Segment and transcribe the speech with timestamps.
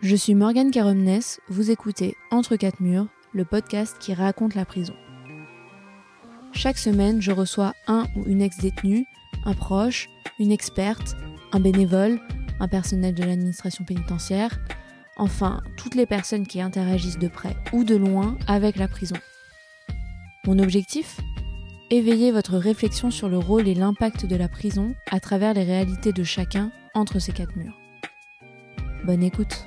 [0.00, 4.94] Je suis Morgane Caromnes, vous écoutez Entre quatre murs, le podcast qui raconte la prison.
[6.52, 9.06] Chaque semaine, je reçois un ou une ex-détenue,
[9.44, 10.08] un proche,
[10.38, 11.16] une experte,
[11.50, 12.20] un bénévole,
[12.60, 14.60] un personnel de l'administration pénitentiaire,
[15.16, 19.16] enfin toutes les personnes qui interagissent de près ou de loin avec la prison.
[20.46, 21.18] Mon objectif?
[21.90, 26.12] Éveiller votre réflexion sur le rôle et l'impact de la prison à travers les réalités
[26.12, 27.76] de chacun entre ces quatre murs.
[29.04, 29.66] Bonne écoute.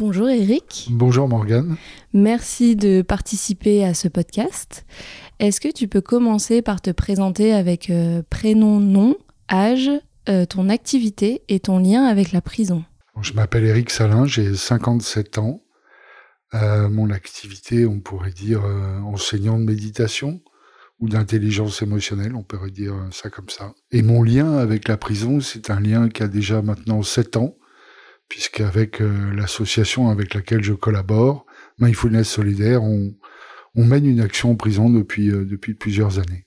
[0.00, 0.88] Bonjour Eric.
[0.92, 1.76] Bonjour Morgane.
[2.14, 4.86] Merci de participer à ce podcast.
[5.40, 9.14] Est-ce que tu peux commencer par te présenter avec euh, prénom, nom,
[9.52, 9.90] âge,
[10.30, 12.82] euh, ton activité et ton lien avec la prison?
[13.20, 15.60] Je m'appelle Eric Salin, j'ai 57 ans.
[16.54, 18.64] Euh, mon activité, on pourrait dire
[19.04, 20.40] enseignant de méditation
[21.00, 23.74] ou d'intelligence émotionnelle, on pourrait dire ça comme ça.
[23.90, 27.54] Et mon lien avec la prison, c'est un lien qui a déjà maintenant 7 ans
[28.30, 31.44] puisqu'avec euh, l'association avec laquelle je collabore,
[31.78, 33.12] Mindfulness Solidaire, on,
[33.74, 36.46] mène une action en prison depuis, euh, depuis plusieurs années.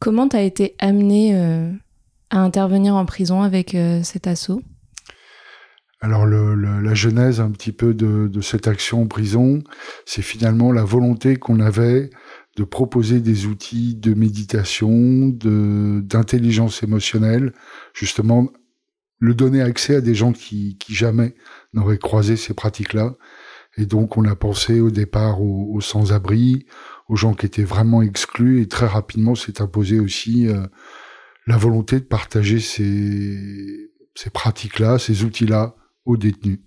[0.00, 1.70] Comment tu as été amené euh,
[2.30, 4.62] à intervenir en prison avec cet assaut?
[6.00, 9.62] Alors la genèse un petit peu de, de cette action en prison,
[10.06, 12.08] c'est finalement la volonté qu'on avait
[12.56, 17.52] de proposer des outils de méditation, de d'intelligence émotionnelle,
[17.92, 18.48] justement
[19.20, 21.34] le donner accès à des gens qui, jamais
[21.72, 23.14] n'auraient croisé ces pratiques-là.
[23.76, 26.66] Et donc, on a pensé au départ aux, sans-abri,
[27.08, 30.66] aux gens qui étaient vraiment exclus, et très rapidement s'est imposé aussi euh,
[31.46, 36.60] la volonté de partager ces, ces pratiques-là, ces outils-là aux détenus.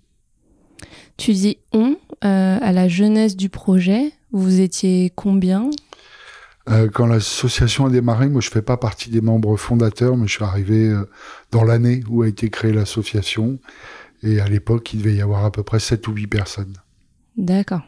[1.16, 5.70] Tu dis on, euh, à la jeunesse du projet, vous étiez combien?
[6.70, 10.34] Euh, quand l'association a démarré, moi je fais pas partie des membres fondateurs, mais je
[10.34, 11.04] suis arrivé euh,
[11.50, 13.58] dans l'année où a été créée l'association.
[14.22, 16.74] Et à l'époque, il devait y avoir à peu près 7 ou 8 personnes.
[17.36, 17.82] D'accord.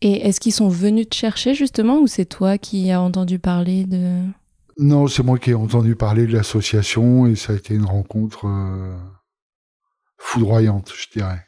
[0.00, 3.84] Et est-ce qu'ils sont venus te chercher justement ou c'est toi qui as entendu parler
[3.84, 4.20] de...
[4.78, 8.46] Non, c'est moi qui ai entendu parler de l'association et ça a été une rencontre
[8.46, 8.96] euh,
[10.18, 11.44] foudroyante, je dirais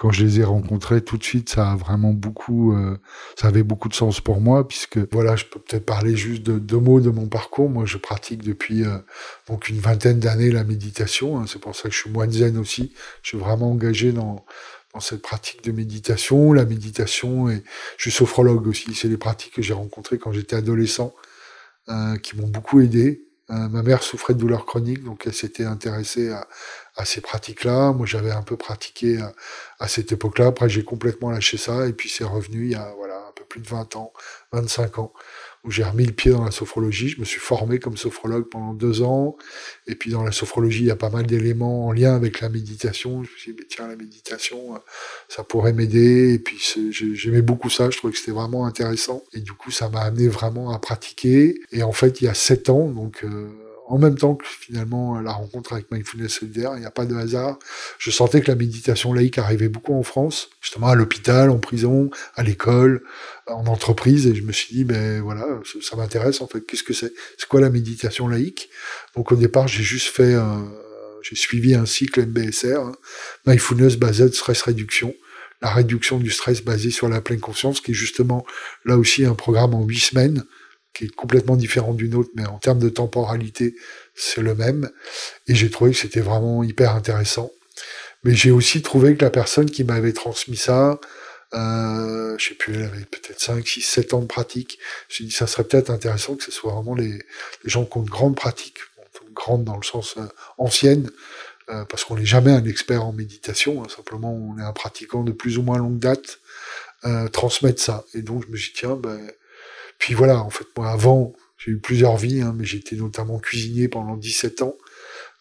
[0.00, 2.96] quand je les ai rencontrés tout de suite, ça a vraiment beaucoup, euh,
[3.38, 6.58] ça avait beaucoup de sens pour moi puisque voilà, je peux peut-être parler juste de
[6.58, 7.68] deux mots de mon parcours.
[7.68, 8.96] Moi, je pratique depuis euh,
[9.46, 11.38] donc une vingtaine d'années la méditation.
[11.38, 11.44] Hein.
[11.46, 12.94] c'est pour ça que je suis moine zen aussi.
[13.20, 14.42] Je suis vraiment engagé dans
[15.00, 16.54] cette pratique de méditation.
[16.54, 17.62] La méditation et
[17.98, 18.94] je suis sophrologue aussi.
[18.94, 21.14] C'est les pratiques que j'ai rencontrées quand j'étais adolescent
[21.90, 23.26] euh, qui m'ont beaucoup aidé.
[23.52, 26.46] Ma mère souffrait de douleurs chroniques, donc elle s'était intéressée à,
[27.00, 27.92] à ces pratiques-là.
[27.92, 29.32] Moi, j'avais un peu pratiqué à,
[29.80, 30.46] à cette époque-là.
[30.48, 33.44] Après, j'ai complètement lâché ça, et puis c'est revenu il y a voilà un peu
[33.44, 34.12] plus de 20 ans,
[34.52, 35.12] 25 ans,
[35.64, 37.08] où j'ai remis le pied dans la sophrologie.
[37.08, 39.36] Je me suis formé comme sophrologue pendant deux ans,
[39.86, 42.50] et puis dans la sophrologie, il y a pas mal d'éléments en lien avec la
[42.50, 43.24] méditation.
[43.24, 44.78] Je me suis dit, tiens, la méditation, euh,
[45.28, 46.58] ça pourrait m'aider, et puis
[46.92, 47.88] j'aimais beaucoup ça.
[47.90, 51.58] Je trouvais que c'était vraiment intéressant, et du coup, ça m'a amené vraiment à pratiquer.
[51.72, 53.48] Et en fait, il y a sept ans, donc euh,
[53.90, 57.16] en même temps que finalement la rencontre avec Mindfulness Solidaire, il n'y a pas de
[57.16, 57.58] hasard.
[57.98, 62.08] Je sentais que la méditation laïque arrivait beaucoup en France, justement à l'hôpital, en prison,
[62.36, 63.02] à l'école,
[63.48, 65.44] en entreprise, et je me suis dit, ben voilà,
[65.82, 66.60] ça, m'intéresse en fait.
[66.60, 67.12] Qu'est-ce que c'est?
[67.36, 68.70] C'est quoi la méditation laïque?
[69.16, 70.36] Donc au départ, j'ai juste fait,
[71.22, 72.92] j'ai suivi un cycle MBSR, hein,
[73.44, 75.12] Mindfulness Based Stress Réduction
[75.62, 78.46] la réduction du stress basé sur la pleine conscience, qui est justement
[78.86, 80.44] là aussi un programme en huit semaines
[80.94, 83.74] qui est complètement différent d'une autre, mais en termes de temporalité,
[84.14, 84.90] c'est le même.
[85.46, 87.50] Et j'ai trouvé que c'était vraiment hyper intéressant.
[88.24, 91.00] Mais j'ai aussi trouvé que la personne qui m'avait transmis ça,
[91.54, 94.78] euh, je sais plus, elle avait peut-être 5, 6, 7 ans de pratique.
[95.08, 97.18] J'ai dit, ça serait peut-être intéressant que ce soit vraiment les,
[97.64, 98.78] gens qui ont de grandes pratiques,
[99.34, 100.26] grandes dans le sens euh,
[100.58, 101.10] ancienne,
[101.70, 105.22] euh, parce qu'on n'est jamais un expert en méditation, hein, simplement on est un pratiquant
[105.22, 106.40] de plus ou moins longue date,
[107.04, 108.04] euh, transmettre ça.
[108.14, 109.30] Et donc je me suis dit, tiens, ben,
[110.00, 113.86] puis voilà, en fait, moi, avant, j'ai eu plusieurs vies, hein, mais j'étais notamment cuisinier
[113.86, 114.76] pendant 17 ans.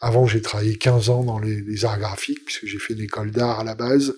[0.01, 3.61] Avant, j'ai travaillé 15 ans dans les, arts graphiques, puisque j'ai fait une école d'art
[3.61, 4.15] à la base.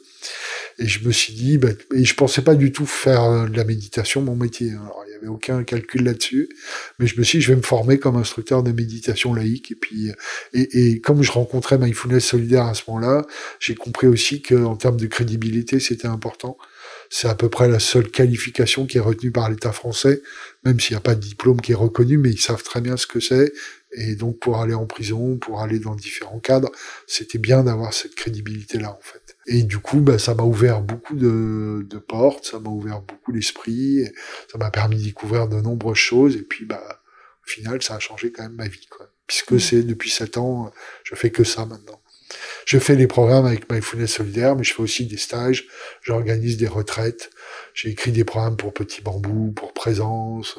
[0.80, 3.56] Et je me suis dit, bah, et je pensais pas du tout faire euh, de
[3.56, 4.72] la méditation mon métier.
[4.72, 4.82] Hein.
[4.84, 6.50] Alors, il y avait aucun calcul là-dessus.
[6.98, 9.72] Mais je me suis dit, je vais me former comme instructeur de méditation laïque.
[9.72, 10.14] Et puis, euh,
[10.54, 13.28] et, et comme je rencontrais Mindfulness Solidaire à ce moment-là,
[13.60, 16.58] j'ai compris aussi qu'en termes de crédibilité, c'était important.
[17.14, 20.22] C'est à peu près la seule qualification qui est retenue par l'État français,
[20.64, 22.96] même s'il n'y a pas de diplôme qui est reconnu, mais ils savent très bien
[22.96, 23.52] ce que c'est.
[23.92, 26.72] Et donc pour aller en prison, pour aller dans différents cadres,
[27.08, 29.36] c'était bien d'avoir cette crédibilité-là en fait.
[29.46, 33.34] Et du coup, bah, ça m'a ouvert beaucoup de, de portes, ça m'a ouvert beaucoup
[33.34, 34.06] l'esprit,
[34.50, 36.38] ça m'a permis de découvrir de nombreuses choses.
[36.38, 37.02] Et puis, bah,
[37.46, 38.88] au final, ça a changé quand même ma vie.
[38.90, 39.08] Quoi.
[39.28, 40.72] puisque c'est depuis sept ans,
[41.04, 42.02] je fais que ça maintenant.
[42.66, 45.68] Je fais les programmes avec Mindfulness Solidaire, mais je fais aussi des stages,
[46.02, 47.30] j'organise des retraites,
[47.74, 50.58] j'ai écrit des programmes pour Petit Bambou, pour Présence.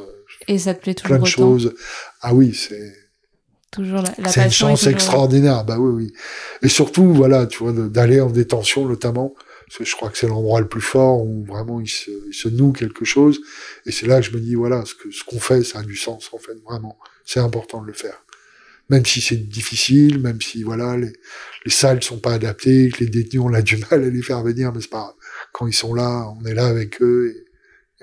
[0.49, 1.75] Et ça te plaît toujours Plein de choses.
[2.21, 2.93] Ah oui, c'est...
[3.71, 6.13] Toujours la, la C'est une chance extraordinaire, bah oui, oui.
[6.61, 9.35] Et surtout, voilà, tu vois, d'aller en détention notamment,
[9.67, 12.35] parce que je crois que c'est l'endroit le plus fort où vraiment il se, il
[12.35, 13.41] se noue quelque chose.
[13.87, 15.83] Et c'est là que je me dis, voilà, ce que ce qu'on fait, ça a
[15.83, 16.99] du sens en fait, vraiment.
[17.25, 18.23] C'est important de le faire
[18.89, 21.13] même si c'est difficile, même si voilà les,
[21.65, 24.43] les salles sont pas adaptées, que les détenus on a du mal à les faire
[24.43, 25.15] venir, mais c'est pas
[25.53, 27.47] quand ils sont là, on est là avec eux et,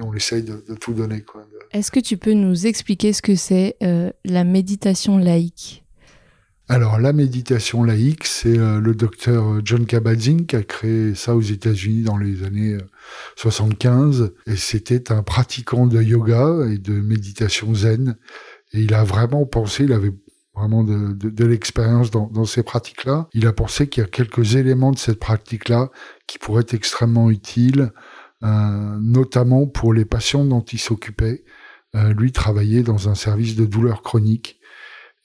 [0.01, 1.23] on essaye de, de, tout donner.
[1.23, 1.45] Quoi.
[1.73, 5.83] Est-ce que tu peux nous expliquer ce que c'est euh, la méditation laïque?
[6.69, 11.41] Alors la méditation laïque, c'est euh, le docteur John Kabat-Zinn qui a créé ça aux
[11.41, 12.77] États-Unis dans les années
[13.37, 18.15] 75 euh, et c'était un pratiquant de yoga et de méditation zen
[18.71, 20.13] et il a vraiment pensé, il avait
[20.59, 23.27] vraiment de, de, de l'expérience dans, dans, ces pratiques-là.
[23.33, 25.89] Il a pensé qu'il y a quelques éléments de cette pratique-là
[26.27, 27.91] qui pourraient être extrêmement utiles,
[28.43, 31.43] euh, notamment pour les patients dont il s'occupait.
[31.95, 34.59] Euh, lui travaillait dans un service de douleur chronique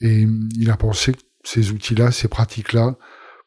[0.00, 0.26] et
[0.56, 2.96] il a pensé que ces outils-là, ces pratiques-là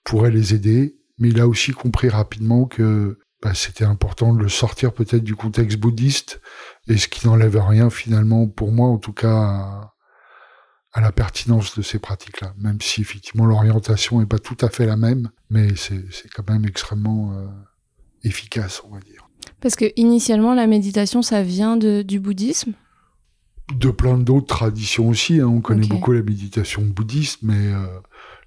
[0.03, 4.49] pourraient les aider, mais il a aussi compris rapidement que bah, c'était important de le
[4.49, 6.41] sortir peut-être du contexte bouddhiste
[6.87, 9.91] et ce qui n'enlève rien finalement pour moi en tout cas
[10.97, 14.87] à la pertinence de ces pratiques-là, même si effectivement l'orientation n'est pas tout à fait
[14.87, 16.03] la même, mais c'est
[16.33, 17.45] quand même extrêmement euh,
[18.23, 19.29] efficace, on va dire.
[19.61, 22.73] Parce que initialement, la méditation, ça vient de, du bouddhisme?
[23.75, 25.39] De plein d'autres traditions aussi.
[25.39, 25.45] Hein.
[25.45, 27.85] On connaît beaucoup la méditation bouddhiste, mais euh,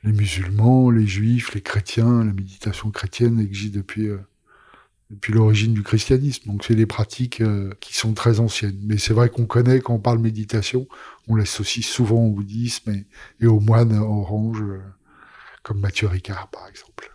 [0.02, 4.18] les musulmans, les juifs, les chrétiens, la méditation chrétienne existe depuis euh,
[5.10, 6.44] depuis l'origine du christianisme.
[6.46, 8.78] Donc c'est des pratiques euh, qui sont très anciennes.
[8.84, 10.86] Mais c'est vrai qu'on connaît, quand on parle méditation,
[11.28, 13.04] on l'associe souvent au bouddhisme et,
[13.40, 14.80] et aux moines oranges, euh,
[15.62, 17.10] comme Mathieu Ricard par exemple.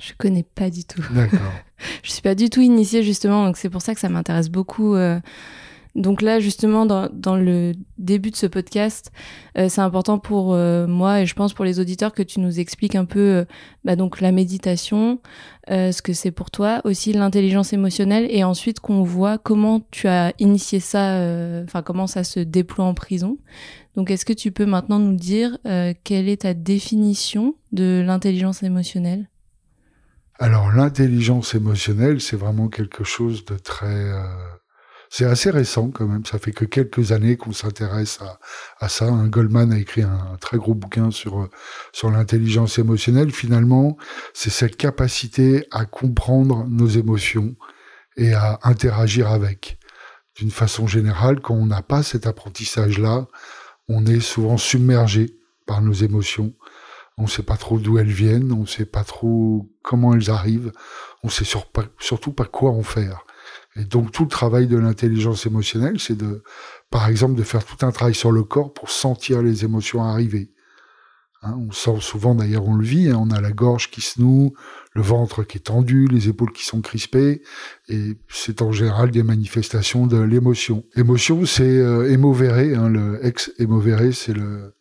[0.00, 1.02] Je connais pas du tout.
[1.12, 1.52] D'accord.
[2.02, 4.94] je suis pas du tout initiée justement, donc c'est pour ça que ça m'intéresse beaucoup.
[4.94, 5.20] Euh,
[5.94, 9.12] donc là, justement, dans, dans, le début de ce podcast,
[9.56, 12.58] euh, c'est important pour euh, moi et je pense pour les auditeurs que tu nous
[12.58, 13.44] expliques un peu euh,
[13.84, 15.20] bah, donc la méditation,
[15.68, 20.34] ce que c'est pour toi, aussi l'intelligence émotionnelle et ensuite qu'on voit comment tu as
[20.38, 21.20] initié ça,
[21.62, 23.38] enfin comment ça se déploie en prison.
[23.96, 25.56] Donc est-ce que tu peux maintenant nous dire
[26.04, 29.30] quelle est ta définition de l'intelligence émotionnelle?
[30.38, 34.12] Alors l'intelligence émotionnelle, c'est vraiment quelque chose de très
[35.16, 36.26] c'est assez récent quand même.
[36.26, 38.18] Ça fait que quelques années qu'on s'intéresse
[38.80, 39.08] à, ça.
[39.26, 41.48] Goldman a écrit un, très gros bouquin sur
[41.92, 43.30] sur l'intelligence émotionnelle.
[43.30, 43.96] Finalement,
[44.32, 47.54] c'est cette capacité à comprendre nos émotions
[48.16, 49.78] et à interagir avec.
[50.34, 53.28] D'une façon générale, quand on n'a pas cet apprentissage-là,
[53.86, 56.54] on est souvent submergé par nos émotions.
[57.18, 60.28] On ne sait pas trop d'où elles viennent, on ne sait pas trop comment elles
[60.28, 60.72] arrivent,
[61.22, 63.24] on sait surtout pas quoi en faire.
[63.76, 66.42] Et donc tout le travail de l'intelligence émotionnelle, c'est de,
[66.90, 70.54] par exemple, de faire tout un travail sur le corps pour sentir les émotions arriver.
[71.46, 74.18] Hein, on sent souvent, d'ailleurs, on le vit, hein, on a la gorge qui se
[74.18, 74.54] noue,
[74.94, 77.42] le ventre qui est tendu, les épaules qui sont crispées,
[77.88, 80.84] et c'est en général des manifestations de l'émotion.
[80.96, 84.32] Émotion, c'est euh, hein, le ex émovere, c'est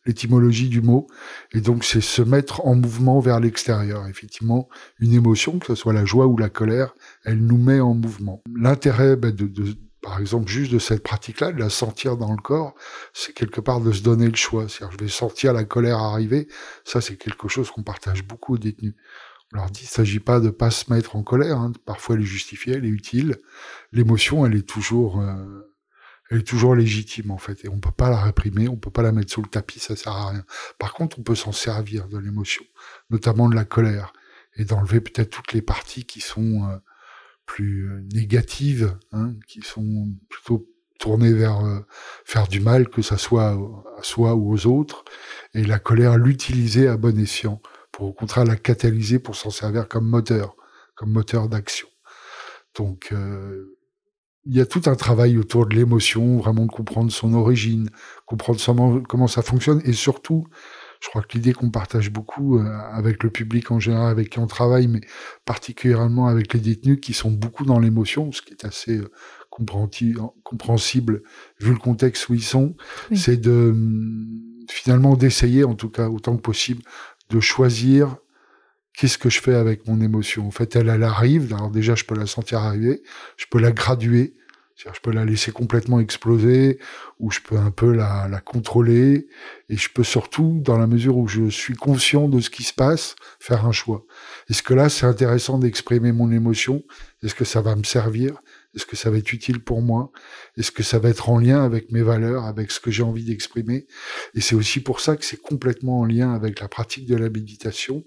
[0.05, 1.07] l'étymologie du mot,
[1.51, 4.07] et donc c'est se mettre en mouvement vers l'extérieur.
[4.07, 7.93] Effectivement, une émotion, que ce soit la joie ou la colère, elle nous met en
[7.93, 8.41] mouvement.
[8.55, 12.41] L'intérêt ben, de, de par exemple, juste de cette pratique-là, de la sentir dans le
[12.41, 12.75] corps,
[13.13, 14.67] c'est quelque part de se donner le choix.
[14.67, 16.49] C'est-à-dire, je vais sentir la colère arriver.
[16.83, 18.95] Ça, c'est quelque chose qu'on partage beaucoup aux détenus.
[19.53, 21.57] On leur dit, il ne s'agit pas de pas se mettre en colère.
[21.57, 21.71] Hein.
[21.85, 23.37] Parfois, elle est justifiée, elle est utile.
[23.93, 25.73] L'émotion, elle est toujours, euh,
[26.29, 29.03] elle est toujours légitime en fait, et on peut pas la réprimer, on peut pas
[29.03, 30.43] la mettre sous le tapis, ça sert à rien.
[30.79, 32.63] Par contre, on peut s'en servir de l'émotion,
[33.09, 34.13] notamment de la colère,
[34.55, 36.77] et d'enlever peut-être toutes les parties qui sont euh,
[37.45, 40.67] plus euh, négatives, hein, qui sont plutôt
[40.99, 41.79] tournées vers euh,
[42.25, 43.57] faire du mal, que ça soit
[43.97, 45.03] à soi ou aux autres,
[45.53, 49.87] et la colère, l'utiliser à bon escient, pour au contraire la catalyser pour s'en servir
[49.87, 50.55] comme moteur,
[50.95, 51.87] comme moteur d'action.
[52.75, 53.77] Donc, euh,
[54.45, 57.89] il y a tout un travail autour de l'émotion, vraiment de comprendre son origine,
[58.25, 60.45] comprendre comment ça fonctionne, et surtout
[61.03, 64.39] je crois que l'idée qu'on partage beaucoup euh, avec le public en général, avec qui
[64.39, 65.01] on travaille, mais
[65.43, 69.11] particulièrement avec les détenus qui sont beaucoup dans l'émotion, ce qui est assez euh,
[69.49, 71.21] compréhensible
[71.59, 72.75] vu le contexte où ils sont,
[73.13, 74.25] c'est de hum,
[74.69, 76.83] finalement d'essayer, en tout cas autant que possible,
[77.29, 78.15] de choisir
[78.97, 80.47] qu'est-ce que je fais avec mon émotion.
[80.47, 81.53] En fait, elle, elle arrive.
[81.53, 83.03] Alors déjà, je peux la sentir arriver,
[83.35, 84.35] je peux la graduer
[84.75, 86.79] je peux la laisser complètement exploser,
[87.19, 89.27] ou je peux un peu la, la, contrôler,
[89.69, 92.73] et je peux surtout, dans la mesure où je suis conscient de ce qui se
[92.73, 94.05] passe, faire un choix.
[94.49, 96.83] Est-ce que là, c'est intéressant d'exprimer mon émotion?
[97.21, 98.41] Est-ce que ça va me servir?
[98.75, 100.11] Est-ce que ça va être utile pour moi?
[100.57, 103.23] Est-ce que ça va être en lien avec mes valeurs, avec ce que j'ai envie
[103.23, 103.85] d'exprimer?
[104.33, 107.29] Et c'est aussi pour ça que c'est complètement en lien avec la pratique de la
[107.29, 108.03] méditation,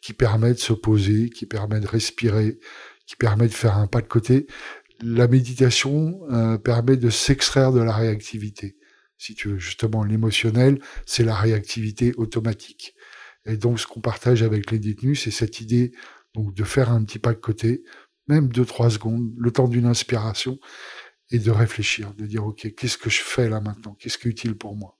[0.00, 2.58] qui permet de se poser, qui permet de respirer,
[3.06, 4.46] qui permet de faire un pas de côté
[5.00, 8.76] la méditation euh, permet de s'extraire de la réactivité.
[9.16, 12.94] Si tu veux, justement, l'émotionnel, c'est la réactivité automatique.
[13.46, 15.92] Et donc, ce qu'on partage avec les détenus, c'est cette idée
[16.34, 17.82] donc de faire un petit pas de côté,
[18.28, 20.58] même deux trois secondes, le temps d'une inspiration,
[21.30, 24.30] et de réfléchir, de dire ok, qu'est-ce que je fais là maintenant, qu'est-ce qui est
[24.30, 24.96] utile pour moi,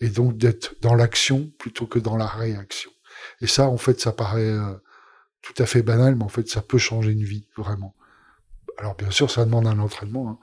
[0.00, 2.90] et donc d'être dans l'action plutôt que dans la réaction.
[3.40, 4.74] Et ça, en fait, ça paraît euh,
[5.42, 7.96] tout à fait banal, mais en fait, ça peut changer une vie vraiment
[8.78, 10.30] alors bien sûr, ça demande un entraînement.
[10.30, 10.38] Hein.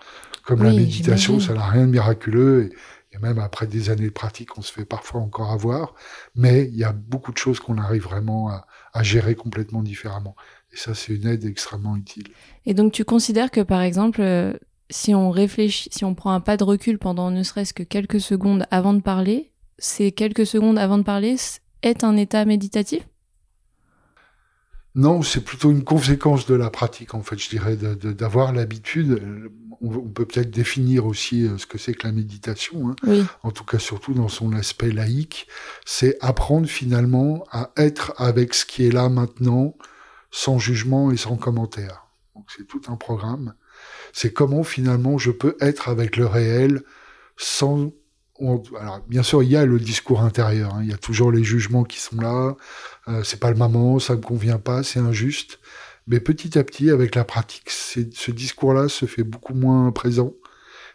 [0.46, 2.72] Comme la méditation, ça n'a rien de miraculeux.
[3.12, 5.94] Et, même après des années de pratique, on se fait parfois encore avoir.
[6.36, 10.36] Mais il y a beaucoup de choses qu'on arrive vraiment à, gérer complètement différemment.
[10.72, 12.28] Et ça, c'est une aide extrêmement utile.
[12.66, 14.54] Et donc, tu considères que, par exemple, euh,
[14.90, 18.20] si on réfléchit, si on prend un pas de recul pendant ne serait-ce que quelques
[18.20, 21.36] secondes avant de parler, ces quelques secondes avant de parler
[21.84, 23.08] est un état méditatif?
[24.96, 29.22] Non, c'est plutôt une conséquence de la pratique, en fait, je dirais, d'avoir l'habitude.
[29.82, 33.26] On, peut peut-être définir aussi euh, ce que c'est que la méditation, hein.
[33.42, 35.48] en tout cas surtout dans son aspect laïque.
[35.86, 39.76] C'est apprendre finalement à être avec ce qui est là maintenant,
[40.32, 42.08] sans jugement et sans commentaire.
[42.34, 43.56] Donc c'est tout un programme.
[44.14, 46.84] C'est comment finalement je peux être avec le réel
[47.36, 47.92] sans
[48.80, 50.74] alors, bien sûr, il y a le discours intérieur.
[50.76, 50.82] Hein.
[50.84, 52.56] Il y a toujours les jugements qui sont là.
[53.08, 55.60] Euh, c'est pas le moment, ça me convient pas, c'est injuste.
[56.08, 60.34] Mais petit à petit, avec la pratique, ce discours-là se fait beaucoup moins présent.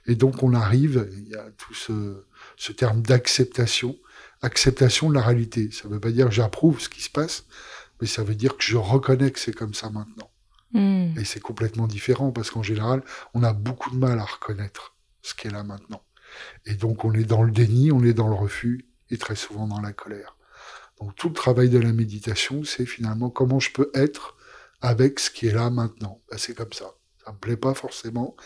[0.06, 2.24] Et donc, on arrive, il y a tout ce,
[2.56, 3.96] ce terme d'acceptation,
[4.42, 5.70] acceptation de la réalité.
[5.70, 7.44] Ça ne veut pas dire j'approuve ce qui se passe,
[8.00, 10.30] mais ça veut dire que je reconnais que c'est comme ça maintenant.
[10.72, 11.16] Hmm.
[11.18, 13.02] Et c'est complètement différent parce qu'en général,
[13.34, 16.02] on a beaucoup de mal à reconnaître ce qui est là maintenant.
[16.66, 19.66] Et donc on est dans le déni, on est dans le refus et très souvent
[19.66, 20.36] dans la colère.
[21.00, 24.36] Donc tout le travail de la méditation, c'est finalement comment je peux être
[24.80, 26.20] avec ce qui est là maintenant.
[26.30, 26.92] Ben, c'est comme ça.
[27.24, 28.36] Ça me plaît pas forcément,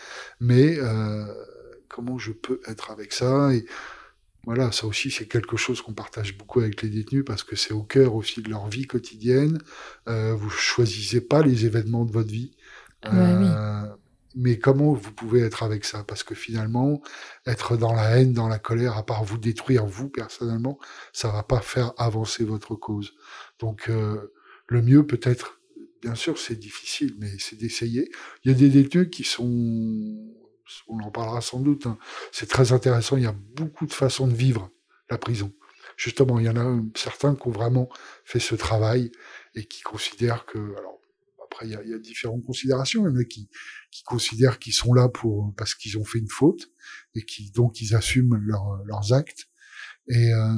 [0.41, 1.25] mais euh,
[1.89, 3.65] comment je peux être avec ça et
[4.45, 7.73] voilà, ça aussi c'est quelque chose qu'on partage beaucoup avec les détenus parce que c'est
[7.73, 9.59] au cœur aussi de leur vie quotidienne.
[10.09, 12.57] Euh, vous choisissez pas les événements de votre vie.
[13.07, 13.87] Euh,
[14.35, 16.05] mais comment vous pouvez être avec ça?
[16.05, 17.03] Parce que finalement,
[17.47, 20.79] être dans la haine, dans la colère, à part vous détruire vous personnellement,
[21.13, 23.15] ça va pas faire avancer votre cause.
[23.59, 24.33] Donc euh,
[24.67, 25.61] le mieux peut-être,
[26.01, 28.11] bien sûr, c'est difficile, mais c'est d'essayer.
[28.45, 29.45] Il y a des détenus qui sont,
[30.89, 31.87] on en parlera sans doute.
[31.87, 31.99] Hein.
[32.33, 33.17] C'est très intéressant.
[33.17, 34.71] Il y a beaucoup de façons de vivre
[35.11, 35.53] la prison.
[35.97, 37.89] Justement, il y en a certains qui ont vraiment
[38.25, 39.13] fait ce travail
[39.55, 40.92] et qui considèrent que, alors
[41.53, 43.07] après, il y, a, y différentes considérations.
[43.07, 43.49] Il y en a qui,
[44.05, 46.71] considèrent qu'ils sont là pour parce qu'ils ont fait une faute
[47.15, 49.49] et qui donc ils assument leurs actes
[50.09, 50.55] et euh,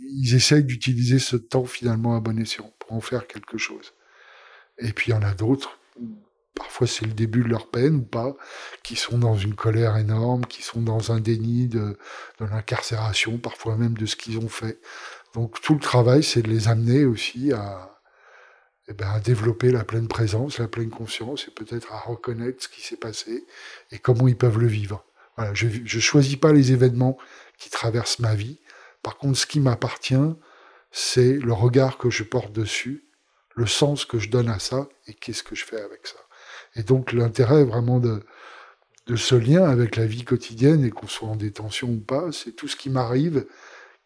[0.00, 3.92] ils essayent d'utiliser ce temps finalement à bon escient pour en faire quelque chose.
[4.78, 5.78] Et puis il y en a d'autres,
[6.54, 8.34] parfois c'est le début de leur peine ou pas,
[8.82, 11.96] qui sont dans une colère énorme, qui sont dans un déni de
[12.40, 14.80] l'incarcération, parfois même de ce qu'ils ont fait.
[15.34, 17.89] Donc tout le travail, c'est de les amener aussi à,
[18.90, 22.68] eh ben, à développer la pleine présence, la pleine conscience et peut-être à reconnaître ce
[22.68, 23.46] qui s'est passé
[23.92, 25.04] et comment ils peuvent le vivre.
[25.36, 27.16] Voilà, je ne choisis pas les événements
[27.56, 28.58] qui traversent ma vie.
[29.02, 30.34] Par contre, ce qui m'appartient,
[30.90, 33.04] c'est le regard que je porte dessus,
[33.54, 36.18] le sens que je donne à ça et qu'est-ce que je fais avec ça.
[36.74, 38.24] Et donc l'intérêt vraiment de,
[39.06, 42.52] de ce lien avec la vie quotidienne et qu'on soit en détention ou pas, c'est
[42.52, 43.46] tout ce qui m'arrive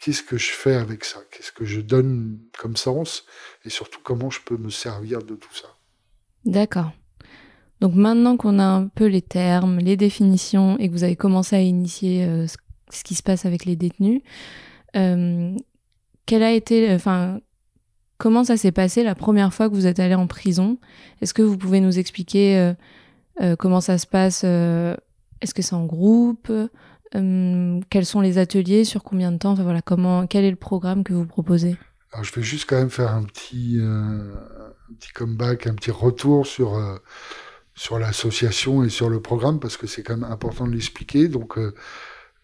[0.05, 1.21] qu'est-ce que je fais avec ça?
[1.31, 3.25] Qu'est-ce que je donne comme sens?
[3.65, 5.69] Et surtout, comment je peux me servir de tout ça?
[6.45, 6.93] D'accord.
[7.81, 11.57] Donc maintenant qu'on a un peu les termes, les définitions et que vous avez commencé
[11.57, 12.47] à initier euh,
[12.91, 14.21] ce qui se passe avec les détenus,
[14.95, 15.57] euh,
[16.31, 17.41] a été, enfin,
[18.19, 20.79] comment ça s'est passé la première fois que vous êtes allé en prison?
[21.23, 22.75] Est-ce que vous pouvez nous expliquer
[23.41, 26.53] euh, comment ça se passe Est-ce que c'est en groupe?
[27.15, 31.05] Quels sont les ateliers Sur combien de temps enfin, voilà, comment, Quel est le programme
[31.05, 31.77] que vous proposez?
[32.13, 34.35] Alors, Je vais juste quand même faire un petit, euh,
[34.91, 36.97] un petit comeback, un petit retour sur, euh,
[37.75, 41.29] sur l'association et sur le programme, parce que c'est quand même important de l'expliquer.
[41.29, 41.59] Donc,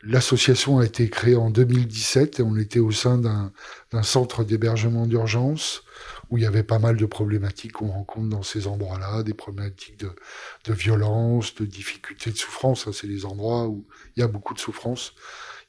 [0.03, 5.83] L'association a été créée en 2017 et on était au sein d'un centre d'hébergement d'urgence
[6.31, 9.99] où il y avait pas mal de problématiques qu'on rencontre dans ces endroits-là, des problématiques
[9.99, 10.11] de,
[10.65, 12.91] de violence, de difficultés, de souffrance.
[12.93, 15.13] c'est les endroits où il y a beaucoup de souffrance.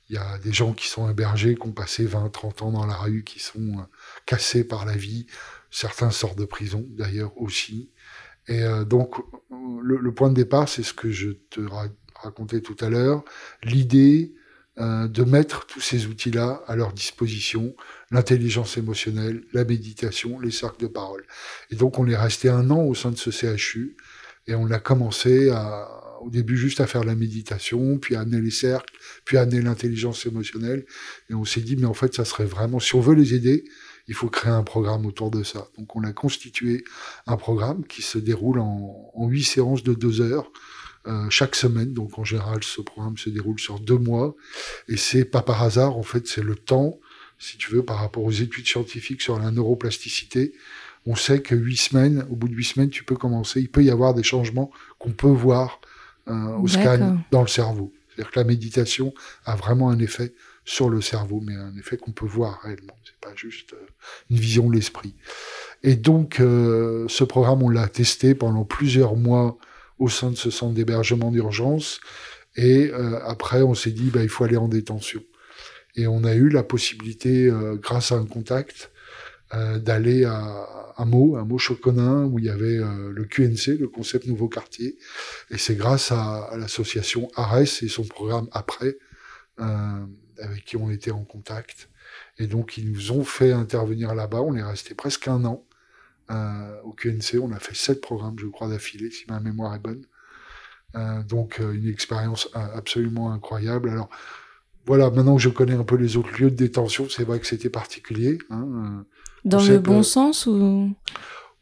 [0.09, 2.85] Il y a des gens qui sont hébergés, qui ont passé 20, 30 ans dans
[2.85, 3.83] la rue, qui sont euh,
[4.25, 5.25] cassés par la vie.
[5.71, 7.91] Certains sortent de prison, d'ailleurs, aussi.
[8.47, 9.15] Et euh, donc,
[9.49, 11.61] le, le, point de départ, c'est ce que je te
[12.23, 13.23] racontais tout à l'heure.
[13.63, 14.33] L'idée
[14.79, 17.75] euh, de mettre tous ces outils-là à leur disposition,
[18.09, 21.25] l'intelligence émotionnelle, la méditation, les cercles de parole.
[21.71, 23.97] Et donc on est resté un an au sein de ce CHU
[24.47, 25.51] et on a commencé
[26.21, 28.93] au début juste à faire la méditation, puis à amener les cercles,
[29.25, 30.85] puis à amener l'intelligence émotionnelle.
[31.29, 33.65] Et on s'est dit, mais en fait, ça serait vraiment, si on veut les aider,
[34.07, 35.67] il faut créer un programme autour de ça.
[35.77, 36.85] Donc on a constitué
[37.27, 40.49] un programme qui se déroule en huit séances de deux heures
[41.07, 41.93] euh, chaque semaine.
[41.93, 44.35] Donc en général, ce programme se déroule sur deux mois.
[44.87, 46.99] Et c'est pas par hasard, en fait, c'est le temps,
[47.39, 50.53] si tu veux, par rapport aux études scientifiques sur la neuroplasticité.
[51.07, 53.61] On sait que huit semaines, au bout de huit semaines, tu peux commencer.
[53.61, 55.81] Il peut y avoir des changements qu'on peut voir
[56.29, 57.91] euh, au scan dans le cerveau.
[58.09, 59.11] C'est-à-dire que la méditation
[59.45, 62.95] a vraiment un effet sur le cerveau, mais un effet qu'on peut voir réellement.
[63.03, 63.87] C'est pas juste euh,
[64.29, 65.15] une vision de l'esprit.
[65.81, 69.57] Et donc, ce programme, on l'a testé pendant plusieurs mois
[70.01, 71.99] au sein de ce centre d'hébergement d'urgence.
[72.55, 75.23] Et euh, après, on s'est dit, bah, il faut aller en détention.
[75.95, 78.91] Et on a eu la possibilité, euh, grâce à un contact,
[79.53, 80.39] euh, d'aller à,
[80.97, 84.97] à Meaux, à Meaux-Choconin, où il y avait le QNC, le concept Nouveau Quartier.
[85.51, 88.97] Et c'est grâce à, à l'association ARES et son programme Après,
[89.57, 91.89] avec qui on était en contact.
[92.39, 94.41] Et donc, ils nous ont fait intervenir là-bas.
[94.41, 95.63] On est resté presque un an.
[96.31, 97.39] Euh, au QNC.
[97.41, 100.05] On a fait sept programmes, je crois, d'affilée, si ma mémoire est bonne.
[100.95, 103.89] Euh, donc euh, une expérience absolument incroyable.
[103.89, 104.09] Alors
[104.85, 107.47] voilà, maintenant que je connais un peu les autres lieux de détention, c'est vrai que
[107.47, 108.37] c'était particulier.
[108.49, 109.03] Hein,
[109.43, 110.93] Dans le bon sens ou?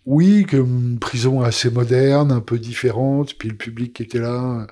[0.05, 4.67] Oui, que une prison assez moderne, un peu différente, puis le public qui était là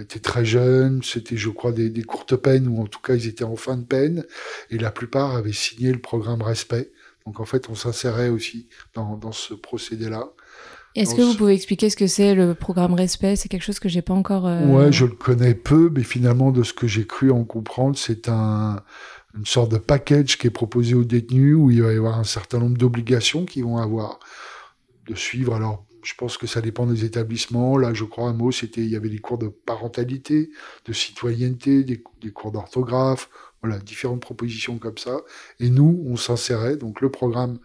[0.00, 3.28] était très jeune, c'était je crois des, des, courtes peines, ou en tout cas ils
[3.28, 4.24] étaient en fin de peine,
[4.70, 6.90] et la plupart avaient signé le programme Respect,
[7.26, 10.30] donc en fait, on s'insérait aussi dans, dans ce procédé-là.
[10.94, 13.36] Est-ce que vous pouvez expliquer ce que c'est le programme Respect?
[13.36, 14.46] C'est quelque chose que j'ai pas encore.
[14.46, 14.66] Euh...
[14.66, 18.28] Ouais, je le connais peu, mais finalement, de ce que j'ai cru en comprendre, c'est
[18.28, 18.82] un,
[19.34, 22.24] une sorte de package qui est proposé aux détenus où il va y avoir un
[22.24, 24.20] certain nombre d'obligations qu'ils vont avoir
[25.08, 25.54] de suivre.
[25.54, 27.78] Alors, je pense que ça dépend des établissements.
[27.78, 30.50] Là, je crois, un mot, c'était, il y avait des cours de parentalité,
[30.84, 33.30] de citoyenneté, des, des cours d'orthographe,
[33.62, 35.20] voilà, différentes propositions comme ça.
[35.60, 37.58] Et nous, on s'insérait, donc le programme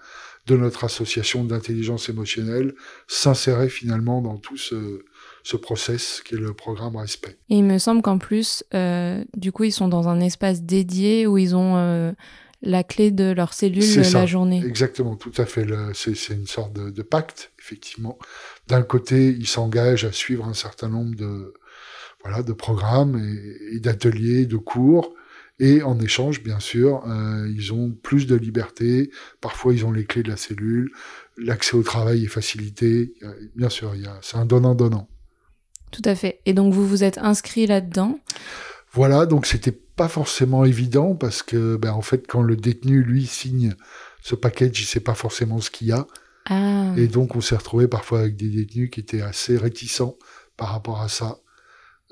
[0.46, 2.74] de notre association d'intelligence émotionnelle
[3.08, 5.04] s'insérait finalement dans tout ce,
[5.44, 7.38] ce process qui est le programme Respect.
[7.50, 11.28] Et il me semble qu'en plus, euh, du coup, ils sont dans un espace dédié
[11.28, 12.14] où ils ont euh,
[12.62, 13.84] la clé de leur cellule
[14.14, 14.64] la journée.
[14.66, 15.66] Exactement, tout à fait.
[15.94, 18.18] C'est une sorte de, de pacte, effectivement.
[18.68, 21.54] D'un côté, ils s'engagent à suivre un certain nombre de,
[22.24, 25.14] voilà, de programmes et, et d'ateliers, de cours.
[25.60, 29.10] Et en échange, bien sûr, euh, ils ont plus de liberté.
[29.42, 30.92] Parfois, ils ont les clés de la cellule.
[31.38, 33.14] L'accès au travail est facilité.
[33.56, 35.10] Bien sûr, c'est un donnant-donnant.
[35.92, 36.42] Tout à fait.
[36.46, 38.20] Et donc, vous vous êtes inscrit là-dedans?
[38.92, 43.26] Voilà, donc c'était pas forcément évident parce que, ben, en fait, quand le détenu, lui,
[43.26, 43.76] signe
[44.22, 46.06] ce package, il sait pas forcément ce qu'il y a.
[46.46, 46.94] Ah.
[46.98, 50.18] Et donc, on s'est retrouvé parfois avec des détenus qui étaient assez réticents
[50.56, 51.40] par rapport à ça.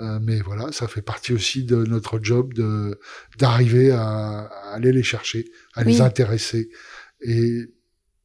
[0.01, 2.99] Euh, mais voilà, ça fait partie aussi de notre job de
[3.37, 6.69] d'arriver à, aller les chercher, à les intéresser.
[7.21, 7.69] Et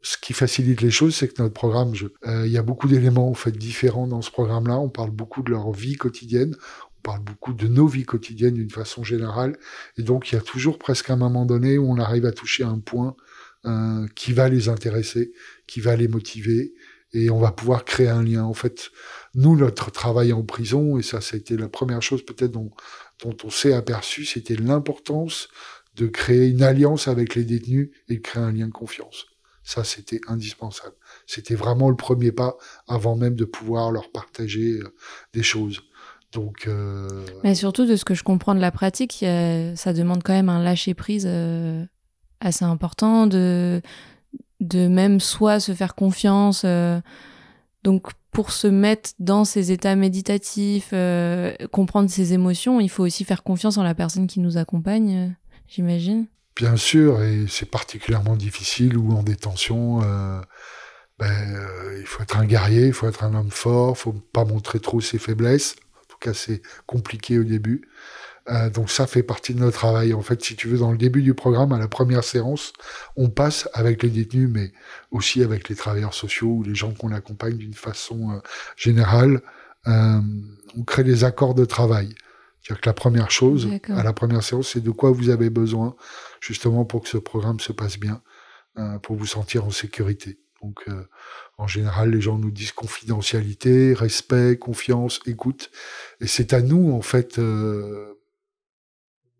[0.02, 1.92] ce qui facilite les choses, c'est que notre programme,
[2.26, 4.78] euh, il y a beaucoup d'éléments en fait différents dans ce programme-là.
[4.78, 6.56] On parle beaucoup de leur vie quotidienne,
[6.98, 9.56] on parle beaucoup de nos vies quotidiennes d'une façon générale,
[9.96, 12.64] et donc il y a toujours presque un moment donné où on arrive à toucher
[12.64, 13.14] un point
[13.66, 15.32] euh, qui va les intéresser,
[15.66, 16.72] qui va les motiver,
[17.12, 18.44] et on va pouvoir créer un lien.
[18.44, 18.90] En fait,
[19.34, 22.70] nous, notre travail en prison, et ça, ça a été la première chose peut-être dont,
[23.24, 25.48] on s'est aperçu, c'était l'importance
[25.96, 29.26] de créer une alliance avec les détenus et de créer un lien de confiance.
[29.62, 30.94] Ça, c'était indispensable.
[31.26, 32.56] C'était vraiment le premier pas
[32.88, 34.94] avant même de pouvoir leur partager euh,
[35.34, 35.82] des choses.
[36.32, 37.24] Donc, euh...
[37.44, 40.62] Mais surtout, de ce que je comprends de la pratique, ça demande quand même un
[40.62, 41.84] lâcher-prise euh,
[42.40, 43.82] assez important, de,
[44.60, 46.64] de même soit se faire confiance.
[47.82, 53.24] Donc pour se mettre dans ces états méditatifs, euh, comprendre ses émotions, il faut aussi
[53.24, 55.28] faire confiance en la personne qui nous accompagne, euh,
[55.66, 56.26] j'imagine.
[56.56, 60.02] Bien sûr, et c'est particulièrement difficile ou en détention.
[60.02, 60.40] Euh,
[61.18, 61.60] ben,
[61.98, 64.80] il faut être un guerrier, il faut être un homme fort, il faut pas montrer
[64.80, 65.76] trop ses faiblesses.
[65.96, 67.88] En tout cas, c'est compliqué au début.
[68.48, 70.14] Euh, donc ça fait partie de notre travail.
[70.14, 72.72] En fait, si tu veux, dans le début du programme, à la première séance,
[73.16, 74.72] on passe avec les détenus, mais
[75.10, 78.40] aussi avec les travailleurs sociaux ou les gens qu'on accompagne d'une façon euh,
[78.76, 79.42] générale.
[79.86, 80.20] Euh,
[80.76, 82.14] on crée des accords de travail.
[82.60, 85.96] C'est-à-dire que la première chose, à la première séance, c'est de quoi vous avez besoin,
[86.40, 88.22] justement pour que ce programme se passe bien,
[88.78, 90.38] euh, pour vous sentir en sécurité.
[90.62, 91.04] Donc, euh,
[91.56, 95.70] en général, les gens nous disent confidentialité, respect, confiance, écoute.
[96.20, 98.14] Et c'est à nous, en fait, euh,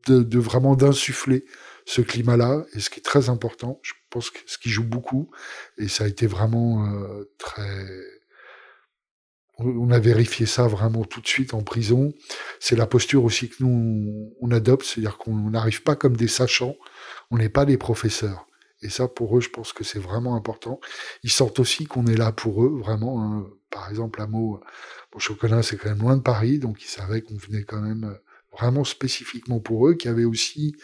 [0.07, 1.45] de, vraiment d'insuffler
[1.87, 2.65] ce climat-là.
[2.75, 5.31] Et ce qui est très important, je pense que ce qui joue beaucoup,
[5.79, 7.87] et ça a été vraiment euh, très
[9.63, 12.13] on a vérifié ça vraiment tout de suite en prison.
[12.61, 16.77] C'est la posture aussi que nous, on adopte, c'est-à-dire qu'on n'arrive pas comme des sachants,
[17.31, 18.47] on n'est pas des professeurs.
[18.83, 20.81] Et ça, pour eux, je pense que c'est vraiment important.
[21.23, 23.23] Ils sentent aussi qu'on est là pour eux, vraiment.
[23.23, 23.47] Hein.
[23.69, 24.61] Par exemple, un mot,
[25.13, 28.19] bon, Chocolat, c'est quand même loin de Paris, donc ils savaient qu'on venait quand même
[28.53, 30.75] vraiment spécifiquement pour eux, qu'il y avait aussi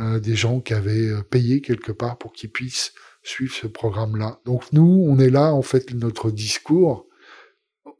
[0.00, 4.40] euh, des gens qui avaient euh, payé quelque part pour qu'ils puissent suivre ce programme-là.
[4.44, 7.06] Donc nous, on est là, en fait, notre discours,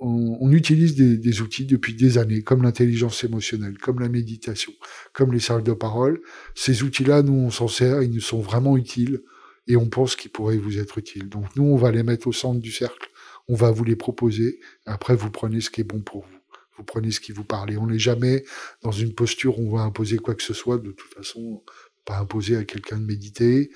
[0.00, 4.72] on, utilise des, outils depuis des années, comme l'intelligence émotionnelle, comme la méditation,
[5.12, 6.22] comme les cercles de parole.
[6.54, 9.22] Ces outils-là, nous, on s'en sert, ils nous sont vraiment utiles
[9.66, 11.28] et on pense qu'ils pourraient vous être utiles.
[11.28, 13.10] Donc nous, on va les mettre au centre du cercle,
[13.46, 16.39] on va vous les proposer, après vous prenez ce qui est bon pour vous.
[16.80, 17.76] Vous prenez ce qui vous parle.
[17.78, 18.42] on n'est jamais
[18.80, 20.78] dans une posture où on va imposer quoi que ce soit.
[20.78, 21.62] De toute façon,
[22.06, 23.70] pas imposer à quelqu'un de méditer,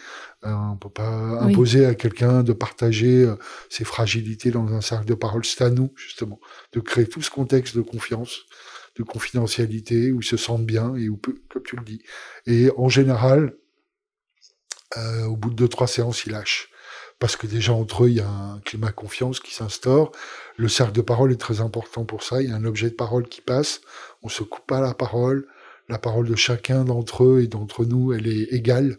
[0.46, 3.36] euh, on peut pas imposer à quelqu'un de partager euh,
[3.68, 5.44] ses fragilités dans un cercle de parole.
[5.44, 6.40] C'est à nous, justement,
[6.72, 8.40] de créer tout ce contexte de confiance,
[8.96, 12.02] de confidentialité, où ils se sentent bien et où, comme tu le dis.
[12.46, 13.54] Et en général,
[14.96, 16.70] euh, au bout de deux, trois séances, ils lâchent.
[17.20, 20.12] Parce que déjà, entre eux, il y a un climat de confiance qui s'instaure.
[20.56, 22.42] Le cercle de parole est très important pour ça.
[22.42, 23.80] Il y a un objet de parole qui passe.
[24.22, 25.46] On se coupe pas la parole
[25.88, 28.96] la parole de chacun d'entre eux et d'entre nous, elle est égale.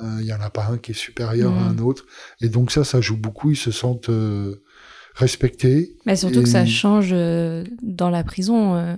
[0.00, 1.84] Euh, il y en a pas un qui est supérieur à un mm.
[1.84, 2.06] autre.
[2.40, 3.50] Et donc ça, ça joue beaucoup.
[3.50, 4.62] Ils se sentent euh,
[5.14, 5.96] respectés.
[6.06, 8.96] Mais surtout que ça change euh, dans la prison.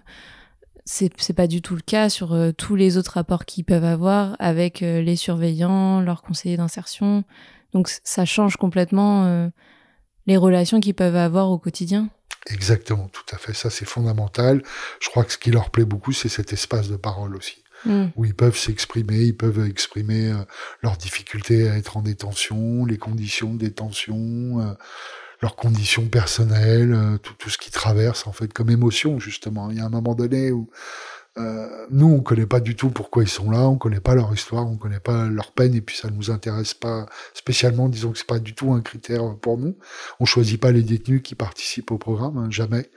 [0.85, 4.37] c'est c'est pas du tout le cas sur tous les autres rapports qu'ils peuvent avoir
[4.39, 7.25] avec les surveillants, leurs conseillers d'insertion.
[7.73, 9.51] Donc ça change complètement
[10.27, 12.09] les relations qu'ils peuvent avoir au quotidien.
[12.51, 13.55] Exactement, tout à fait.
[13.55, 14.63] Ça, c'est fondamental.
[15.01, 18.07] Je crois que ce qui leur plaît beaucoup, c'est cet espace de parole aussi, mm.
[18.17, 20.39] où ils peuvent s'exprimer, ils peuvent exprimer euh,
[20.83, 24.75] leurs difficultés à être en détention, les conditions de détention, euh,
[25.41, 29.71] leurs conditions personnelles, euh, tout, tout ce qui traverse en fait comme émotion justement.
[29.71, 30.69] Il y a un moment donné où
[31.39, 34.33] euh, nous, on connaît pas du tout pourquoi ils sont là, on connaît pas leur
[34.35, 37.89] histoire, on connaît pas leur peine, et puis ça nous intéresse pas spécialement.
[37.89, 39.77] Disons que c'est pas du tout un critère pour nous.
[40.21, 42.91] On choisit pas les détenus qui participent au programme, hein, jamais.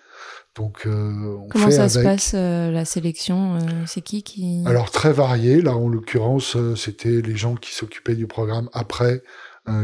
[0.55, 5.11] Donc, euh, on comment ça se passe euh, la sélection C'est qui qui Alors très
[5.11, 5.61] varié.
[5.61, 9.23] Là, en l'occurrence, c'était les gens qui s'occupaient du programme après.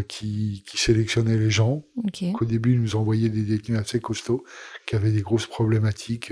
[0.08, 1.84] qui, qui sélectionnaient les gens.
[2.40, 4.44] Au début, ils nous envoyaient des détenus assez costauds
[4.86, 6.32] qui avaient des grosses problématiques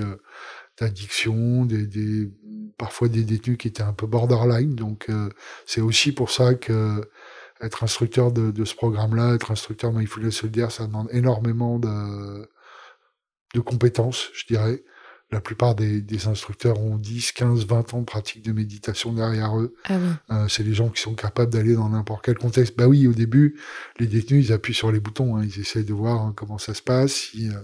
[0.79, 2.29] d'addiction, des, des,
[2.77, 4.75] parfois des détenus qui étaient un peu borderline.
[4.75, 5.29] Donc euh,
[5.65, 7.01] c'est aussi pour ça que
[7.61, 9.91] être instructeur de, de ce programme-là, être instructeur
[10.47, 12.49] le dire, ça demande énormément de,
[13.53, 14.83] de compétences, je dirais.
[15.31, 19.59] La plupart des, des, instructeurs ont 10, 15, 20 ans de pratique de méditation derrière
[19.59, 19.75] eux.
[19.85, 20.09] Ah oui.
[20.31, 22.75] euh, c'est les gens qui sont capables d'aller dans n'importe quel contexte.
[22.75, 23.59] Bah oui, au début,
[23.99, 25.35] les détenus, ils appuient sur les boutons.
[25.35, 25.43] Hein.
[25.43, 27.59] Ils essayent de voir hein, comment ça se passe, si, euh,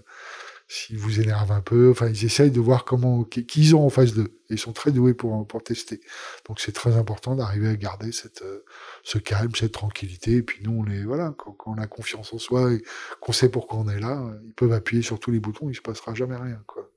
[0.68, 1.92] s'ils vous énervent un peu.
[1.92, 4.40] Enfin, ils essayent de voir comment qu'ils ont en face d'eux.
[4.50, 6.02] Ils sont très doués pour pour tester.
[6.48, 8.64] Donc c'est très important d'arriver à garder cette euh,
[9.04, 10.38] ce calme, cette tranquillité.
[10.38, 12.84] Et puis nous, on est voilà, quand, on a confiance en soi et
[13.22, 15.82] qu'on sait pourquoi on est là, ils peuvent appuyer sur tous les boutons, il se
[15.82, 16.90] passera jamais rien, quoi.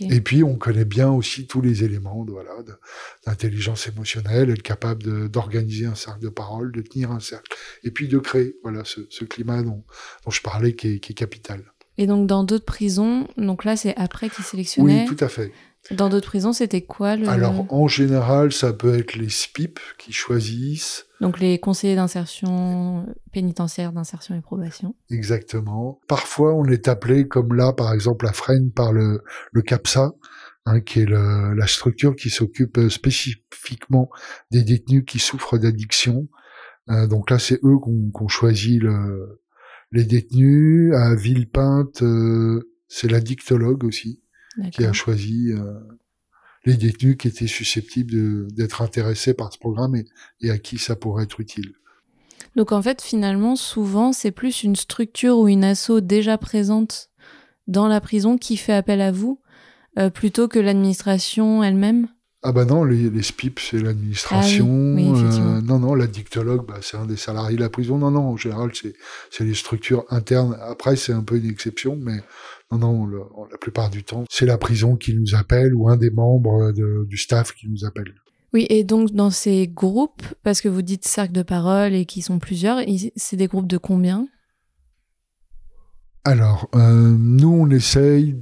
[0.00, 2.50] Et puis on connaît bien aussi tous les éléments de, voilà
[3.26, 8.08] d'intelligence émotionnelle, être capable d'organiser un cercle de parole, de tenir un cercle, et puis
[8.08, 9.84] de créer voilà ce, ce climat dont,
[10.24, 11.71] dont je parlais qui est, qui est capital.
[11.98, 15.06] Et donc dans d'autres prisons, donc là c'est après qu'ils sélectionnaient.
[15.08, 15.52] Oui, tout à fait.
[15.90, 17.28] Dans d'autres prisons, c'était quoi le...
[17.28, 21.06] Alors en général, ça peut être les SPIP qui choisissent.
[21.20, 24.94] Donc les conseillers d'insertion pénitentiaire, d'insertion et probation.
[25.10, 26.00] Exactement.
[26.06, 30.12] Parfois, on est appelé, comme là par exemple à Fresnes, par le, le CAPSA,
[30.66, 34.08] hein, qui est le, la structure qui s'occupe spécifiquement
[34.52, 36.28] des détenus qui souffrent d'addiction.
[36.90, 39.41] Euh, donc là, c'est eux qu'on qu choisit le,
[39.92, 40.94] les détenus.
[40.94, 44.20] À Villepinte, euh, c'est la dictologue aussi
[44.70, 45.72] qui a choisi euh,
[46.66, 50.04] les détenus qui étaient susceptibles d'être intéressés par ce programme et,
[50.42, 51.72] et, à qui ça pourrait être utile.
[52.54, 57.10] Donc en fait, finalement, souvent, c'est plus une structure ou une asso déjà présente
[57.66, 59.40] dans la prison qui fait appel à vous,
[59.98, 62.08] euh, plutôt que l'administration elle-même?
[62.44, 64.66] Ah bah non, les, les SPIP, c'est l'administration.
[64.66, 65.56] Ah oui, oui, effectivement.
[65.56, 67.98] Euh, non, non, la dictologue, bah, c'est un des salariés de la prison.
[67.98, 70.56] Non, non, en général, c'est les structures internes.
[70.60, 72.16] Après, c'est un peu une exception, mais
[72.72, 75.96] non, non, le- la plupart du temps, c'est la prison qui nous appelle ou un
[75.96, 78.12] des membres de- du staff qui nous appelle.
[78.52, 82.22] Oui, et donc dans ces groupes, parce que vous dites cercle de parole et qui
[82.22, 82.80] sont plusieurs,
[83.14, 84.26] c'est des groupes de combien?
[86.24, 88.36] Alors, euh, nous, on essaye,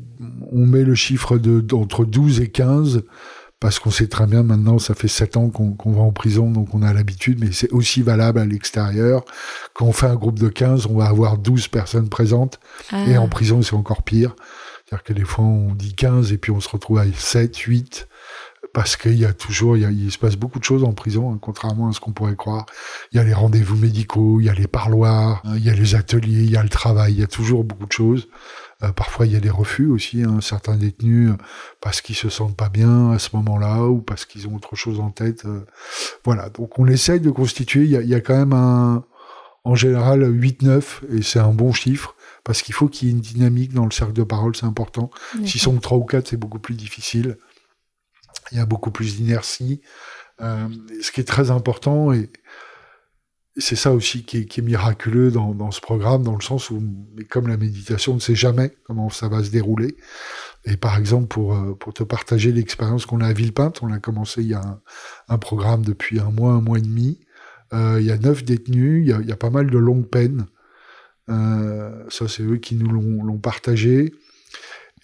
[0.52, 3.04] on met le chiffre de d'entre 12 et 15,
[3.60, 6.74] parce qu'on sait très bien maintenant, ça fait 7 ans qu'on va en prison, donc
[6.74, 9.24] on a l'habitude, mais c'est aussi valable à l'extérieur.
[9.74, 12.58] Quand on fait un groupe de 15, on va avoir 12 personnes présentes,
[12.90, 14.34] Ah, et en prison, c'est encore pire.
[14.86, 18.08] C'est-à-dire que des fois, on dit 15, et puis on se retrouve à 7, 8,
[18.72, 20.92] parce qu'il y a toujours, il, y a- il se passe beaucoup de choses en
[20.92, 22.66] prison, hein, contrairement à ce qu'on pourrait croire.
[23.12, 25.74] Il y a les rendez-vous médicaux, il y a les parloirs, hein, il y a
[25.74, 28.28] les ateliers, il y a le travail, il y a toujours beaucoup de choses.
[28.82, 31.36] Euh, parfois, il y a des refus aussi, hein, certains détenus, euh,
[31.80, 35.00] parce qu'ils se sentent pas bien à ce moment-là, ou parce qu'ils ont autre chose
[35.00, 35.44] en tête.
[35.44, 35.66] euh,
[36.24, 39.04] voilà, donc on essaye de constituer, il y a, il y a quand même un,
[39.64, 42.14] en général 8-9, et c'est un bon chiffre,
[42.44, 45.10] parce qu'il faut qu'il y ait une dynamique dans le cercle de parole, c'est important.
[45.44, 47.36] S'ils sont que trois ou quatre, c'est beaucoup plus difficile.
[48.52, 49.82] Il y a beaucoup plus d'inertie.
[50.40, 50.68] Euh,
[51.02, 52.30] ce qui est très important, et
[53.56, 56.70] c'est ça aussi qui est, qui est miraculeux dans, dans ce programme, dans le sens
[56.70, 56.82] où,
[57.28, 59.96] comme la méditation, on ne sait jamais comment ça va se dérouler.
[60.64, 63.98] Et par exemple, pour, euh, pour te partager l'expérience qu'on a à Villepinte, on a
[63.98, 64.80] commencé il y a
[65.28, 67.20] un, programme depuis un mois, un mois et demi.
[67.72, 70.46] Euh, il y a neuf détenus, il y a, pas mal de longues peines.
[71.28, 74.12] Euh, ça, c'est eux qui nous l'ont partagé.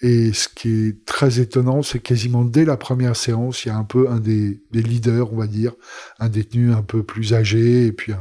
[0.02, 3.76] Et ce qui est très étonnant, c'est quasiment dès la première séance, il y a
[3.76, 5.72] un peu un des, leaders, on va dire,
[6.18, 8.12] un détenu un peu plus âgé et puis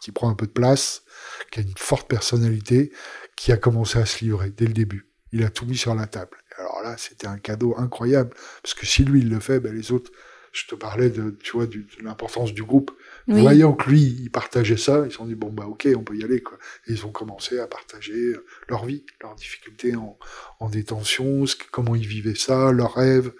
[0.00, 1.02] qui, prend un peu de place,
[1.52, 2.92] qui a une forte personnalité,
[3.36, 5.06] qui a commencé à se livrer dès le début.
[5.30, 6.36] Il a tout mis sur la table.
[6.58, 9.92] Alors là, c'était un cadeau incroyable, parce que si lui il le fait, ben les
[9.92, 10.10] autres,
[10.52, 12.90] je te parlais de, tu vois, de l'importance du groupe.
[13.28, 13.40] Oui.
[13.40, 16.16] Voyant que lui, il partageait ça, ils se sont dit bon bah ok, on peut
[16.16, 16.58] y aller quoi.
[16.86, 20.18] Et ils ont commencé à partager euh, leur vie, leurs difficultés en,
[20.60, 23.32] en détention, ce comment ils vivaient ça, leurs rêves.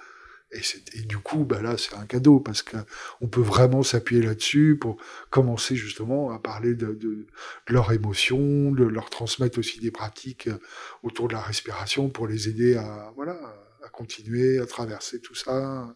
[0.52, 2.76] Et, du coup, bah là, c'est un cadeau parce que
[3.22, 4.98] on peut vraiment s'appuyer là-dessus pour
[5.30, 7.26] commencer justement à parler de, de,
[7.68, 10.58] de leurs émotions, de leur transmettre aussi des pratiques euh,
[11.02, 13.40] autour de la respiration pour les aider à voilà
[13.82, 15.94] à continuer à traverser tout ça.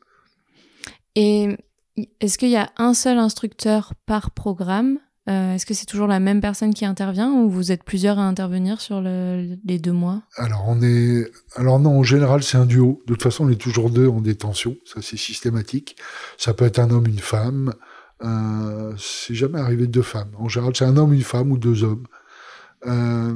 [1.15, 1.57] Et
[2.21, 4.99] est-ce qu'il y a un seul instructeur par programme?
[5.29, 8.23] Euh, Est-ce que c'est toujours la même personne qui intervient ou vous êtes plusieurs à
[8.23, 10.23] intervenir sur le- les deux mois?
[10.37, 13.03] Alors on est, alors non, en général c'est un duo.
[13.09, 15.97] De toute façon, on est toujours deux en détention, ça c'est systématique.
[16.39, 17.75] Ça peut être un homme, une femme.
[18.23, 20.31] Euh, c'est jamais arrivé de deux femmes.
[20.39, 22.07] En général, c'est un homme, une femme ou deux hommes.
[22.87, 23.35] Euh,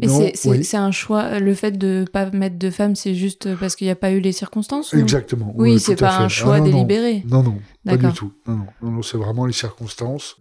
[0.00, 1.38] Et c'est- oui, un choix.
[1.38, 4.20] Le fait de pas mettre de femmes, c'est juste parce qu'il n'y a pas eu
[4.20, 5.52] les circonstances ou- exactement.
[5.56, 7.22] Oui, tout c'est pas un choix Ah, non, délibéré.
[7.28, 8.32] Non, non, pas du tout.
[8.46, 10.36] Non, non, non, non, c'est vraiment les circonstances.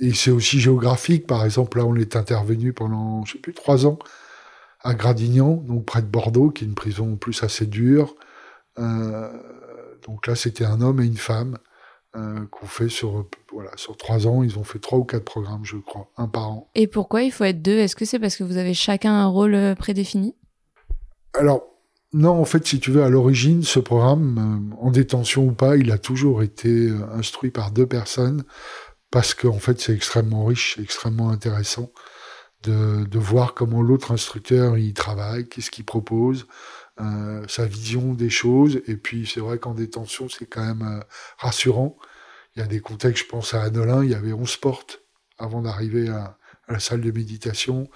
[0.00, 1.26] Et c'est aussi géographique.
[1.26, 3.98] Par exemple, là, on est intervenu pendant, je sais plus, trois ans
[4.82, 8.14] à Gradignan, donc près de Bordeaux, qui est une prison en plus assez dure.
[8.78, 9.30] Euh,
[10.06, 11.56] donc là, c'était un homme et une femme
[12.16, 14.42] euh, qu'on fait sur, voilà, sur trois ans.
[14.42, 16.70] Ils ont fait trois ou quatre programmes, je crois, un par an.
[16.74, 17.78] Et pourquoi il faut être deux?
[17.78, 20.34] Est-ce que c'est parce que vous avez chacun un rôle euh, prédéfini?
[21.34, 21.64] Alors,
[22.12, 25.76] non, en fait, si tu veux, à l'origine, ce programme, euh, en détention ou pas,
[25.76, 28.44] il a toujours été instruit par deux personnes
[29.10, 31.90] parce qu'en fait, c'est extrêmement riche, extrêmement intéressant
[32.64, 36.46] de, de voir comment l'autre instructeur il travaille, qu'est-ce qu'il propose,
[37.00, 38.82] euh, sa vision des choses.
[38.86, 41.00] Et puis, c'est vrai qu'en détention, c'est quand même euh,
[41.38, 41.96] rassurant.
[42.56, 45.02] Il y a des contextes, je pense à Annelin, il y avait 11 portes
[45.38, 47.88] avant d'arriver à, à la salle de méditation.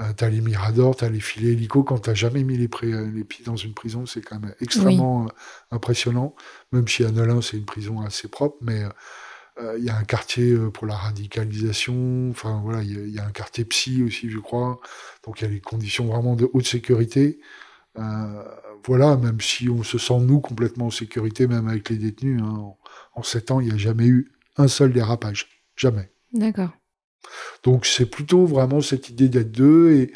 [0.00, 1.84] Euh, t'as les miradors, t'as les filets hélico.
[1.84, 5.26] Quand t'as jamais mis les, pré- les pieds dans une prison, c'est quand même extrêmement
[5.26, 5.28] euh,
[5.70, 6.34] impressionnant.
[6.72, 8.84] Même si Annelin, c'est une prison assez propre, mais
[9.60, 12.30] euh, il y a un quartier euh, pour la radicalisation.
[12.30, 14.80] Enfin voilà, il y, y a un quartier psy aussi, je crois.
[15.24, 17.40] Donc il y a les conditions vraiment de haute sécurité.
[17.98, 18.42] Euh,
[18.86, 22.40] voilà, même si on se sent nous complètement en sécurité, même avec les détenus.
[22.42, 22.78] hein, en,
[23.14, 26.10] en sept ans, il n'y a jamais eu un seul dérapage, jamais.
[26.32, 26.70] D'accord.
[27.62, 30.12] Donc c'est plutôt vraiment cette idée d'être deux et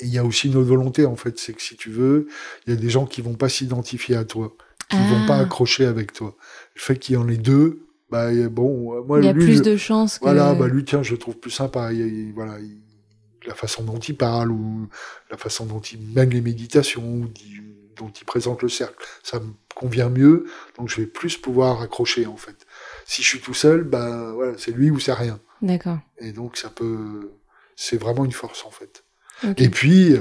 [0.00, 2.28] il y a aussi une autre volonté en fait, c'est que si tu veux,
[2.66, 4.54] il y a des gens qui vont pas s'identifier à toi,
[4.88, 5.40] qui vont pas Ah.
[5.42, 6.36] accrocher avec toi.
[6.74, 9.58] Le fait qu'il y en ait deux, bah bon, moi Il y a lui, plus
[9.58, 10.24] je- de chances que.
[10.24, 11.92] voilà, bah lui tiens, je le trouve plus sympa.
[11.92, 12.80] Il, il- voilà, il-
[13.50, 14.88] la façon dont il parle ou
[15.28, 17.26] la façon dont il mène les méditations ou
[17.96, 20.46] dont il présente le cercle, ça me convient mieux.
[20.78, 22.66] Donc je vais plus pouvoir accrocher en fait.
[23.06, 25.40] Si je suis tout seul, bah voilà, c'est lui ou c'est rien.
[25.62, 25.98] D'accord.
[26.18, 27.32] Et donc ça peut,
[27.74, 29.04] c'est vraiment une force en fait.
[29.56, 30.14] Et puis,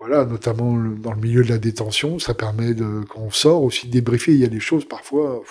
[0.00, 3.86] voilà, notamment dans le milieu de la détention, ça permet de, quand on sort aussi
[3.86, 4.32] de débriefer.
[4.32, 5.42] Il y a des choses parfois,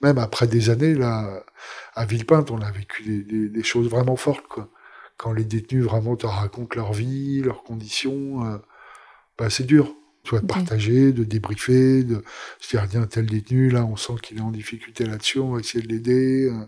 [0.00, 1.44] même après des années, là,
[1.94, 4.68] à Villepinte, on a vécu des, des, choses vraiment fortes, quoi.
[5.16, 8.58] Quand les détenus vraiment te racontent leur vie, leurs conditions, euh,
[9.38, 9.94] bah, c'est dur.
[10.24, 12.24] Tu de partager, de débriefer, de
[12.58, 15.60] se dire, tiens, tel détenu, là, on sent qu'il est en difficulté là-dessus, on va
[15.60, 16.50] essayer de l'aider.
[16.50, 16.64] Euh,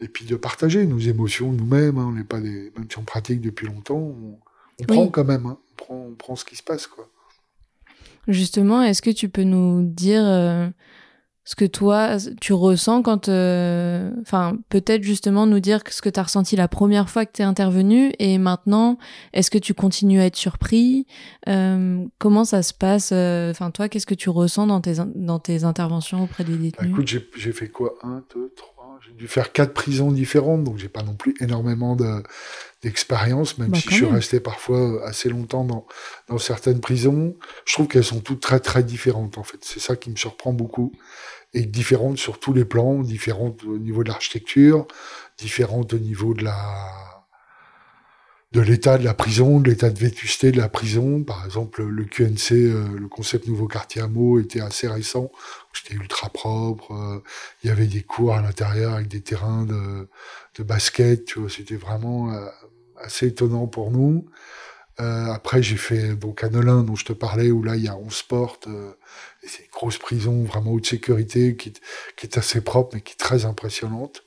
[0.00, 1.98] et puis de partager nos émotions nous-mêmes.
[1.98, 4.14] Hein, on n'est pas des, même si on pratique depuis longtemps,
[4.80, 5.46] on, prend quand même.
[5.46, 7.08] Hein, on, prend, on prend ce qui se passe, quoi.
[8.26, 10.68] Justement, est-ce que tu peux nous dire euh,
[11.44, 13.28] ce que toi, tu ressens quand...
[13.28, 17.32] Euh, enfin, peut-être justement nous dire ce que tu as ressenti la première fois que
[17.32, 18.98] tu es intervenu et maintenant,
[19.32, 21.06] est-ce que tu continues à être surpris
[21.48, 25.64] euh, Comment ça se passe Enfin, toi, qu'est-ce que tu ressens dans tes, dans tes
[25.64, 26.72] interventions auprès des détenus?
[26.78, 27.94] Bah, Écoute, j'ai fait quoi?
[28.02, 28.74] Un, deux, trois
[29.06, 31.96] j'ai dû faire quatre prisons différentes, donc j'ai pas non plus énormément
[32.82, 35.86] d'expérience, même bah, si je suis resté parfois assez longtemps dans,
[36.28, 37.36] dans certaines prisons.
[37.66, 39.58] Je trouve qu'elles sont toutes très très différentes en fait.
[39.60, 40.92] C'est ça qui me surprend beaucoup
[41.54, 44.86] et différentes sur tous les plans, différentes au niveau de l'architecture,
[45.38, 47.14] différentes au niveau de la
[48.54, 51.24] de l'état de la prison, de l'état de vétusté de la prison.
[51.24, 55.32] Par exemple, le QNC, euh, le concept Nouveau Quartier Hameau, était assez récent.
[55.72, 56.92] C'était ultra propre.
[56.92, 57.22] Euh,
[57.62, 60.08] il y avait des cours à l'intérieur avec des terrains de,
[60.56, 61.34] de basket.
[61.48, 62.46] C'était vraiment euh,
[62.98, 64.24] assez étonnant pour nous.
[64.98, 67.96] Après, j'ai fait donc à Nolin, dont je te parlais, où là, il y a
[67.96, 68.68] 11 portes.
[69.42, 71.72] et c'est une grosse prison, vraiment haute sécurité, qui,
[72.16, 74.22] qui est assez propre, mais qui est très impressionnante.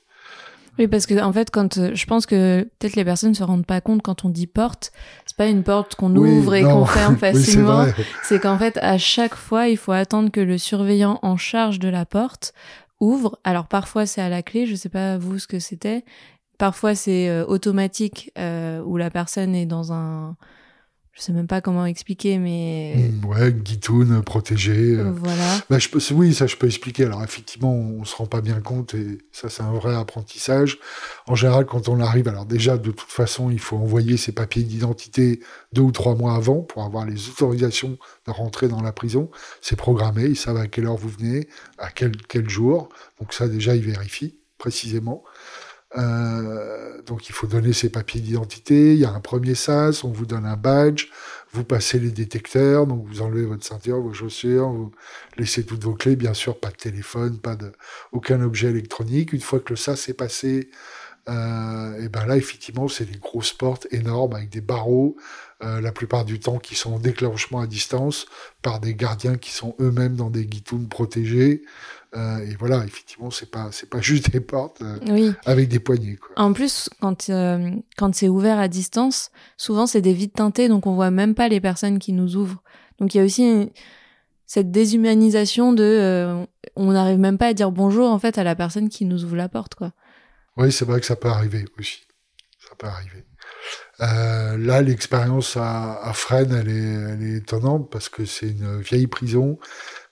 [0.78, 3.42] Oui, parce que en fait, quand euh, je pense que peut-être les personnes ne se
[3.42, 4.92] rendent pas compte quand on dit porte,
[5.26, 7.86] c'est pas une porte qu'on ouvre et qu'on ferme facilement.
[8.22, 11.88] c'est qu'en fait, à chaque fois, il faut attendre que le surveillant en charge de
[11.88, 12.54] la porte
[13.00, 13.38] ouvre.
[13.42, 16.04] Alors parfois c'est à la clé, je sais pas vous ce que c'était.
[16.58, 20.36] Parfois c'est euh, automatique euh, où la personne est dans un
[21.18, 24.94] je sais même pas comment expliquer, mais mmh, ouais, guitoune protégée.
[24.96, 25.10] Euh.
[25.10, 25.58] Voilà.
[25.68, 27.06] Bah, je peux, oui, ça je peux expliquer.
[27.06, 30.78] Alors effectivement, on se rend pas bien compte et ça c'est un vrai apprentissage.
[31.26, 34.62] En général, quand on arrive, alors déjà de toute façon, il faut envoyer ses papiers
[34.62, 35.40] d'identité
[35.72, 39.28] deux ou trois mois avant pour avoir les autorisations de rentrer dans la prison.
[39.60, 42.90] C'est programmé, ils savent à quelle heure vous venez, à quel quel jour.
[43.18, 45.24] Donc ça déjà, ils vérifient précisément.
[45.96, 50.10] Euh, donc il faut donner ses papiers d'identité, il y a un premier sas, on
[50.10, 51.06] vous donne un badge,
[51.52, 54.92] vous passez les détecteurs, donc vous enlevez votre ceinture, vos chaussures, vous
[55.38, 57.72] laissez toutes vos clés, bien sûr, pas de téléphone, pas de
[58.12, 59.32] aucun objet électronique.
[59.32, 60.70] Une fois que le sas est passé,
[61.28, 65.16] euh, et ben là effectivement c'est des grosses portes énormes avec des barreaux,
[65.62, 68.26] euh, la plupart du temps qui sont en déclenchement à distance
[68.62, 71.62] par des gardiens qui sont eux-mêmes dans des guitounes protégées.
[72.16, 76.16] Euh, et voilà, effectivement, c'est pas c'est pas juste des portes euh, avec des poignées.
[76.16, 76.30] Quoi.
[76.42, 80.86] En plus, quand euh, quand c'est ouvert à distance, souvent c'est des vides teintés, donc
[80.86, 82.62] on voit même pas les personnes qui nous ouvrent.
[82.98, 83.70] Donc il y a aussi
[84.46, 88.88] cette déshumanisation de on n'arrive même pas à dire bonjour en fait à la personne
[88.88, 89.92] qui nous ouvre la porte, quoi.
[90.56, 92.00] Oui, c'est vrai que ça peut arriver aussi.
[92.58, 93.24] Ça peut arriver.
[94.00, 99.06] là, l'expérience à, à Fresnes, elle est, elle est étonnante parce que c'est une vieille
[99.06, 99.58] prison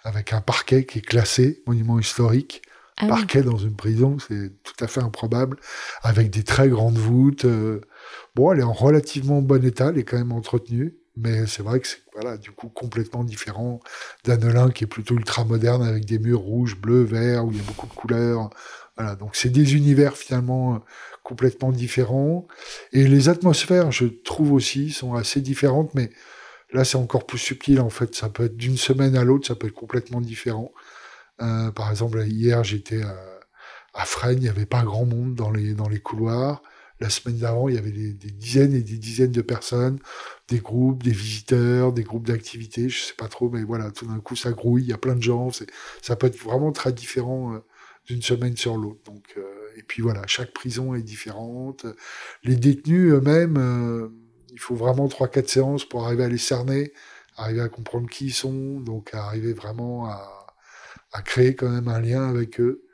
[0.06, 2.62] avec un parquet qui est classé monument historique.
[2.98, 5.58] Ah parquet dans une prison, c'est tout à fait improbable,
[6.02, 7.44] avec des très grandes voûtes.
[7.44, 7.82] Euh,
[8.34, 11.80] bon, elle est en relativement bon état, elle est quand même entretenue, mais c'est vrai
[11.80, 13.80] que c'est voilà, du coup complètement différent
[14.24, 17.60] d'Annelin qui est plutôt ultra moderne avec des murs rouges, bleus, verts où il y
[17.60, 18.48] a beaucoup de couleurs.
[18.96, 20.80] Voilà, donc c'est des univers finalement
[21.22, 22.46] complètement différents
[22.92, 26.10] et les atmosphères, je trouve aussi, sont assez différentes, mais
[26.72, 28.14] Là, c'est encore plus subtil, en fait.
[28.14, 30.72] Ça peut être d'une semaine à l'autre, ça peut être complètement différent.
[31.42, 36.00] Euh, par exemple, hier, j'étais à, Fresnes, il n'y avait pas grand monde dans les,
[36.00, 36.62] couloirs.
[37.00, 39.98] La semaine d'avant, il y avait des, dizaines et des dizaines de personnes,
[40.48, 44.20] des groupes, des visiteurs, des groupes d'activités, je sais pas trop, mais voilà, tout d'un
[44.20, 45.50] coup, ça grouille, il y a plein de gens.
[46.02, 47.58] Ça peut être vraiment très différent euh,
[48.06, 49.00] d'une semaine sur l'autre.
[49.36, 49.42] Euh,
[49.76, 51.86] et puis voilà, chaque prison est différente.
[52.44, 54.10] Les détenus eux-mêmes
[54.56, 56.94] il faut vraiment 3-4 séances pour arriver à les cerner,
[57.36, 60.32] arriver à comprendre qui ils sont, donc arriver vraiment à,
[61.24, 62.84] créer quand même un lien avec eux.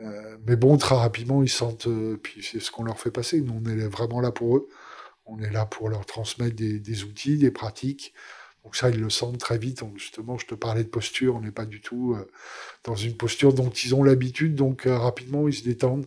[0.00, 3.40] Euh, mais bon, très rapidement, ils sentent, euh, puis c'est ce qu'on leur fait passer.
[3.40, 4.68] Nous, on est vraiment là pour eux.
[5.26, 8.12] On est là pour leur transmettre des, outils, des pratiques.
[8.64, 9.82] Donc ça, ils le sentent très vite.
[9.96, 11.36] Justement, je te parlais de posture.
[11.36, 12.30] On n'est pas du tout euh,
[12.84, 14.54] dans une posture dont ils ont l'habitude.
[14.54, 16.06] Donc rapidement, ils se détendent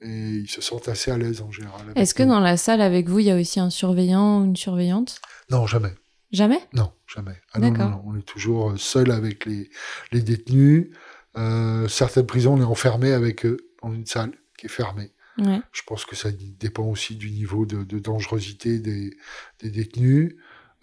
[0.00, 1.80] et ils se sentent assez à l'aise en général.
[1.94, 4.56] Est-ce que dans la salle avec vous, il y a aussi un surveillant ou une
[4.56, 5.20] surveillante?
[5.50, 5.94] Non, jamais.
[6.32, 6.60] Jamais?
[6.72, 7.36] Non, jamais.
[7.52, 9.70] Ah non, non, on est toujours euh, seul avec les,
[10.12, 10.90] les détenus.
[11.36, 15.12] Euh, certaines prisons, on est enfermé avec eux dans une salle qui est fermée.
[15.38, 19.14] Je pense que ça dépend aussi du niveau de, de dangerosité des,
[19.60, 20.34] des détenus.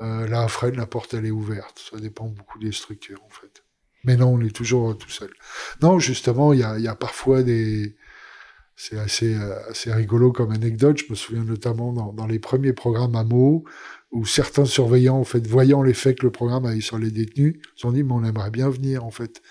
[0.01, 1.81] Euh, là, à Fred, la porte, elle est ouverte.
[1.91, 3.63] Ça dépend beaucoup des structures, en fait.
[4.03, 5.31] Mais non, on est toujours tout seul.
[5.81, 7.95] Non, justement, il y a, y a, parfois des...
[8.75, 9.35] C'est assez,
[9.69, 10.97] assez rigolo comme anecdote.
[10.97, 13.63] Je me souviens notamment dans, dans les premiers programmes à mots,
[14.13, 17.81] où certains surveillants, en fait, voyant l'effet que le programme avait sur les détenus, se
[17.81, 19.41] sont dit, mais on aimerait bien venir, en fait.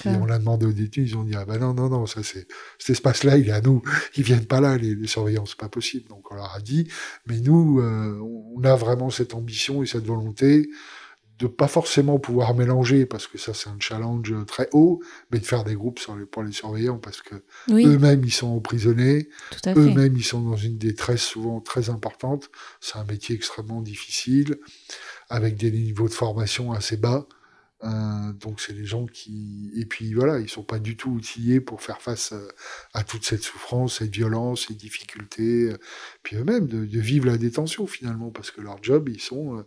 [0.00, 2.22] Puis on l'a demandé aux détenus, ils ont dit, ah ben non, non, non, ça
[2.22, 2.46] c'est,
[2.78, 3.82] cet espace-là, il est à nous.
[4.16, 6.08] Ils viennent pas là, les, les surveillants, c'est pas possible.
[6.08, 6.88] Donc on leur a dit,
[7.26, 8.16] mais nous, euh,
[8.56, 10.70] on a vraiment cette ambition et cette volonté
[11.38, 15.44] de pas forcément pouvoir mélanger parce que ça c'est un challenge très haut, mais de
[15.44, 17.34] faire des groupes sur les, pour les surveillants parce que
[17.70, 19.28] eux-mêmes ils sont emprisonnés,
[19.66, 22.50] eux-mêmes ils sont dans une détresse souvent très importante.
[22.80, 24.58] C'est un métier extrêmement difficile
[25.28, 27.26] avec des niveaux de formation assez bas.
[27.84, 31.60] Euh, donc c'est des gens qui et puis voilà ils sont pas du tout outillés
[31.60, 32.48] pour faire face euh,
[32.94, 35.78] à, toute cette souffrance, cette violence, ces difficultés, euh,
[36.22, 39.62] puis eux-mêmes de, de, vivre la détention finalement parce que leur job ils sont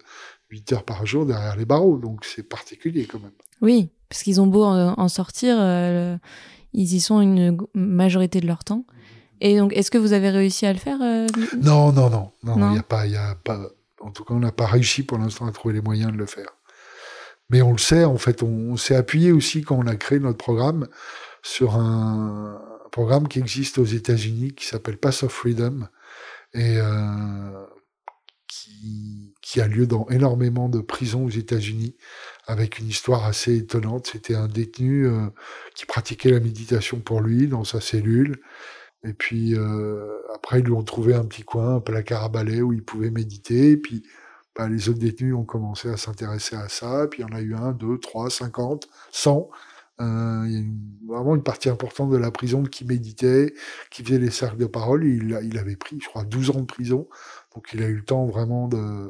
[0.52, 3.32] 8 heures par jour derrière les barreaux, donc c'est particulier quand même.
[3.62, 6.18] Oui, parce qu'ils ont beau en, sortir, euh,
[6.74, 8.86] ils y sont une majorité de leur temps.
[9.41, 11.28] Et donc, est-ce que vous avez réussi à le faire euh,
[11.62, 13.60] Non, non, non, non, il y a pas, il y a pas.
[14.02, 16.26] En tout cas, on n'a pas réussi pour l'instant à trouver les moyens de le
[16.26, 16.50] faire.
[17.50, 20.38] Mais on le sait, en fait, on, s'est appuyé aussi quand on a créé notre
[20.38, 20.88] programme
[21.41, 25.88] sur un, programme qui existe aux États-Unis qui s'appelle Pass of Freedom
[26.54, 27.66] et euh,
[28.47, 31.95] qui qui a lieu dans énormément de prisons aux États-Unis,
[32.45, 34.06] avec une histoire assez étonnante.
[34.12, 35.26] C'était un détenu euh,
[35.74, 38.41] qui pratiquait la méditation pour lui dans sa cellule.
[39.04, 42.62] Et puis euh, après, ils lui ont trouvé un petit coin, un placard à balai
[42.62, 43.72] où il pouvait méditer.
[43.72, 44.04] Et puis
[44.56, 47.08] bah, les autres détenus ont commencé à s'intéresser à ça.
[47.10, 49.50] Puis il y en a eu un, deux, trois, cinquante, cent.
[50.00, 53.56] Euh, il y a vraiment une partie importante de la prison qui méditait,
[53.89, 55.06] qui faisait les cercles de parole.
[55.06, 57.08] Il, il avait pris, je crois, 12 ans de prison.
[57.56, 59.10] Donc il a eu le temps vraiment de,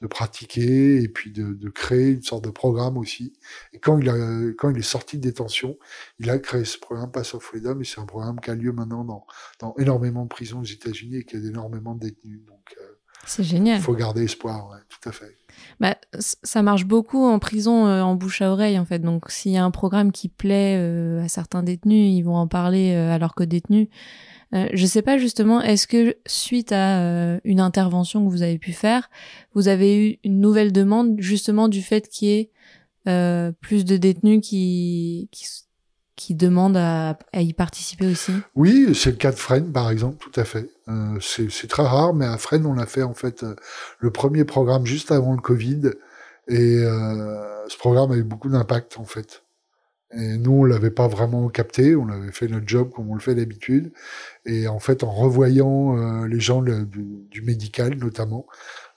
[0.00, 3.32] de pratiquer et puis de, de, créer une sorte de programme aussi.
[3.72, 4.14] Et quand il, a,
[4.56, 5.78] quand il est sorti de détention,
[6.18, 8.72] il a créé ce programme Pass of Freedom et c'est un programme qui a lieu
[8.72, 9.26] maintenant dans,
[9.58, 12.40] dans énormément de prisons aux États-Unis et qui a énormément de détenus.
[12.46, 12.84] Donc, euh,
[13.26, 13.78] c'est génial.
[13.78, 15.36] Il faut garder espoir, ouais, tout à fait.
[15.78, 19.00] Bah, ça marche beaucoup en prison, euh, en bouche à oreille, en fait.
[19.00, 22.48] Donc, s'il y a un programme qui plaît euh, à certains détenus, ils vont en
[22.48, 23.88] parler alors que détenus.
[24.54, 28.58] Euh, je sais pas justement, est-ce que suite à euh, une intervention que vous avez
[28.58, 29.08] pu faire,
[29.54, 32.50] vous avez eu une nouvelle demande justement du fait qu'il y ait
[33.08, 35.46] euh, plus de détenus qui, qui,
[36.16, 38.32] qui demandent à, à, y participer aussi?
[38.56, 40.68] Oui, c'est le cas de Fresnes par exemple, tout à fait.
[40.88, 43.44] Euh, c'est très rare, mais à Fresnes on a fait en fait
[44.00, 45.92] le premier programme juste avant le Covid
[46.48, 49.44] et ce programme a eu beaucoup d'impact en fait.
[50.12, 53.20] Et nous, on l'avait pas vraiment capté, on avait fait notre job comme on le
[53.20, 53.92] fait d'habitude.
[54.44, 58.46] Et en fait, en revoyant euh, les gens du, médical, notamment,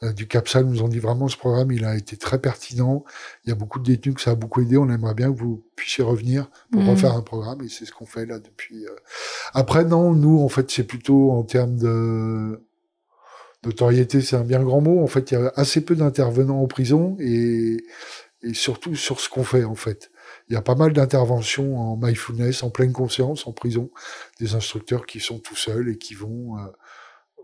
[0.01, 3.03] euh, du CAPSAL, nous ont dit vraiment ce programme, il a été très pertinent.
[3.45, 4.76] Il y a beaucoup de détenus que ça a beaucoup aidé.
[4.78, 6.89] On aimerait bien que vous puissiez revenir pour mmh.
[6.89, 7.61] refaire un programme.
[7.61, 8.88] Et c'est ce qu'on fait là depuis.
[8.88, 8.95] Euh.
[9.53, 12.59] Après, non, nous, en fait, c'est plutôt en termes de
[13.64, 15.03] notoriété, c'est un bien grand mot.
[15.03, 17.78] En fait, il y a assez peu d'intervenants en prison et,
[18.41, 20.09] et surtout sur ce qu'on fait, en fait.
[20.50, 23.89] Il y a pas mal d'interventions en mindfulness, en pleine conscience, en prison,
[24.39, 26.68] des instructeurs qui sont tout seuls et qui vont euh,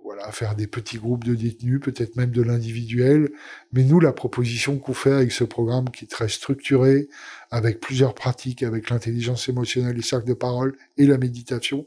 [0.03, 3.31] voilà faire des petits groupes de détenus, peut-être même de l'individuel.
[3.73, 7.09] Mais nous, la proposition qu'on fait avec ce programme qui est très structuré,
[7.51, 11.85] avec plusieurs pratiques, avec l'intelligence émotionnelle, les cercles de parole et la méditation,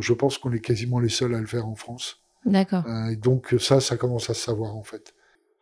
[0.00, 2.20] je pense qu'on est quasiment les seuls à le faire en France.
[2.44, 2.84] D'accord.
[2.86, 5.14] Euh, et donc ça, ça commence à se savoir en fait.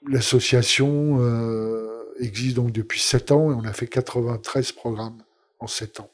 [0.06, 5.18] L'association euh, existe donc depuis 7 ans et on a fait 93 programmes
[5.60, 6.10] en 7 ans.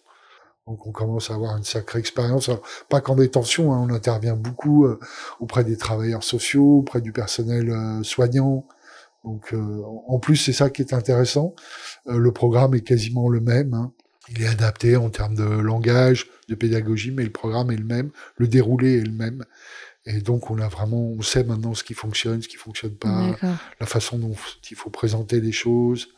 [0.66, 2.50] Donc on commence à avoir une sacrée expérience.
[2.88, 4.98] pas qu'en détention, hein, on intervient beaucoup euh,
[5.40, 8.66] auprès des travailleurs sociaux, auprès du personnel euh, soignant.
[9.24, 11.55] Donc euh, en plus c'est ça qui est intéressant.
[12.07, 13.74] le programme est quasiment le même.
[13.74, 13.92] Hein.
[14.30, 18.11] Il est adapté en termes de langage, de pédagogie, mais le programme est le même,
[18.36, 19.44] le déroulé est le même.
[20.07, 23.36] Et donc, on a vraiment, on sait maintenant ce qui fonctionne, ce qui fonctionne pas,
[23.80, 24.34] la façon dont
[24.70, 26.09] il faut présenter les choses.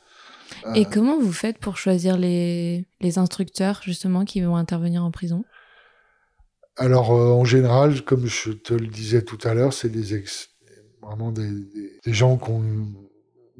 [0.75, 5.11] Et euh, comment vous faites pour choisir les, les instructeurs, justement, qui vont intervenir en
[5.11, 5.45] prison?
[6.77, 10.23] Alors, euh, en général, comme je te le disais tout à l'heure, c'est des
[11.01, 11.51] vraiment des,
[12.05, 12.95] des, gens qui ont une,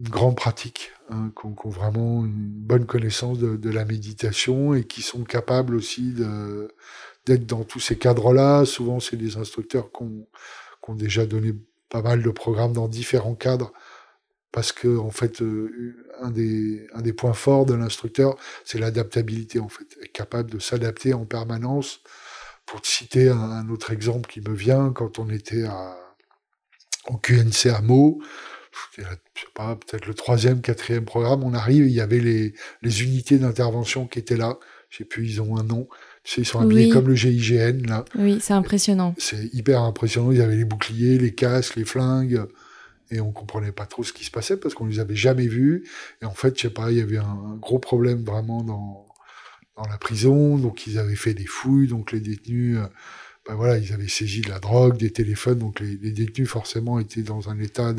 [0.01, 4.75] grande pratique, hein, qui, ont, qui, ont, vraiment une bonne connaissance de, de, la méditation
[4.75, 6.69] et qui sont capables aussi de,
[7.27, 8.65] d'être dans tous ces cadres-là.
[8.65, 10.27] Souvent, c'est des instructeurs qui ont,
[10.95, 11.53] déjà donné
[11.89, 13.73] pas mal de programmes dans différents cadres
[14.53, 19.85] parce que en fait euh, un des points forts de l'instructeur c'est l'adaptabilité en fait
[20.01, 22.03] être capable de s'adapter en permanence
[22.67, 25.97] pour citer un, autre exemple qui me vient quand on était à
[27.09, 27.69] au QNC
[28.97, 33.03] je sais pas, peut-être le troisième, quatrième programme, on arrive, il y avait les, les
[33.03, 34.59] unités d'intervention qui étaient là.
[34.89, 35.89] Je sais plus, ils ont un nom.
[36.37, 38.05] Ils sont habillés comme le GIGN, là.
[38.17, 39.15] Oui, c'est impressionnant.
[39.19, 40.33] C'est hyper impressionnant.
[40.33, 42.43] Ils avaient les boucliers, les casques, les flingues.
[43.11, 45.85] Et on comprenait pas trop ce qui se passait parce qu'on les avait jamais vus.
[46.23, 49.07] Et en fait, je sais pas, il y avait un, gros problème vraiment dans,
[49.77, 50.59] dans la prison.
[50.59, 51.87] Donc, ils avaient fait des fouilles.
[51.87, 52.87] Donc, les détenus, euh,
[53.47, 57.23] ben voilà, ils avaient saisi de la drogue, des téléphones, donc les, détenus forcément étaient
[57.23, 57.95] dans un état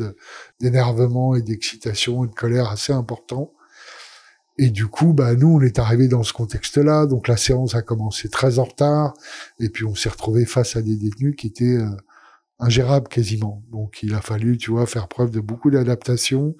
[0.60, 3.54] d'énervement et d'excitation et de colère assez important.
[4.58, 7.82] Et du coup, bah nous, on est arrivé dans ce contexte-là, donc la séance a
[7.82, 9.14] commencé très en retard,
[9.60, 11.90] et puis on s'est retrouvé face à des détenus qui étaient euh,
[12.58, 13.62] ingérables quasiment.
[13.70, 16.56] Donc il a fallu, tu vois, faire preuve de beaucoup d'adaptation.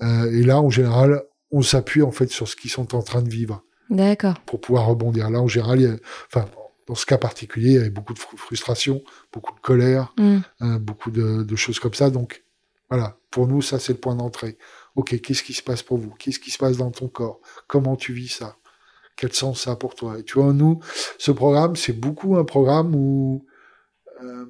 [0.00, 3.22] Euh, et là, en général, on s'appuie en fait sur ce qu'ils sont en train
[3.22, 3.62] de vivre.
[3.90, 4.40] D'accord.
[4.46, 5.30] Pour pouvoir rebondir.
[5.30, 6.46] Là, en général, il y a, enfin,
[6.86, 10.38] dans ce cas particulier, il y avait beaucoup de frustration, beaucoup de colère, mm.
[10.60, 12.10] hein, beaucoup de, choses comme ça.
[12.10, 12.44] Donc,
[12.88, 14.58] voilà, pour nous, ça, c'est le point d'entrée.
[14.96, 16.14] Ok, qu'est-ce qui se passe pour vous?
[16.18, 17.40] Qu'est-ce qui se passe dans ton corps?
[17.68, 18.56] Comment tu vis ça?
[19.16, 20.18] Quel sens ça a pour toi?
[20.18, 20.80] Et tu vois, nous,
[21.18, 23.46] ce programme, c'est beaucoup un programme où
[24.22, 24.46] euh,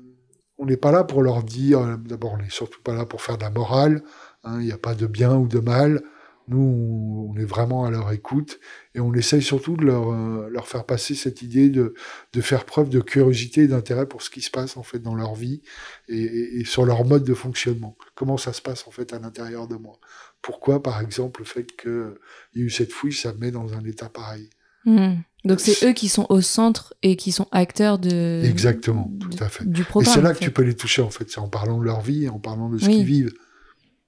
[0.58, 3.38] on n'est pas là pour leur dire, d'abord, on n'est surtout pas là pour faire
[3.38, 4.02] de la morale,
[4.44, 6.02] hein, il n'y a pas de bien ou de mal.
[6.48, 8.60] Nous, on est vraiment à leur écoute
[8.94, 11.94] et on essaye surtout de leur, euh, faire passer cette idée de,
[12.32, 15.16] de faire preuve de curiosité et d'intérêt pour ce qui se passe en fait dans
[15.16, 15.62] leur vie
[16.08, 17.96] et, et, sur leur mode de fonctionnement.
[18.14, 19.98] Comment ça se passe en fait à l'intérieur de moi?
[20.46, 22.14] Pourquoi, par exemple, le fait qu'il
[22.54, 24.48] y ait eu cette fouille, ça me met dans un état pareil?
[24.84, 25.14] Hmm.
[25.44, 29.48] Donc c'est eux qui sont au centre et qui sont acteurs de exactement, tout à
[29.48, 29.68] fait.
[29.68, 31.80] Du programme, et c'est là que tu peux les toucher en fait, c'est en parlant
[31.80, 33.34] de leur vie, en parlant de ce qu'ils vivent.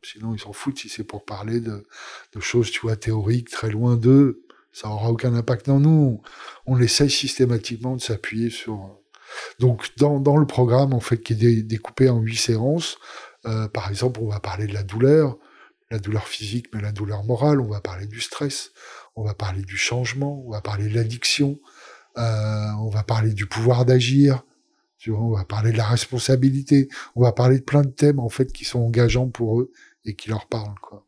[0.01, 1.84] Sinon, ils s'en foutent si c'est pour parler de,
[2.32, 4.45] de, choses, tu vois, théoriques, très loin d'eux.
[4.72, 5.66] Ça aura aucun impact.
[5.66, 6.22] Non, nous,
[6.66, 9.01] on essaye systématiquement de s'appuyer sur.
[9.59, 12.97] Donc, dans, dans, le programme, en fait, qui est découpé en huit séances,
[13.45, 15.36] euh, par exemple, on va parler de la douleur,
[15.91, 17.61] la douleur physique, mais la douleur morale.
[17.61, 18.72] On va parler du stress.
[19.16, 20.43] On va parler du changement.
[20.47, 21.59] On va parler de l'addiction.
[22.16, 24.45] Euh, on va parler du pouvoir d'agir.
[25.09, 26.89] On va parler de la responsabilité.
[27.14, 29.72] On va parler de plein de thèmes en fait qui sont engageants pour eux
[30.05, 30.78] et qui leur parlent.
[30.82, 31.07] Quoi.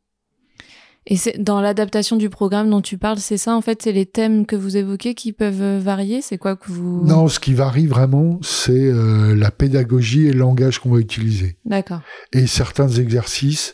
[1.10, 4.06] Et c'est dans l'adaptation du programme dont tu parles, c'est ça en fait, c'est les
[4.06, 6.22] thèmes que vous évoquez qui peuvent euh, varier.
[6.22, 10.38] C'est quoi que vous Non, ce qui varie vraiment, c'est euh, la pédagogie et le
[10.38, 11.56] langage qu'on va utiliser.
[11.64, 12.00] D'accord.
[12.32, 13.72] Et certains exercices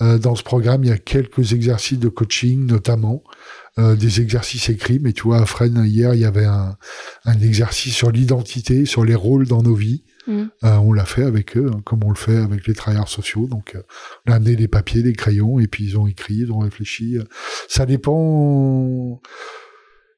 [0.00, 3.22] euh, dans ce programme, il y a quelques exercices de coaching, notamment
[3.76, 4.98] des exercices écrits.
[4.98, 6.76] Mais tu vois, à Fresnes hier, il y avait un,
[7.24, 10.02] un exercice sur l'identité, sur les rôles dans nos vies.
[10.28, 10.50] Mm.
[10.64, 13.48] Euh, on l'a fait avec eux, hein, comme on le fait avec les travailleurs sociaux.
[13.48, 13.82] Donc, euh,
[14.26, 17.18] on a amené des papiers, des crayons, et puis ils ont écrit, ils ont réfléchi.
[17.66, 19.20] Ça dépend.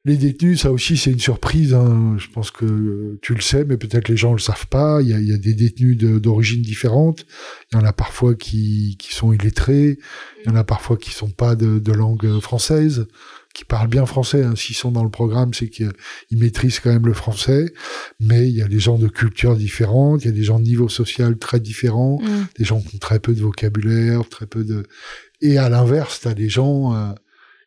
[0.03, 1.75] Les détenus, ça aussi, c'est une surprise.
[1.75, 2.15] Hein.
[2.17, 4.99] Je pense que tu le sais, mais peut-être les gens le savent pas.
[5.01, 7.27] Il y a, des détenus d'origine différente.
[7.71, 9.99] Il y en a parfois qui, sont illettrés.
[10.43, 13.05] Il y en a parfois qui sont pas de, de langue française
[13.53, 14.43] qui parlent bien français.
[14.43, 14.55] Hein.
[14.55, 15.91] S'ils sont dans le programme, c'est qu'ils
[16.31, 17.73] maîtrisent quand même le français.
[18.19, 20.65] Mais il y a des gens de cultures différentes, il y a des gens de
[20.65, 22.47] niveau social très différents, mm.
[22.57, 24.83] des gens qui ont très peu de vocabulaire, très peu de...
[25.41, 27.11] Et à l'inverse, tu as des gens euh,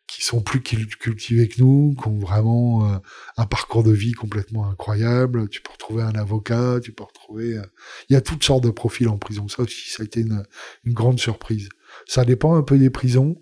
[0.07, 2.97] qui sont plus cultivés que nous, qui ont vraiment euh,
[3.37, 5.49] un parcours de vie complètement incroyable.
[5.49, 7.57] Tu peux retrouver un avocat, tu peux retrouver...
[7.57, 7.63] Euh,
[8.09, 9.47] il y a toutes sortes de profils en prison.
[9.47, 10.43] Ça aussi, ça a été une,
[10.85, 11.69] une grande surprise.
[12.07, 13.41] Ça dépend un peu des prisons.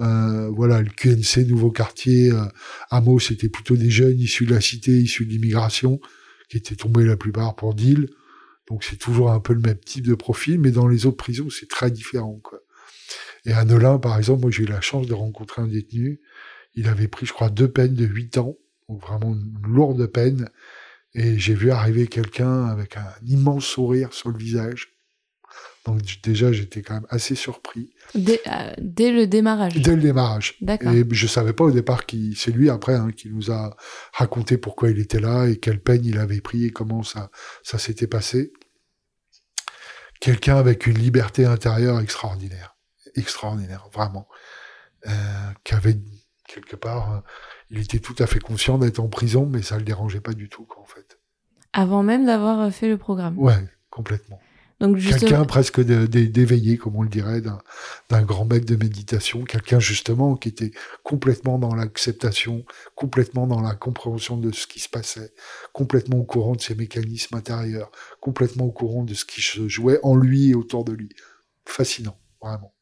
[0.00, 2.44] Euh, voilà, le QNC, nouveau quartier, euh,
[2.90, 6.00] Amos, c'était plutôt des jeunes issus de la cité, issus de l'immigration,
[6.48, 8.10] qui étaient tombés la plupart pour deal.
[8.68, 11.48] Donc c'est toujours un peu le même type de profil, mais dans les autres prisons,
[11.50, 12.40] c'est très différent.
[12.42, 12.60] Quoi.
[13.44, 16.20] Et à Nolin, par exemple, moi j'ai eu la chance de rencontrer un détenu.
[16.74, 18.56] Il avait pris, je crois, deux peines de huit ans,
[18.88, 20.50] donc vraiment une lourde peine.
[21.14, 24.95] Et j'ai vu arriver quelqu'un avec un immense sourire sur le visage,
[25.86, 27.90] donc déjà, j'étais quand même assez surpris.
[28.14, 30.56] Dès, euh, le démarrage Dès le démarrage.
[30.60, 30.92] D'accord.
[30.92, 33.76] Et je savais pas au départ qui c'est lui après hein, qui nous a
[34.12, 37.30] raconté pourquoi il était là et quelle peine il avait pris et comment ça,
[37.62, 38.52] ça s'était passé.
[40.20, 42.76] Quelqu'un avec une liberté intérieure extraordinaire.
[43.14, 44.26] Extraordinaire, vraiment.
[45.06, 45.10] Euh,
[45.62, 45.98] qui avait
[46.48, 47.12] quelque part...
[47.12, 47.20] Euh,
[47.70, 50.48] il était tout à fait conscient d'être en prison, mais ça le dérangeait pas du
[50.48, 51.18] tout, quoi, en fait.
[51.72, 53.58] Avant même d'avoir fait le programme Ouais,
[53.90, 54.40] complètement.
[54.78, 60.50] Quelqu'un presque d'éveillé, comme on le dirait, d'un grand maître de méditation, quelqu'un justement qui
[60.50, 60.72] était
[61.02, 62.64] complètement dans l'acceptation,
[62.94, 65.32] complètement dans la compréhension de ce qui se passait,
[65.72, 69.98] complètement au courant de ses mécanismes intérieurs, complètement au courant de ce qui se jouait
[70.02, 71.08] en lui et autour de lui.
[71.64, 72.74] Fascinant, vraiment.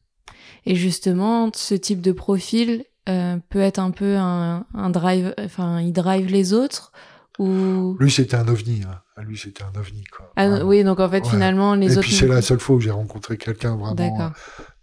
[0.65, 5.79] Et justement, ce type de profil euh, peut être un peu un, un drive, enfin,
[5.79, 6.91] il drive les autres
[7.39, 7.95] ou...
[7.99, 8.81] Lui, c'était un ovni.
[8.83, 9.01] Hein.
[9.17, 10.03] Ah, lui, c'était un ovni.
[10.03, 10.31] Quoi.
[10.35, 11.99] Ah, oui, donc en fait, finalement, les Et autres.
[11.99, 14.33] Et puis, c'est la seule fois où j'ai rencontré quelqu'un vraiment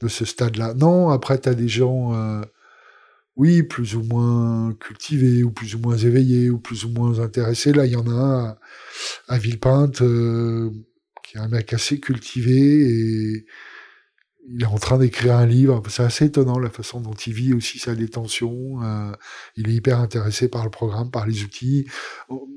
[0.01, 0.73] de ce stade-là.
[0.75, 2.41] Non, après, tu as des gens, euh,
[3.37, 7.75] oui, plus ou moins cultivés, ou plus ou moins éveillés, ou plus ou moins intéressés.
[7.75, 8.59] Là, il y en a un à,
[9.29, 10.71] à Villepinte, euh,
[11.23, 13.47] qui est un mec assez cultivé, et
[14.49, 15.83] il est en train d'écrire un livre.
[15.89, 18.83] C'est assez étonnant la façon dont il vit aussi sa détention.
[18.83, 19.13] Euh,
[19.57, 21.87] il est hyper intéressé par le programme, par les outils.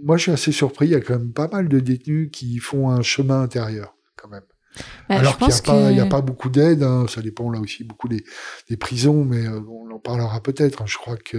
[0.03, 0.87] Moi, je suis assez surpris.
[0.87, 4.29] Il y a quand même pas mal de détenus qui font un chemin intérieur, quand
[4.29, 4.43] même.
[5.07, 6.83] Bah, Alors qu'il n'y a, pas- a beaucoup d'aide.
[6.83, 7.05] hein.
[7.07, 8.23] Ça dépend là aussi beaucoup des,
[8.69, 10.81] des prisons, mais euh, on en parlera peut-être.
[10.81, 10.85] hein.
[10.87, 11.37] Je crois que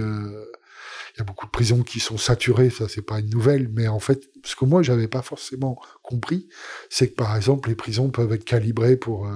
[1.15, 2.69] il y a beaucoup de prisons qui sont saturées.
[2.69, 6.47] Ça, c'est pas une nouvelle, mais en fait, ce que moi j'avais pas forcément compris,
[6.89, 9.35] c'est que par exemple, les prisons peuvent être calibrées pour euh,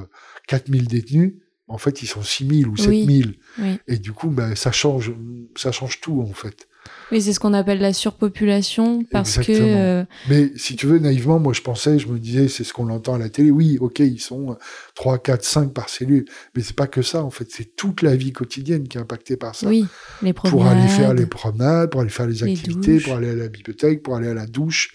[0.51, 1.33] 4000 détenus.
[1.67, 2.81] En fait, ils sont 6000 ou Oui.
[2.81, 3.35] 7000.
[3.59, 3.77] Oui.
[3.87, 5.13] Et du coup, ben, ça change,
[5.55, 6.67] ça change tout en fait.
[7.11, 9.57] Oui, c'est ce qu'on appelle la surpopulation parce Exactement.
[9.67, 12.73] que euh, Mais si tu veux, naïvement, moi je pensais, je me disais, c'est ce
[12.73, 13.51] qu'on entend à la télé.
[13.51, 14.57] Oui, ok, ils sont
[14.95, 16.25] 3, 4, 5 par cellule.
[16.55, 17.47] Mais c'est pas que ça, en fait.
[17.49, 19.67] C'est toute la vie quotidienne qui est impactée par ça.
[19.67, 19.85] oui,
[20.21, 20.59] les promenades.
[20.59, 24.03] pour aller faire les promenades, pour aller faire les activités, pour aller à la bibliothèque,
[24.03, 24.91] pour aller à la douche.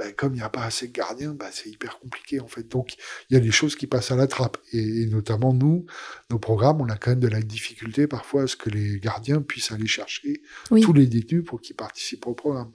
[0.00, 2.66] Ben, comme il n'y a pas assez de gardiens, ben, c'est hyper compliqué en fait.
[2.68, 2.94] Donc
[3.28, 4.56] il y a des choses qui passent à la trappe.
[4.72, 5.84] Et, et notamment nous,
[6.30, 9.42] nos programmes, on a quand même de la difficulté parfois à ce que les gardiens
[9.42, 10.40] puissent aller chercher
[10.70, 10.80] Oui.
[10.80, 12.72] tous les détenus pour qu'ils participent au programme.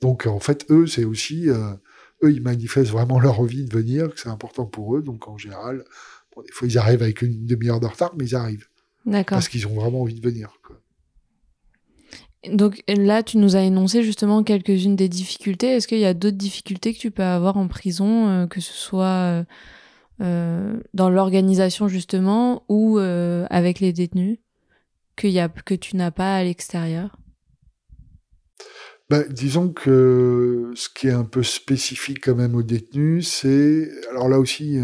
[0.00, 1.72] Donc en fait, eux, c'est aussi, euh,
[2.22, 5.02] eux, ils manifestent vraiment leur envie de venir, que c'est important pour eux.
[5.02, 5.84] Donc en général,
[6.34, 8.68] bon, des fois ils arrivent avec une demi-heure de retard, mais ils arrivent
[9.04, 9.36] D'accord.
[9.36, 10.58] parce qu'ils ont vraiment envie de venir.
[10.66, 10.80] Quoi.
[12.52, 15.68] Donc là, tu nous as énoncé justement quelques-unes des difficultés.
[15.68, 18.72] Est-ce qu'il y a d'autres difficultés que tu peux avoir en prison, euh, que ce
[18.72, 19.44] soit euh,
[20.20, 24.38] euh, dans l'organisation justement ou avec les détenus,
[25.16, 27.16] qu'il y a, que tu n'as pas à l'extérieur?
[29.10, 34.28] Ben, disons que ce qui est un peu spécifique quand même aux détenus, c'est alors
[34.28, 34.78] là aussi,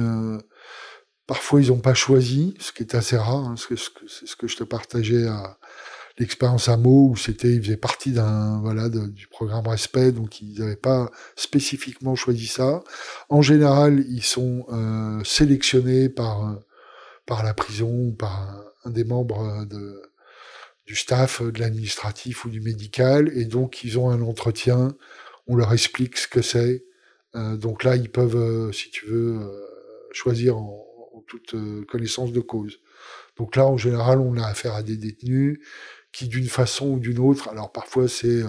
[1.26, 3.48] parfois ils n'ont pas choisi, ce qui est assez rare.
[3.48, 5.56] hein, ce que- ce que- c'est ce que je te partageais à
[6.20, 10.60] l'expérience à Meaux, où c'était, ils faisaient partie d'un voilà du programme Respect, donc ils
[10.60, 12.84] n'avaient pas spécifiquement choisi ça.
[13.30, 16.54] En général, ils sont euh, sélectionnés par euh,
[17.26, 20.02] par la prison ou par un, des membres euh, de
[20.86, 24.94] du staff, de l'administratif ou du médical, et donc ils ont un entretien,
[25.46, 26.84] on leur explique ce que c'est.
[27.34, 29.38] Donc là, ils peuvent, si tu veux,
[30.10, 30.84] choisir en,
[31.28, 31.54] toute
[31.86, 32.80] connaissance de cause.
[33.36, 35.60] Donc là, en général, on a affaire à des détenus
[36.12, 38.48] qui, d'une façon ou d'une autre, alors parfois c'est, euh,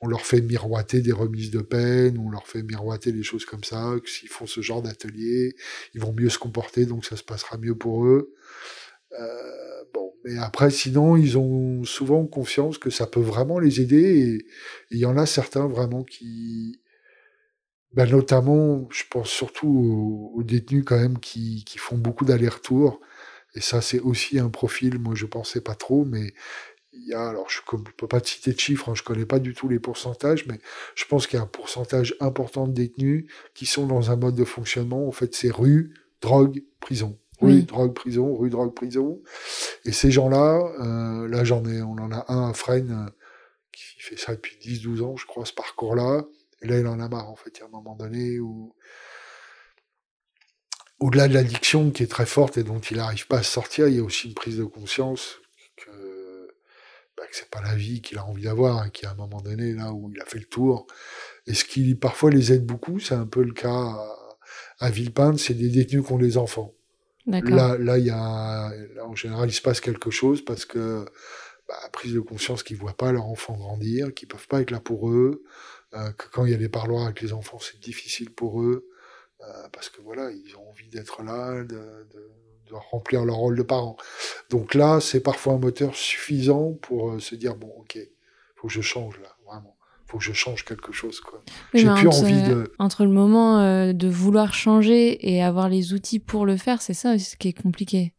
[0.00, 3.64] on leur fait miroiter des remises de peine, on leur fait miroiter des choses comme
[3.64, 5.54] ça, que s'ils font ce genre d'atelier,
[5.94, 8.34] ils vont mieux se comporter, donc ça se passera mieux pour eux.
[9.18, 14.38] Euh, bon, mais après, sinon, ils ont souvent confiance que ça peut vraiment les aider.
[14.38, 14.46] Et
[14.90, 16.80] il y en a certains vraiment qui,
[17.92, 23.00] ben, notamment, je pense surtout aux, aux détenus quand même qui, qui font beaucoup d'allers-retours.
[23.54, 24.98] Et ça, c'est aussi un profil.
[24.98, 26.34] Moi, je pensais pas trop, mais
[27.00, 29.26] il y a, alors je ne peux pas te citer de chiffres, hein, je connais
[29.26, 30.58] pas du tout les pourcentages, mais
[30.94, 34.34] je pense qu'il y a un pourcentage important de détenus qui sont dans un mode
[34.34, 35.06] de fonctionnement.
[35.06, 37.18] En fait, c'est rue, drogue, prison.
[37.40, 37.62] Rue, Oui.
[37.62, 39.22] drogue, prison, rue, drogue, prison.
[39.84, 43.10] Et ces gens-là, euh, là, j'en ai, on en a un à Fresnes euh,
[43.72, 46.24] qui fait ça depuis 10-12 ans, je crois, ce parcours-là.
[46.62, 47.50] Et là, il en a marre, en fait.
[47.56, 48.74] Il y a un moment donné où,
[50.98, 53.94] au-delà de l'addiction qui est très forte et dont il n'arrive pas à sortir, il
[53.96, 55.36] y a aussi une prise de conscience
[57.18, 59.16] bah, que c'est pas la vie qu'il a envie d'avoir, et qu'il y a un
[59.16, 60.86] moment donné, là, où il a fait le tour.
[61.46, 64.18] Et ce qui, parfois, les aide beaucoup, c'est un peu le cas à,
[64.80, 66.74] à Villepinte, c'est des détenus qui ont des enfants.
[67.26, 71.04] Là, là, y a, là, en général, il se passe quelque chose parce que,
[71.68, 74.80] bah, prise de conscience qu'ils voient pas leur enfant grandir, qu'ils peuvent pas être là
[74.80, 75.42] pour eux,
[75.94, 78.88] euh, que quand il y a des parloirs avec les enfants, c'est difficile pour eux,
[79.42, 82.30] euh, parce que voilà, ils ont envie d'être là, de, de,
[82.68, 83.96] de remplir leur rôle de parents.
[84.50, 87.98] Donc là, c'est parfois un moteur suffisant pour euh, se dire bon, ok,
[88.56, 91.42] faut que je change là, vraiment, faut que je change quelque chose quoi.
[91.74, 92.72] Oui, J'ai plus entre, envie de.
[92.78, 96.94] entre le moment euh, de vouloir changer et avoir les outils pour le faire, c'est
[96.94, 98.12] ça ce qui est compliqué.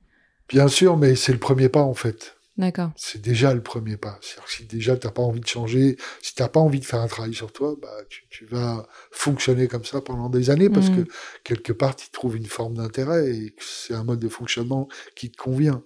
[0.47, 2.38] Bien sûr, mais c'est le premier pas en fait.
[2.59, 2.91] D'accord.
[2.97, 4.19] c'est déjà le premier pas.
[4.21, 6.99] C'est-à-dire que si déjà t'as pas envie de changer, si t'as pas envie de faire
[6.99, 10.89] un travail sur toi, bah tu, tu vas fonctionner comme ça pendant des années parce
[10.89, 11.05] que
[11.45, 15.31] quelque part tu trouves une forme d'intérêt et que c'est un mode de fonctionnement qui
[15.31, 15.83] te convient.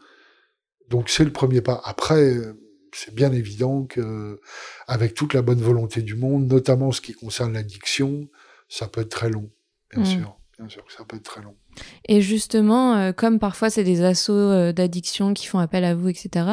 [0.89, 1.79] Donc c'est le premier pas.
[1.85, 2.35] Après,
[2.91, 4.39] c'est bien évident que
[4.87, 8.27] avec toute la bonne volonté du monde, notamment ce qui concerne l'addiction,
[8.67, 9.49] ça peut être très long,
[9.91, 10.05] bien Mhm.
[10.05, 10.39] sûr.
[10.59, 11.55] Bien sûr que ça peut être très long.
[12.07, 16.09] Et justement, euh, comme parfois c'est des assos euh, d'addiction qui font appel à vous,
[16.09, 16.45] etc.,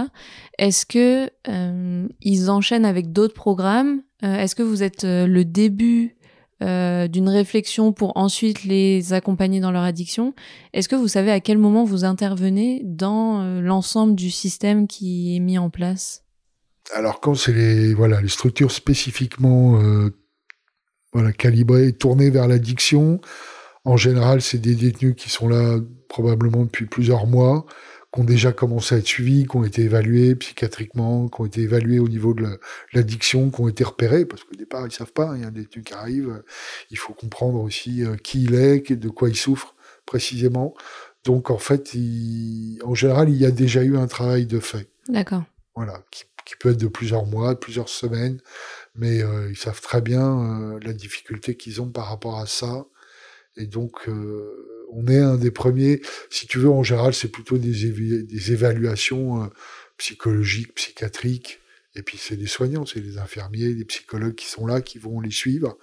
[0.59, 4.03] est-ce que euh, ils enchaînent avec d'autres programmes?
[4.23, 6.15] Est-ce que vous êtes le début
[6.61, 10.35] d'une réflexion pour ensuite les accompagner dans leur addiction?
[10.75, 15.41] Est-ce que vous savez à quel moment vous intervenez dans l'ensemble du système qui est
[15.41, 16.27] mis en place?
[16.93, 19.81] Alors quand c'est les voilà les structures spécifiquement
[21.15, 23.23] voilà calibrées, tournées vers l'addiction,
[23.91, 25.79] en général c'est des détenus qui sont là
[26.09, 27.67] probablement depuis plusieurs mois
[28.13, 31.61] qui ont déjà commencé à être suivis, qui ont été évalués psychiatriquement, qui ont été
[31.61, 32.59] évalués au niveau de
[32.93, 35.53] l'addiction, qui ont été repérés, parce qu'au départ, ils savent pas, il y a un
[35.53, 36.43] détenu qui arrive,
[36.91, 39.77] il faut comprendre aussi euh, qui il est, de quoi il souffre
[40.07, 40.75] précisément.
[41.25, 41.93] Donc, en fait,
[42.83, 44.89] en général, il y a déjà eu un travail de fait.
[45.09, 45.45] D'accord.
[45.77, 46.25] Voilà, qui,
[46.59, 48.41] peut être de plusieurs mois, de plusieurs semaines,
[48.97, 52.87] mais euh, ils savent très bien euh, la difficulté qu'ils ont par rapport à ça.
[53.57, 54.09] Et donc,
[54.93, 56.01] on est un des premiers.
[56.31, 59.47] Si tu veux, en général, c'est plutôt des, évaluations euh,
[59.97, 61.61] psychologiques, psychiatriques.
[61.95, 65.21] Et puis, c'est des soignants, c'est des infirmiers, des psychologues qui sont là, qui vont
[65.21, 65.79] les suivre.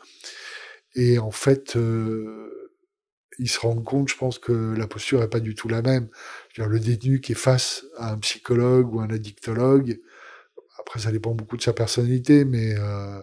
[0.95, 2.72] Et en fait, euh,
[3.39, 6.09] ils se rendent compte, je pense, que la posture est pas du tout la même.
[6.55, 9.99] Dire, le détenu qui est face à un psychologue ou un addictologue,
[10.80, 13.20] après, ça dépend beaucoup de sa personnalité, mais euh,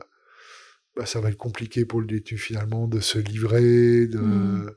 [0.97, 4.75] bah, ça va être compliqué pour le détenu finalement de se livrer, de, mmh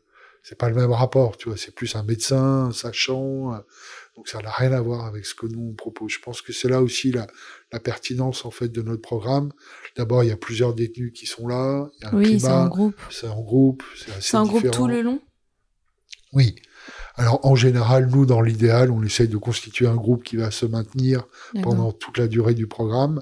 [0.48, 1.58] c'est pas le même rapport, tu vois.
[1.58, 3.54] C'est plus un médecin, un sachant.
[3.54, 3.58] Euh,
[4.16, 6.10] donc ça n'a rien à voir avec ce que nous on propose.
[6.10, 7.28] Je pense que c'est là aussi la,
[7.74, 9.52] la, pertinence en fait de notre programme.
[9.98, 11.90] D'abord, il y a plusieurs détenus qui sont là.
[12.00, 12.96] Il y a un oui, c'est en groupe.
[13.10, 13.84] C'est en groupe.
[14.22, 15.20] C'est en groupe tout le long?
[16.32, 16.56] Oui.
[17.16, 20.66] Alors en général, nous dans l'idéal, on essaye de constituer un groupe qui va se
[20.66, 21.28] maintenir
[21.62, 23.22] pendant toute la durée du programme.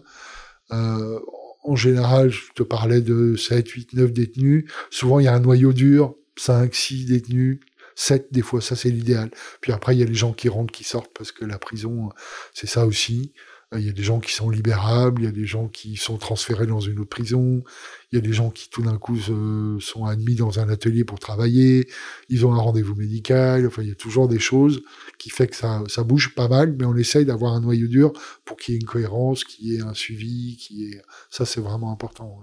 [0.72, 1.20] Euh,
[1.66, 4.72] en général, je te parlais de 7, 8, 9 détenus.
[4.90, 7.60] Souvent, il y a un noyau dur 5, 6 détenus,
[7.96, 9.32] 7 des fois, ça c'est l'idéal.
[9.62, 12.10] Puis après, il y a les gens qui rentrent, qui sortent, parce que la prison,
[12.54, 13.34] c'est ça aussi.
[13.74, 15.96] Euh, il y a des gens qui sont libérables, il y a des gens qui
[15.96, 17.64] sont transférés dans une autre prison,
[18.12, 21.20] il y a des gens qui tout d'un coup sont admis dans un atelier pour
[21.20, 21.88] travailler,
[22.30, 24.82] ils ont un rendez-vous médical, enfin il y a toujours des choses
[25.18, 28.14] qui fait que ça, ça bouge pas mal, mais on essaye d'avoir un noyau dur
[28.46, 31.62] pour qu'il y ait une cohérence, qu'il y ait un suivi, qui est ça c'est
[31.62, 32.42] vraiment important.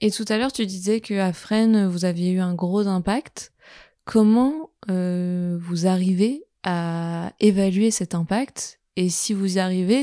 [0.00, 3.52] Et tout à l'heure, tu disais qu'à Fresnes, vous aviez eu un gros impact.
[4.04, 8.80] Comment euh, vous arrivez à évaluer cet impact?
[8.96, 10.02] Et si vous y arrivez,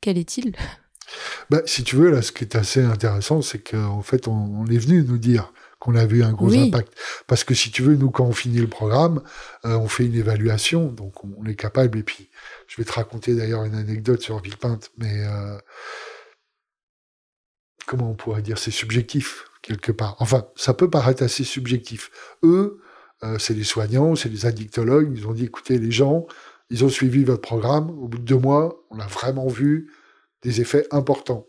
[0.00, 0.54] quel est-il?
[1.50, 4.78] Bah, Si tu veux, là, ce qui est assez intéressant, c'est qu'en fait, on, est
[4.78, 6.94] venu nous dire qu'on avait eu un gros impact.
[7.26, 9.22] Parce que si tu veux, nous, quand on finit le programme,
[9.64, 11.98] euh, on fait une évaluation, donc on, est capable.
[11.98, 12.30] Et puis,
[12.68, 15.58] je vais te raconter d'ailleurs une anecdote sur Villepinte, mais euh,
[17.86, 20.16] comment on pourrait dire, c'est subjectif quelque part.
[20.20, 22.10] Enfin, ça peut paraître assez subjectif.
[22.44, 22.80] Eux,
[23.24, 26.26] euh, c'est les soignants, c'est les addictologues, ils ont dit, écoutez, les gens,
[26.72, 29.92] ils ont suivi votre programme, au bout de deux mois, on a vraiment vu
[30.40, 31.46] des effets importants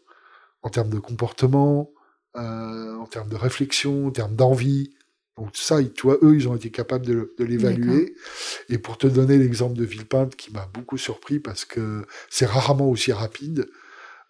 [0.61, 1.91] en termes de comportement,
[2.35, 4.93] euh, en termes de réflexion, en termes d'envie.
[5.37, 8.15] Donc ça, toi, eux, ils ont été capables de, de l'évaluer.
[8.67, 12.89] Et pour te donner l'exemple de Villepinte, qui m'a beaucoup surpris parce que c'est rarement
[12.89, 13.69] aussi rapide,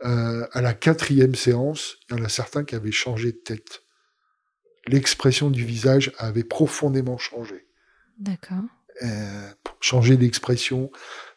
[0.06, 3.82] euh, à la quatrième séance, il y en a certains qui avaient changé de tête.
[4.86, 7.68] L'expression du visage avait profondément changé.
[8.20, 8.64] D'accord.
[9.02, 10.92] Euh, changer d'expression,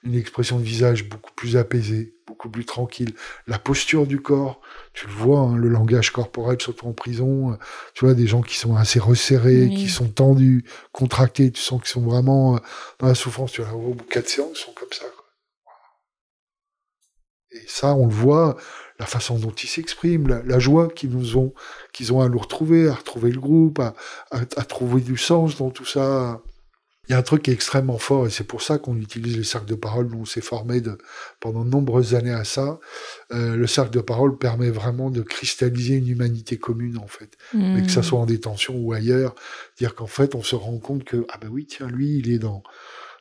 [0.04, 3.14] une expression de visage beaucoup plus apaisée, beaucoup plus tranquille.
[3.48, 4.60] La posture du corps,
[4.92, 7.56] tu le vois, hein, le langage corporel, surtout en prison, euh,
[7.94, 11.90] tu vois, des gens qui sont assez resserrés, qui sont tendus, contractés, tu sens qu'ils
[11.90, 12.60] sont vraiment
[13.00, 13.52] dans la souffrance.
[13.52, 15.06] Tu vois, au bout de quatre séances, ils sont comme ça.
[17.50, 18.56] Et ça, on le voit,
[18.98, 21.52] la façon dont ils s'expriment, la, joie qu'ils nous ont,
[21.92, 25.84] qu'ils ont à nous retrouver, à retrouver le groupe, à, trouver du sens dans tout
[25.84, 26.40] ça.
[27.08, 29.36] Il y a un truc qui est extrêmement fort et c'est pour ça qu'on utilise
[29.36, 30.08] les cercles de parole.
[30.08, 30.98] Nous, on s'est formé de,
[31.40, 32.80] pendant de nombreuses années à ça.
[33.32, 37.36] Euh, le cercle de parole permet vraiment de cristalliser une humanité commune, en fait.
[37.54, 38.04] Mais que ça mmh.
[38.04, 39.34] soit en détention ou ailleurs.
[39.78, 42.38] Dire qu'en fait, on se rend compte que, ah ben oui, tiens, lui, il est
[42.38, 42.62] dans,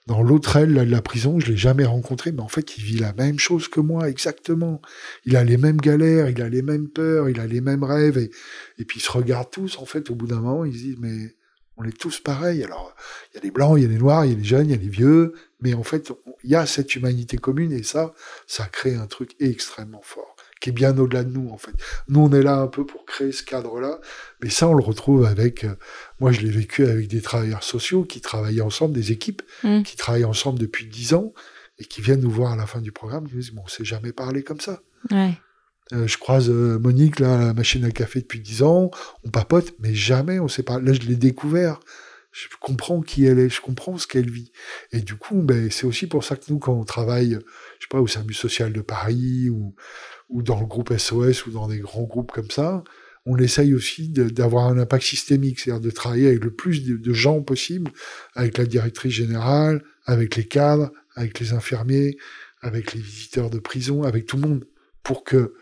[0.07, 2.97] dans l'autre aile de la prison, je l'ai jamais rencontré, mais en fait, il vit
[2.97, 4.81] la même chose que moi, exactement.
[5.25, 8.17] Il a les mêmes galères, il a les mêmes peurs, il a les mêmes rêves,
[8.17, 8.29] et,
[8.77, 10.97] et puis ils se regardent tous, en fait, au bout d'un moment, ils se disent,
[10.99, 11.35] mais
[11.77, 12.63] on est tous pareils.
[12.63, 12.95] Alors,
[13.31, 14.67] il y a les blancs, il y a les noirs, il y a les jeunes,
[14.67, 16.11] il y a les vieux, mais en fait,
[16.43, 18.13] il y a cette humanité commune, et ça,
[18.47, 21.73] ça crée un truc extrêmement fort qui est bien au-delà de nous en fait.
[22.07, 23.99] Nous on est là un peu pour créer ce cadre-là,
[24.41, 25.75] mais ça on le retrouve avec, euh,
[26.19, 29.83] moi je l'ai vécu avec des travailleurs sociaux qui travaillaient ensemble, des équipes mmh.
[29.83, 31.33] qui travaillent ensemble depuis dix ans
[31.77, 33.85] et qui viennent nous voir à la fin du programme, qui disent bon on s'est
[33.85, 34.81] jamais parlé comme ça.
[35.93, 38.89] Euh, je croise euh, Monique là, à la machine à café depuis dix ans,
[39.23, 40.85] on papote, mais jamais on s'est parlé.
[40.85, 41.79] Là je l'ai découvert
[42.35, 44.51] je comprends qui elle est, je comprends ce qu'elle vit.
[44.91, 47.39] Et du coup, ben, c'est aussi pour ça que nous, quand on travaille,
[47.79, 49.73] je sais pas, au service social de Paris ou,
[50.29, 52.83] ou dans le groupe SOS ou dans des grands groupes comme ça,
[53.25, 57.41] on essaye aussi d'avoir un impact systémique, c'est-à-dire de travailler avec le plus de, gens
[57.41, 57.91] possible,
[58.35, 62.17] avec la directrice générale, avec les cadres, avec les infirmiers,
[62.61, 64.65] avec les visiteurs de prison, avec tout le monde,
[65.03, 65.55] pour que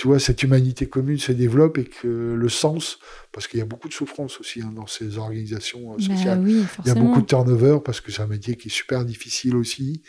[0.00, 3.00] tu vois, cette humanité commune se développe et que le sens,
[3.32, 6.42] parce qu'il y a beaucoup de souffrance aussi hein, dans ces organisations euh, bah sociales.
[6.48, 9.56] il y a beaucoup de turnover parce que c'est un métier qui est super difficile
[9.56, 10.00] aussi.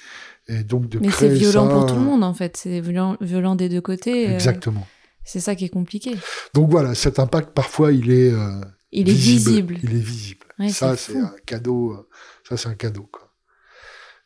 [0.48, 3.56] Et donc de Mais c'est violent pour tout le monde en fait, c'est violent, violent
[3.56, 4.30] des deux côtés.
[4.30, 4.88] Euh, Exactement.
[5.26, 6.16] c'est ça qui est compliqué.
[6.54, 8.62] Donc voilà, cet impact parfois il est, euh,
[8.94, 9.78] il est visible.
[9.84, 10.46] Il est visible.
[10.70, 12.08] ça c'est un cadeau.
[12.48, 13.31] ça c'est un cadeau quoi.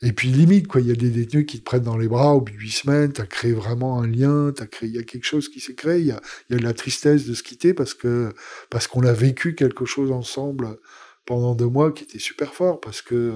[0.05, 2.35] Et puis limite, quoi, il y a des détenus qui te prennent dans les bras
[2.35, 4.99] au bout de huit semaines, tu as créé vraiment un lien, as créé, il y
[4.99, 7.33] a quelque chose qui s'est créé, il y a, y a de la tristesse de
[7.33, 8.31] se quitter parce que
[8.69, 10.77] parce qu'on a vécu quelque chose ensemble
[11.25, 13.33] pendant deux mois qui était super fort parce que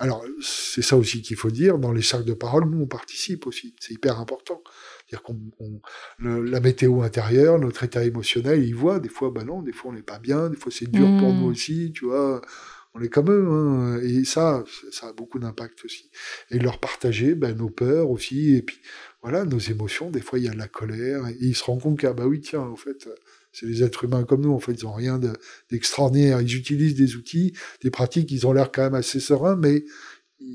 [0.00, 3.46] alors c'est ça aussi qu'il faut dire dans les cercles de parole nous on participe
[3.46, 3.76] aussi.
[3.78, 4.62] C'est hyper important.
[5.08, 5.38] Dire qu'on
[6.18, 8.98] la météo intérieure notre état émotionnel il voit.
[8.98, 10.50] Des fois bah non des fois on n'est pas bien.
[10.50, 11.52] Des fois c'est dur pour nous mmh.
[11.52, 12.42] aussi tu vois
[12.94, 16.10] on est comme eux, hein, et ça, ça a beaucoup d'impact aussi.
[16.50, 18.80] Et leur partager ben, nos peurs aussi, et puis
[19.22, 20.10] voilà, nos émotions.
[20.10, 22.26] Des fois, il y a de la colère, et ils se rendent compte qu'ah bah
[22.26, 23.08] oui, tiens, en fait,
[23.52, 24.52] c'est les êtres humains comme nous.
[24.52, 25.20] En fait, ils ont rien
[25.70, 26.40] d'extraordinaire.
[26.40, 28.30] ils utilisent des outils, des pratiques.
[28.30, 29.84] Ils ont l'air quand même assez sereins, mais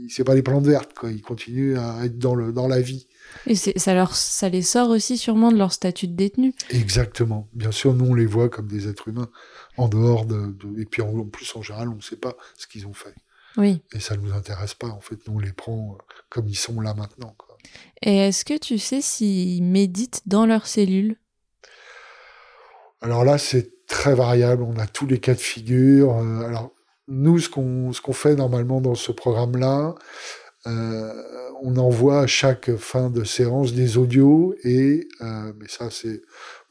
[0.09, 0.93] c'est pas les plantes vertes.
[0.93, 1.11] Quoi.
[1.11, 3.07] Ils continuent à être dans le dans la vie.
[3.47, 6.53] Et ça leur ça les sort aussi sûrement de leur statut de détenu.
[6.69, 7.49] Exactement.
[7.53, 9.29] Bien sûr, nous on les voit comme des êtres humains
[9.77, 12.87] en dehors de, et puis en, plus en général on ne sait pas ce qu'ils
[12.87, 13.13] ont fait.
[13.57, 13.81] Oui.
[13.93, 16.57] Et ça ne nous intéresse pas en fait, nous on les prend euh, comme ils
[16.57, 17.35] sont là maintenant.
[18.01, 21.17] Et est-ce que tu sais s'ils méditent dans leur cellule
[23.01, 26.15] Alors là c'est très variable, on a tous les cas de figure.
[26.15, 26.71] Euh, alors
[27.07, 29.95] nous ce qu'on ce qu'on fait normalement dans ce programme là.
[30.67, 31.13] Euh,
[31.61, 36.21] on envoie à chaque fin de séance des audios et mais ça c'est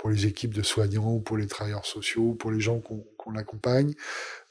[0.05, 3.94] pour les équipes de soignants, pour les travailleurs sociaux, pour les gens qu'on accompagne,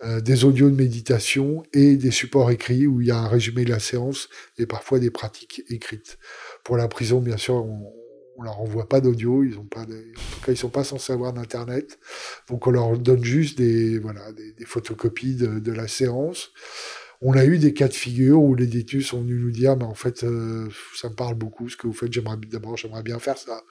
[0.03, 3.63] euh, des audios de méditation et des supports écrits où il y a un résumé
[3.63, 6.17] de la séance et parfois des pratiques écrites.
[6.63, 7.93] Pour la prison, bien sûr, on,
[8.35, 11.13] on leur envoie pas d'audio, ils ont pas, en tout cas, ils sont pas censés
[11.13, 11.99] avoir d'internet,
[12.49, 16.49] donc on leur donne juste des voilà des, photocopies de, de la séance
[17.25, 19.85] on a eu des cas de figure où les détenus sont venus nous dire, mais
[19.85, 22.11] en fait, euh, ça me parle beaucoup ce que vous faites.
[22.11, 23.63] J'aimerais d'abord, j'aimerais bien faire ça.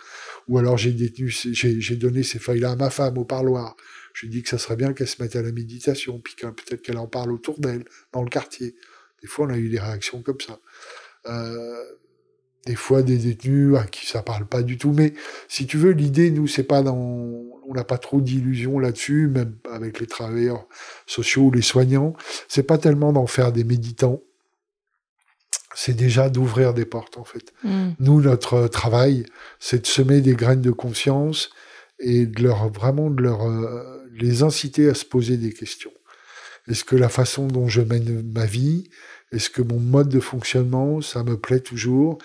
[0.48, 3.76] Ou alors j'ai donné ces feuilles-là à ma femme au parloir.
[4.14, 6.80] Je lui dis que ça serait bien qu'elle se mette à la méditation, puis peut-être
[6.80, 8.74] qu'elle en parle autour d'elle, dans le quartier.
[9.20, 10.58] Des fois, on a eu des réactions comme ça.
[11.26, 11.84] Euh,
[12.66, 14.92] des fois des détenus à qui ça parle pas du tout.
[14.92, 15.14] Mais
[15.48, 19.56] si tu veux, l'idée, nous, c'est pas dans, on n'a pas trop d'illusions là-dessus, même
[19.70, 20.66] avec les travailleurs
[21.06, 22.14] sociaux, les soignants.
[22.48, 24.22] C'est pas tellement d'en faire des méditants.
[25.74, 27.52] C'est déjà d'ouvrir des portes, en fait.
[27.64, 27.90] Mm.
[27.98, 29.24] Nous, notre travail,
[29.58, 31.50] c'est de semer des graines de conscience
[31.98, 35.92] et de leur, vraiment de leur, euh, les inciter à se poser des questions.
[36.68, 38.84] Est-ce que la façon dont je mène ma vie,
[39.32, 42.18] est-ce que mon mode de fonctionnement, ça me plaît toujours?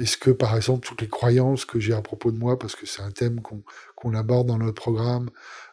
[0.00, 2.86] Est-ce que, par exemple, toutes les croyances que j'ai à propos de moi, parce que
[2.86, 3.40] c'est un thème
[3.94, 5.28] qu'on aborde dans notre programme,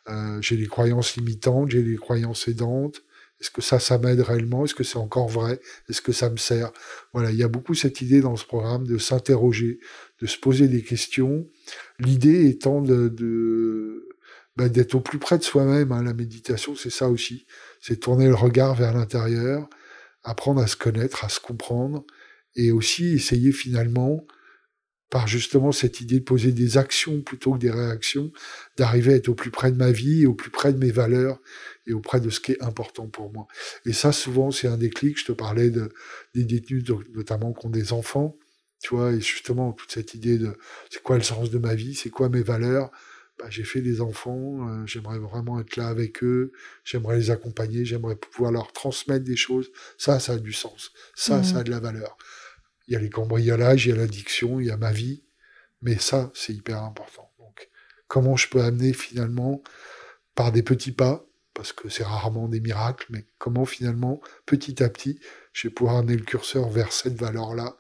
[0.10, 3.04] euh, j'ai des croyances limitantes, j'ai des croyances aidantes.
[3.40, 4.66] Est-ce que ça, ça m'aide réellement?
[4.66, 5.62] Est-ce que c'est encore vrai?
[5.90, 6.72] Est-ce que ça me sert?
[7.14, 9.80] Voilà, il y a beaucoup cette idée dans ce programme de s'interroger,
[10.22, 11.48] de se poser des questions.
[12.00, 14.10] L'idée étant de,
[14.58, 15.94] ben, d'être au plus près de soi-même.
[15.94, 16.04] Hein.
[16.04, 17.46] La méditation, c'est ça aussi.
[17.80, 19.70] C'est tourner le regard vers l'intérieur
[20.28, 22.04] apprendre à se connaître, à se comprendre,
[22.58, 24.26] et aussi essayer finalement,
[25.10, 28.32] par justement cette idée de poser des actions plutôt que des réactions,
[28.76, 31.40] d'arriver à être au plus près de ma vie, au plus près de mes valeurs
[31.86, 33.48] et auprès de ce qui est important pour moi.
[33.86, 35.18] Et ça, souvent, c'est un déclic.
[35.18, 35.90] Je te parlais de,
[36.36, 36.84] des détenus,
[37.14, 38.36] notamment qui ont des enfants,
[38.82, 40.58] tu vois, et justement, toute cette idée de
[40.90, 42.92] c'est quoi le sens de ma vie, c'est quoi mes valeurs,
[43.40, 46.52] bah, j'ai fait des enfants, euh, j'aimerais vraiment être là avec eux,
[46.84, 49.72] j'aimerais les accompagner, j'aimerais pouvoir leur transmettre des choses.
[49.98, 50.92] Ça, ça a du sens.
[51.16, 51.64] Ça, ça a mmh.
[51.64, 52.18] de la valeur.
[52.88, 55.24] Il y a les cambriolages, il y a l'addiction, il y a ma vie,
[55.82, 57.30] mais ça, c'est hyper important.
[57.40, 57.70] Donc,
[58.08, 59.62] comment je peux amener finalement,
[60.36, 64.90] par des petits pas, parce que c'est rarement des miracles, mais comment finalement, petit à
[64.90, 65.20] petit,
[65.54, 67.78] je vais pouvoir amener le curseur vers cette valeur-là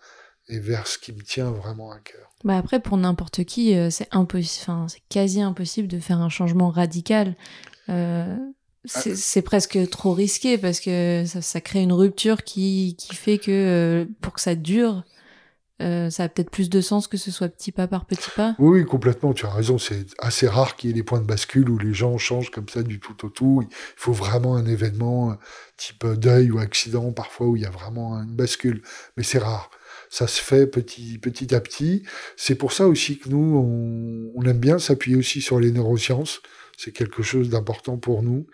[0.50, 2.32] et vers ce qui me tient vraiment à cœur.
[2.44, 6.70] Bah après, pour n'importe qui, euh, c'est impossible, c'est quasi impossible de faire un changement
[6.70, 7.36] radical.
[7.90, 8.36] Euh.
[8.86, 13.52] C'est presque trop risqué parce que ça, ça, crée une rupture qui, qui fait que
[13.52, 15.04] euh, pour que ça dure,
[15.80, 18.56] euh, ça a peut-être plus de sens que ce soit petit pas par petit pas.
[18.58, 19.78] Oui, complètement, tu as raison.
[19.78, 22.68] C'est assez rare qu'il y ait des points de bascule où les gens changent comme
[22.68, 23.64] ça du tout au tout.
[23.70, 25.38] Il faut vraiment un événement
[25.78, 28.82] type deuil ou accident parfois où il y a vraiment une bascule.
[29.18, 29.70] Mais c'est rare.
[30.10, 32.04] ça se fait petit, petit à petit.
[32.38, 36.42] C'est pour ça aussi que nous, on, on aime bien s'appuyer aussi sur les neurosciences.
[36.78, 38.46] C'est quelque chose d'important pour nous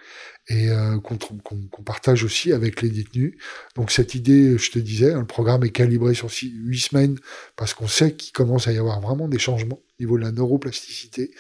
[0.47, 3.35] et euh, qu'on partage aussi avec les détenus.
[3.75, 7.19] Donc cette idée, je te disais, hein, le programme est calibré sur huit semaines
[7.57, 10.31] parce qu'on sait qu'il commence à y avoir vraiment des changements au niveau de la
[10.31, 11.31] neuroplasticité.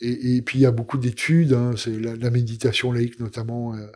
[0.00, 3.74] Et, et puis il y a beaucoup d'études, hein, la, méditation laïque notamment.
[3.74, 3.86] Euh,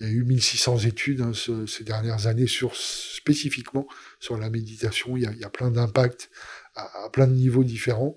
[0.00, 3.86] il y a eu 1600 études hein, ce, ces dernières années spécifiquement
[4.20, 5.16] sur la méditation.
[5.16, 6.30] Il y a, plein d'impacts
[6.74, 8.16] à plein de niveaux différents.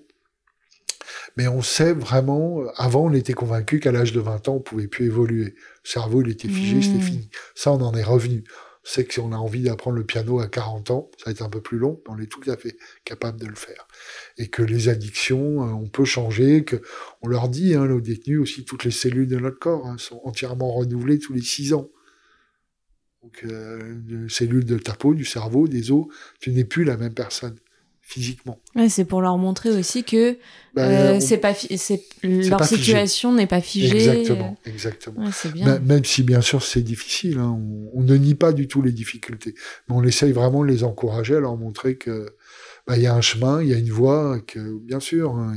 [1.36, 4.88] Mais on sait vraiment, avant on était convaincu qu'à l'âge de 20 ans, on pouvait
[4.88, 5.44] plus évoluer.
[5.44, 5.54] Le
[5.84, 7.02] cerveau, il était figé, c'était mmh.
[7.02, 7.30] fini.
[7.54, 8.44] Ça, on en est revenu.
[8.86, 11.32] On sait que si on a envie d'apprendre le piano à 40 ans, ça va
[11.32, 13.88] être un peu plus long, mais on est tout à fait capable de le faire.
[14.38, 16.76] Et que les addictions, euh, on peut changer, que
[17.20, 20.20] on leur dit, hein, nos détenus aussi, toutes les cellules de notre corps hein, sont
[20.24, 21.90] entièrement renouvelées tous les 6 ans.
[23.24, 26.06] Donc, euh, cellules de ta peau, du cerveau, des os,
[26.38, 27.56] tu n'es plus la même personne
[28.06, 28.60] physiquement.
[28.76, 30.38] Ouais, c'est pour leur montrer aussi que
[30.74, 33.96] bah, euh, c'est pas c'est leur situation n'est pas figée.
[33.96, 35.26] Exactement, exactement.
[35.26, 35.80] Ouais, bien.
[35.80, 38.92] Même si bien sûr c'est difficile, hein, on, on, ne nie pas du tout les
[38.92, 39.54] difficultés,
[39.88, 42.36] mais on essaye vraiment de les encourager, à leur montrer que
[42.86, 45.34] bah, il y a un chemin, il y a une voie, que bien sûr.
[45.34, 45.56] Hein,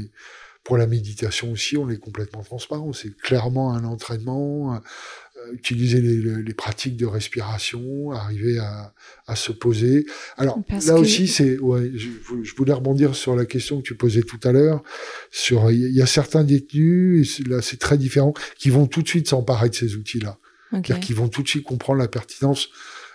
[0.69, 2.93] pour la méditation aussi, on est complètement transparent.
[2.93, 4.77] C'est clairement un entraînement, euh,
[5.53, 8.93] utiliser les, les, pratiques de respiration, arriver à,
[9.27, 10.05] à se poser.
[10.37, 12.09] Alors là aussi, c'est ouais, je,
[12.43, 14.83] je, voulais rebondir sur la question que tu posais tout à l'heure.
[15.31, 19.07] Sur il y a certains détenus, et là c'est très différent, qui vont tout de
[19.07, 20.37] suite s'emparer de ces outils-là,
[20.73, 20.99] okay.
[20.99, 22.69] qui vont tout de suite comprendre la pertinence.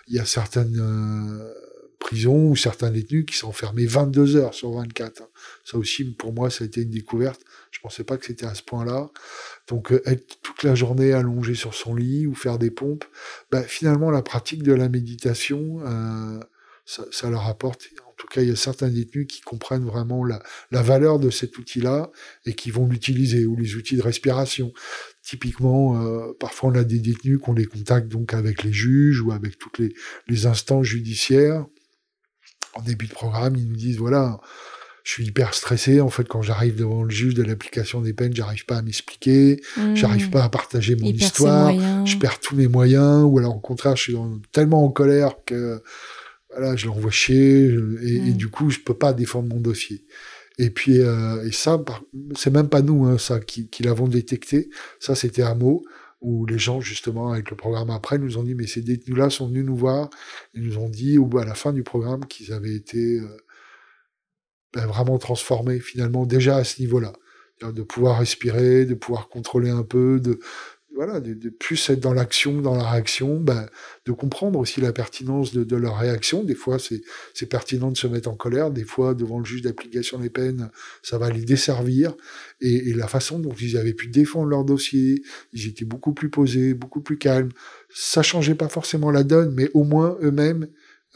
[0.07, 1.51] Il y a certaines euh,
[1.99, 5.23] prisons ou certains détenus qui sont enfermés 22 heures sur 24.
[5.63, 7.41] Ça aussi, pour moi, ça a été une découverte.
[7.75, 9.09] Je pensais pas que c'était à ce point-là.
[9.67, 13.03] Donc euh, être toute la journée allongé sur son lit ou faire des pompes,
[13.51, 16.39] bah, finalement la pratique de la méditation, euh,
[16.85, 17.89] ça, leur apporte.
[18.07, 21.57] En tout cas, il y a certains détenus qui comprennent vraiment la, valeur de cet
[21.57, 22.11] outil-là
[22.45, 24.71] et qui vont l'utiliser, ou les outils de respiration.
[25.21, 29.19] Typiquement, euh, parfois on a des détenus qui ont des contacts donc avec les juges
[29.19, 29.93] ou avec toutes les,
[30.29, 31.65] les instances judiciaires.
[32.73, 34.39] En début de programme, ils nous disent voilà,
[35.05, 38.35] je suis hyper stressé en fait quand j'arrive devant le juge de l'application des peines
[38.35, 39.95] j'arrive pas à m'expliquer mmh.
[39.95, 41.71] j'arrive pas à partager mon histoire
[42.05, 44.17] je perds tous mes moyens ou alors au contraire je suis
[44.51, 45.81] tellement en colère que
[46.49, 48.27] voilà je l'envoie chier et, mmh.
[48.27, 50.05] et, du coup je peux pas défendre mon dossier
[50.57, 51.79] et puis euh, et ça
[52.35, 55.83] c'est même pas nous hein, ça qui, qui l'avons détecté ça c'était un mot
[56.21, 59.29] où les gens justement avec le programme après nous ont dit mais ces détenus là
[59.29, 60.09] sont venus nous voir
[60.55, 63.27] ils nous ont dit ou à la fin du programme qu'ils avaient été euh,
[64.75, 67.13] ben, vraiment transformé finalement déjà à ce niveau-là,
[67.61, 70.39] de pouvoir respirer, de pouvoir contrôler un peu, de
[70.95, 73.67] voilà, de, de plus être dans l'action, dans la réaction, ben,
[74.05, 76.43] de comprendre aussi la pertinence de, de leur réaction.
[76.43, 78.71] Des fois, c'est pertinent de se mettre en colère.
[78.71, 80.69] Des fois, devant le juge d'application des peines,
[81.03, 82.15] ça va les desservir.
[82.61, 85.21] Et, et, la façon dont ils avaient pu défendre leur dossier,
[85.51, 87.49] ils étaient beaucoup plus posés, beaucoup plus calmes.
[87.93, 90.67] Ça changeait pas forcément la donne, mais au moins eux-mêmes,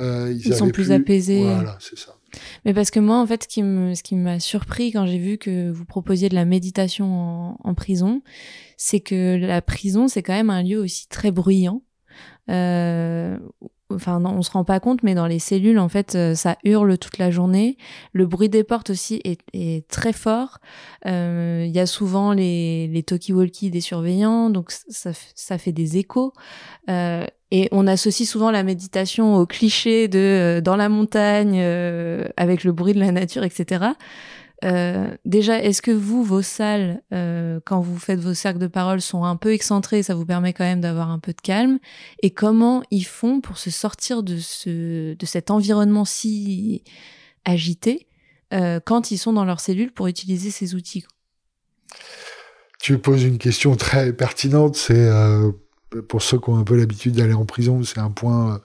[0.01, 1.41] euh, ils, ils sont plus apaisés.
[1.41, 2.18] Voilà, c'est ça.
[2.65, 5.85] Mais parce que moi, en fait, ce qui m'a surpris quand j'ai vu que vous
[5.85, 8.21] proposiez de la méditation en, en prison,
[8.77, 11.81] c'est que la prison, c'est quand même un lieu aussi très bruyant.
[12.49, 13.37] Euh,
[13.91, 16.57] enfin non, on se rend pas compte, mais dans les cellules, en fait, euh, ça
[16.63, 17.77] hurle toute la journée.
[18.13, 20.59] Le bruit des portes aussi est, est très fort.
[21.05, 25.97] Euh, il y a souvent les, les talkie-walkie des surveillants, donc ça, ça fait des
[25.97, 26.33] échos.
[26.89, 32.25] Euh, et on associe souvent la méditation au cliché de euh, dans la montagne, euh,
[32.37, 33.85] avec le bruit de la nature, etc.
[34.65, 37.01] Euh, déjà, est-ce que vous, vos salles,
[37.65, 40.65] quand vous faites vos cercles de parole, sont un peu excentrés Ça vous permet quand
[40.65, 41.79] même d'avoir un peu de calme?
[42.21, 46.83] Et comment ils font pour se sortir de, ce, de cet environnement si
[47.45, 48.07] agité
[48.51, 51.05] quand ils sont dans leur cellule pour utiliser ces outils?
[52.81, 54.75] Tu poses une question très pertinente.
[54.75, 55.09] C'est
[56.07, 58.57] pour ceux qui ont un peu l'habitude d'aller en prison, c'est un point euh,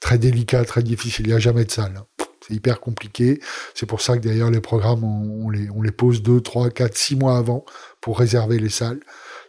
[0.00, 1.26] très délicat, très difficile.
[1.26, 2.02] Il n'y a jamais de salle.
[2.46, 3.40] C'est hyper compliqué.
[3.74, 6.96] C'est pour ça que d'ailleurs les programmes, on, les, on les pose deux, trois, quatre,
[6.96, 7.64] six mois avant
[8.00, 9.00] pour réserver les salles.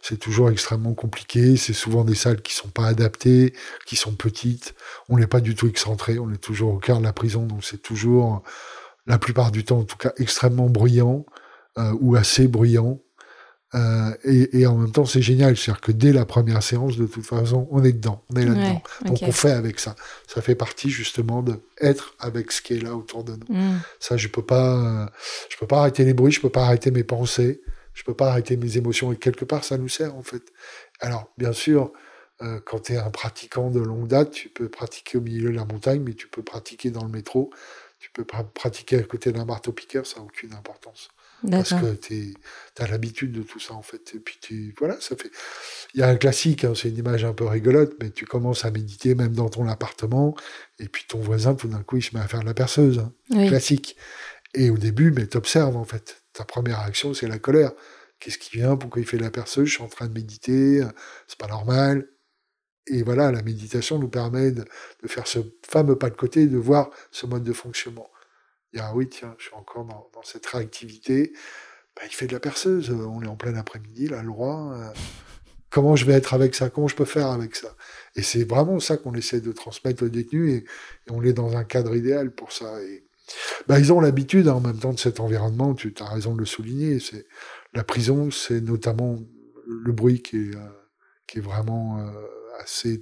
[0.02, 1.56] C'est toujours extrêmement compliqué.
[1.56, 3.52] C'est souvent des salles qui sont pas adaptées,
[3.86, 4.74] qui sont petites.
[5.08, 6.18] On n'est pas du tout excentré.
[6.18, 8.42] On est toujours au cœur de la prison, donc c'est toujours,
[9.06, 11.24] la plupart du temps en tout cas, extrêmement bruyant
[11.78, 13.00] euh, ou assez bruyant.
[13.74, 15.56] Euh, et, et, en même temps, c'est génial.
[15.56, 18.62] C'est-à-dire que dès la première séance, de toute façon, on est dedans, on est là-dedans.
[18.62, 19.08] Ouais, okay.
[19.08, 19.94] Donc on fait avec ça.
[20.26, 23.54] Ça fait partie justement de être avec ce qui est là autour de nous.
[23.54, 23.80] Mm.
[24.00, 25.10] Ça, je peux pas,
[25.50, 27.60] je peux pas arrêter les bruits, je peux pas arrêter mes pensées,
[27.92, 29.12] je peux pas arrêter mes émotions.
[29.12, 30.42] Et quelque part, ça nous sert en fait.
[31.00, 31.92] Alors, bien sûr,
[32.40, 35.56] Euh, quand tu es un pratiquant de longue date, tu peux pratiquer au milieu de
[35.56, 37.50] la montagne, mais tu peux pratiquer dans le métro,
[37.98, 41.08] tu peux pratiquer à côté d'un marteau-piqueur, ça n'a aucune importance.
[41.50, 42.34] Parce que tu
[42.78, 44.14] as l'habitude de tout ça, en fait.
[44.14, 45.30] Et puis, voilà, ça fait.
[45.94, 48.64] Il y a un classique, hein, c'est une image un peu rigolote, mais tu commences
[48.64, 50.34] à méditer même dans ton appartement,
[50.78, 52.98] et puis ton voisin, tout d'un coup, il se met à faire de la perceuse.
[52.98, 53.12] Hein.
[53.48, 53.96] Classique.
[54.54, 56.22] Et au début, mais t'observes, en fait.
[56.32, 57.72] Ta première réaction, c'est la colère.
[58.18, 58.76] Qu'est-ce qui vient?
[58.76, 59.66] Pourquoi il fait de la perceuse?
[59.66, 60.82] Je suis en train de méditer,
[61.28, 62.08] c'est pas normal.
[62.90, 64.64] Et voilà, la méditation nous permet de,
[65.06, 68.08] faire ce fameux pas de côté, de voir ce mode de fonctionnement.
[68.72, 71.32] Il y a, oui, tiens, je suis encore dans, cette réactivité.
[71.96, 74.72] Bah, il fait de la perceuse, on est en plein après-midi, là, le roi.
[74.74, 74.90] Euh,
[75.70, 77.74] comment je vais être avec ça Comment je peux faire avec ça?
[78.14, 80.64] Et c'est vraiment ça qu'on essaie de transmettre aux détenus, et,
[81.10, 82.82] on est dans un cadre idéal pour ça.
[82.82, 83.04] Et,
[83.66, 86.40] bah, ils ont l'habitude, hein, en même temps, de cet environnement, tu as raison de
[86.40, 87.00] le souligner.
[87.00, 87.26] C'est
[87.74, 89.18] La prison, c'est notamment
[89.66, 90.68] le bruit qui est, euh,
[91.26, 92.00] qui est vraiment...
[92.00, 92.10] Euh,
[92.58, 93.00] assez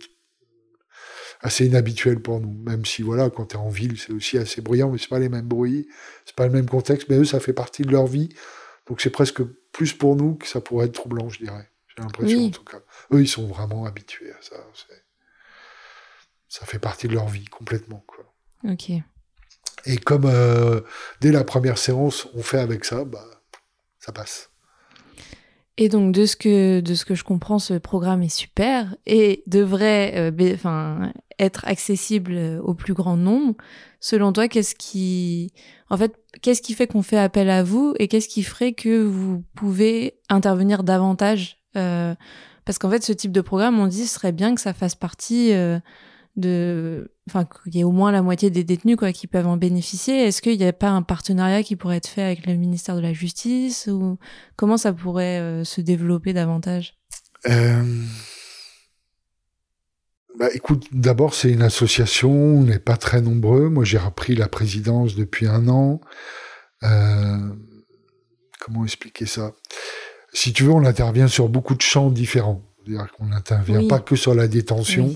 [1.40, 2.52] assez inhabituel pour nous.
[2.64, 5.18] Même si, voilà, quand tu es en ville, c'est aussi assez bruyant, mais c'est pas
[5.18, 5.88] les mêmes bruits,
[6.24, 8.28] c'est pas le même contexte, mais eux, ça fait partie de leur vie.
[8.88, 11.70] Donc c'est presque plus pour nous que ça pourrait être troublant, je dirais.
[11.88, 12.80] J'ai l'impression, en tout cas.
[13.12, 14.56] Eux, ils sont vraiment habitués à ça.
[16.48, 18.32] Ça fait partie de leur vie, complètement, quoi.
[18.64, 18.90] Ok.
[19.84, 20.80] Et comme euh,
[21.20, 23.24] dès la première séance, on fait avec ça, bah,
[23.98, 24.50] ça passe.
[25.78, 29.42] Et donc de ce que de ce que je comprends, ce programme est super et
[29.46, 33.54] devrait euh, enfin être accessible euh, au plus grand nombre.
[34.00, 35.52] Selon toi, qu'est-ce qui
[35.90, 39.02] en fait qu'est-ce qui fait qu'on fait appel à vous et qu'est-ce qui ferait que
[39.02, 42.14] vous pouvez intervenir davantage euh,
[42.64, 44.94] parce qu'en fait ce type de programme on dit ce serait bien que ça fasse
[44.94, 45.78] partie euh,
[46.36, 49.56] de, enfin, qu'il y ait au moins la moitié des détenus quoi qui peuvent en
[49.56, 50.24] bénéficier.
[50.24, 53.00] Est-ce qu'il n'y a pas un partenariat qui pourrait être fait avec le ministère de
[53.00, 54.18] la Justice ou
[54.56, 56.94] comment ça pourrait euh, se développer davantage?
[57.48, 58.02] Euh...
[60.38, 63.70] Bah, écoute, d'abord c'est une association, on n'est pas très nombreux.
[63.70, 66.00] Moi j'ai repris la présidence depuis un an.
[66.82, 67.54] Euh...
[68.60, 69.52] Comment expliquer ça?
[70.32, 72.62] Si tu veux, on intervient sur beaucoup de champs différents.
[72.84, 75.14] C'est-à-dire qu'on n'intervient pas que sur la détention.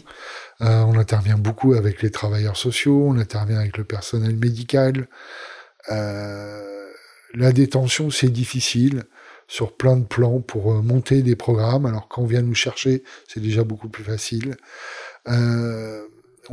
[0.62, 5.08] Euh, on intervient beaucoup avec les travailleurs sociaux, on intervient avec le personnel médical.
[5.90, 6.86] Euh,
[7.34, 9.04] la détention, c'est difficile
[9.48, 11.86] sur plein de plans pour euh, monter des programmes.
[11.86, 14.56] Alors quand on vient nous chercher, c'est déjà beaucoup plus facile.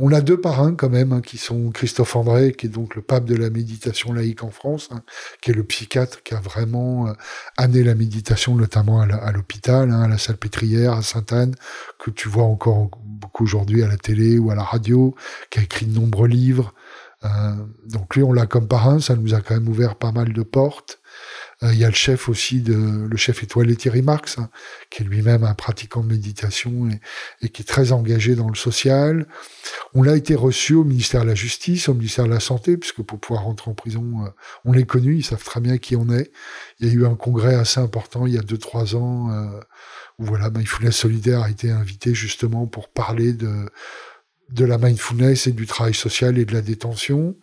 [0.00, 3.02] On a deux parrains quand même, hein, qui sont Christophe André, qui est donc le
[3.02, 5.02] pape de la méditation laïque en France, hein,
[5.40, 7.12] qui est le psychiatre qui a vraiment euh,
[7.56, 11.54] amené la méditation, notamment à l'hôpital, hein, à la Salpêtrière, à Sainte-Anne,
[11.98, 15.14] que tu vois encore beaucoup aujourd'hui à la télé ou à la radio,
[15.50, 16.74] qui a écrit de nombreux livres.
[17.24, 17.28] Euh,
[17.86, 20.42] donc lui, on l'a comme parrain, ça nous a quand même ouvert pas mal de
[20.42, 21.00] portes.
[21.62, 24.48] Euh, il y a le chef aussi de le chef étoilé Thierry Marx, hein,
[24.90, 26.88] qui est lui-même un pratiquant de méditation
[27.42, 29.26] et, qui est très engagé dans le social.
[29.94, 33.02] On a été reçu au ministère de la Justice, au ministère de la Santé, puisque
[33.02, 34.28] pour pouvoir rentrer en prison, euh,
[34.64, 36.30] on est connu, ils savent très bien qui on est.
[36.78, 39.60] Il y a eu un congrès assez important il y a deux trois ans euh,
[40.18, 43.68] où voilà, Mindfulness Solidaire a été invité justement pour parler de
[44.50, 47.36] de la mindfulness et du travail social et de la détention.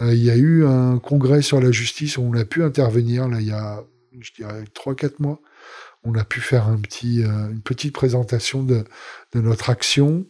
[0.00, 3.28] Euh, il y a eu un congrès sur la justice où on a pu intervenir,
[3.28, 3.82] là, il y a,
[4.18, 5.40] je dirais, 3-4 mois.
[6.04, 8.84] On a pu faire euh, une petite présentation de,
[9.34, 10.24] notre action.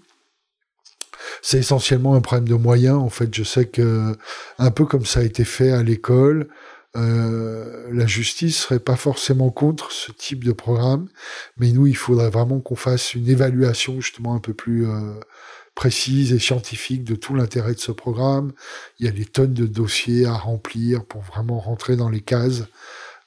[1.40, 2.96] C'est essentiellement un problème de moyens.
[2.96, 4.16] En fait, je sais que,
[4.58, 6.48] un peu comme ça a été fait à l'école,
[6.94, 11.08] euh, la justice serait pas forcément contre ce type de programme,
[11.56, 14.86] mais nous, il faudrait vraiment qu'on fasse une évaluation justement un peu plus
[15.74, 18.52] précise et scientifique de tout l'intérêt de ce programme.
[18.98, 22.64] Il y a des tonnes de dossiers à remplir pour vraiment rentrer dans les cases.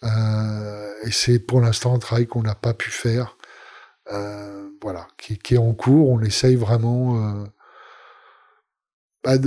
[0.04, 3.38] Euh, et c'est pour l'instant un travail qu'on n'a pas pu faire.
[4.12, 6.10] Euh, voilà, qui, qui, est en cours.
[6.10, 7.18] On essaye vraiment.
[7.18, 7.44] Euh,
[9.24, 9.38] bah,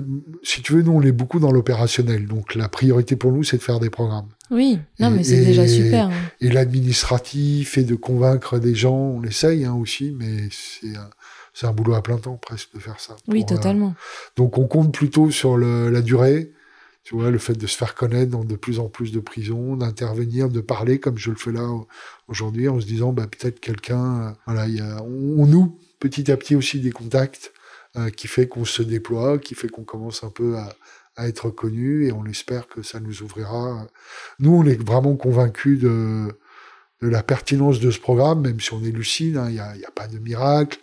[0.42, 2.26] si tu veux, nous, on est beaucoup dans l'opérationnel.
[2.26, 4.28] Donc, la priorité pour nous, c'est de faire des programmes.
[4.50, 6.06] Oui, non, mais c'est déjà super.
[6.06, 6.12] Hein.
[6.40, 10.96] Et l'administratif et de convaincre des gens, on essaye hein, aussi, mais c'est
[11.58, 13.16] c'est un boulot à plein temps presque de faire ça.
[13.26, 13.96] Oui, euh, totalement.
[14.36, 16.52] donc on compte plutôt sur le, la durée,
[17.02, 19.74] tu vois, le fait de se faire connaître dans de plus en plus de prisons,
[19.76, 21.68] d'intervenir, de parler comme je le fais là
[22.28, 26.36] aujourd'hui, en se disant bah peut-être quelqu'un, euh, voilà, y a, on, noue petit à
[26.36, 27.52] petit aussi des contacts
[27.96, 30.76] euh, qui fait qu'on se déploie, qui fait qu'on commence un peu à,
[31.16, 33.84] à être connu et on espère que ça nous ouvrira.
[34.38, 36.28] Nous, on est vraiment convaincus de
[37.02, 39.70] de la pertinence de ce programme, même si on est lucide, il hein, n'y a,
[39.70, 40.78] a, pas de miracle,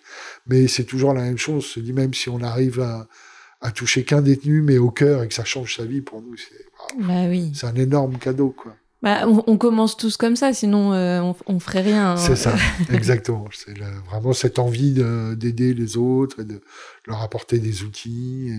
[0.47, 1.55] mais c'est toujours la même chose.
[1.57, 3.07] On se dit même si on arrive à,
[3.61, 6.35] à toucher qu'un détenu, mais au cœur et que ça change sa vie, pour nous,
[6.37, 6.65] c'est
[6.99, 7.51] bah oui.
[7.63, 8.51] un énorme cadeau.
[8.51, 8.75] Quoi.
[9.01, 12.13] Bah, on, commence tous comme ça, sinon on, on ferait rien.
[12.13, 12.17] Hein.
[12.17, 12.55] C'est ça,
[12.91, 13.45] exactement.
[13.53, 13.77] C'est
[14.09, 14.93] vraiment cette envie
[15.35, 16.61] d'aider les autres, et de
[17.05, 18.49] leur apporter des outils.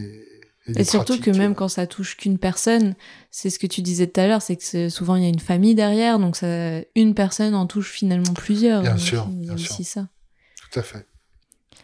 [0.68, 2.94] Et, et, surtout que même quand ça touche qu'une personne,
[3.30, 5.40] c'est ce que tu disais tout à l'heure, c'est que souvent il y a une
[5.40, 8.82] famille derrière, donc ça, une personne en touche finalement plusieurs.
[8.82, 10.08] Bien sûr, a aussi ça.
[10.70, 11.06] Tout à fait.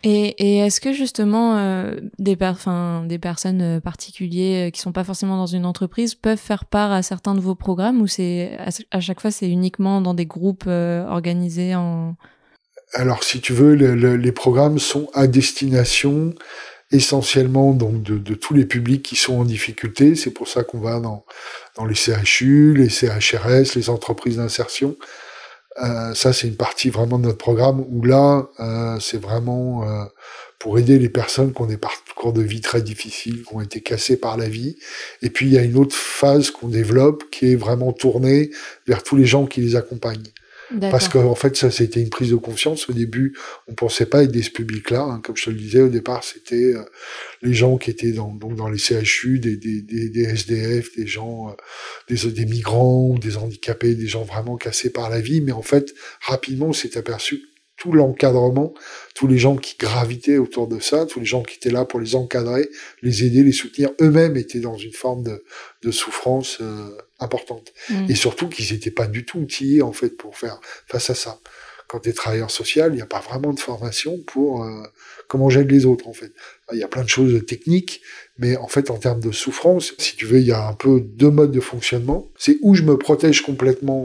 [0.05, 5.47] Et, est-ce que justement euh, des, personnes euh, particulières euh, qui sont pas forcément dans
[5.47, 8.59] une entreprise peuvent faire part à certains de vos programmes ou c'est
[8.91, 12.17] à, chaque fois c'est uniquement dans des groupes organisés en
[12.95, 16.35] Alors si tu veux, les programmes sont à destination
[16.91, 20.15] essentiellement donc de, de, tous les publics qui sont en difficulté.
[20.15, 21.25] C'est pour ça qu'on va dans,
[21.77, 24.97] dans les CHU, les CHRS, les entreprises d'insertion.
[25.79, 30.05] Euh, ça, c'est une partie vraiment de notre programme où là, euh, c'est vraiment euh,
[30.59, 33.81] pour aider les personnes qui ont des parcours de vie très difficiles, qui ont été
[33.81, 34.77] cassées par la vie.
[35.23, 38.51] Et puis, il y a une autre phase qu'on développe qui est vraiment tournée
[38.87, 40.31] vers tous les gens qui les accompagnent.
[40.81, 42.89] Parce qu'en en fait, ça, c'était une prise de confiance.
[42.89, 43.37] Au début,
[43.69, 45.03] on pensait pas aider ce public-là.
[45.03, 45.21] Hein.
[45.23, 46.83] Comme je te le disais, au départ, c'était euh,
[47.43, 51.07] les gens qui étaient dans, donc dans les CHU, des, des, des, des SDF, des
[51.07, 51.53] gens, euh,
[52.09, 55.41] des, des migrants, des handicapés, des gens vraiment cassés par la vie.
[55.41, 57.43] Mais en fait, rapidement, on s'est aperçu
[57.83, 58.75] tout l'encadrement,
[59.15, 61.99] tous les gens qui gravitaient autour de ça, tous les gens qui étaient là pour
[61.99, 62.69] les encadrer,
[63.03, 65.45] les aider, les soutenir, eux-mêmes étaient dans une forme de,
[65.83, 67.73] de souffrance euh, importante.
[67.91, 68.11] Mm.
[68.11, 71.39] Et surtout qu'ils n'étaient pas du tout outillés en fait pour faire face à ça.
[71.89, 74.83] Quand tu es travailleur social, il n'y a pas vraiment de formation pour euh,
[75.29, 76.33] comment j'aide les autres en fait.
[76.73, 78.01] Il y a plein de choses techniques,
[78.39, 81.01] mais en fait en termes de souffrance, si tu veux, il y a un peu
[81.01, 82.31] deux modes de fonctionnement.
[82.39, 84.05] C'est où je me protège complètement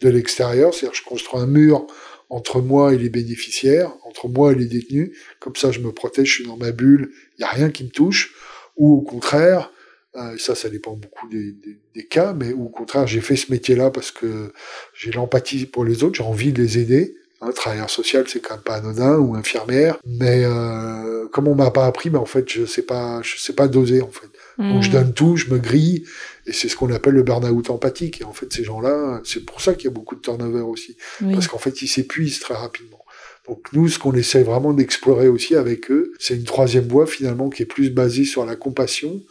[0.00, 1.86] de l'extérieur, c'est-à-dire je construis un mur
[2.30, 5.16] entre moi et les bénéficiaires, entre moi et les détenus.
[5.40, 7.84] Comme ça, je me protège, je suis dans ma bulle, il n'y a rien qui
[7.84, 8.34] me touche.
[8.76, 9.70] Ou au contraire,
[10.16, 11.54] euh, ça, ça dépend beaucoup des,
[11.94, 14.52] des, cas, mais au contraire, j'ai fait ce métier-là parce que
[14.94, 17.16] j'ai l'empathie pour les autres, j'ai envie de les aider.
[17.40, 21.70] Un travailleur social, c'est quand même pas anodin ou infirmière, mais euh, comme on m'a
[21.70, 24.28] pas appris, mais en fait, je sais pas, je sais pas doser en fait.
[24.56, 24.92] Donc je mmh.
[24.92, 26.04] donne tout, je me grille,
[26.46, 28.20] et c'est ce qu'on appelle le burn-out empathique.
[28.20, 30.96] Et en fait, ces gens-là, c'est pour ça qu'il y a beaucoup de turnover aussi.
[31.32, 33.04] Parce qu'en fait, ils s'épuisent très rapidement.
[33.48, 37.50] Donc nous, ce qu'on essaie vraiment d'explorer aussi avec eux, c'est une troisième voie finalement
[37.50, 39.22] qui est plus basée sur la compassion.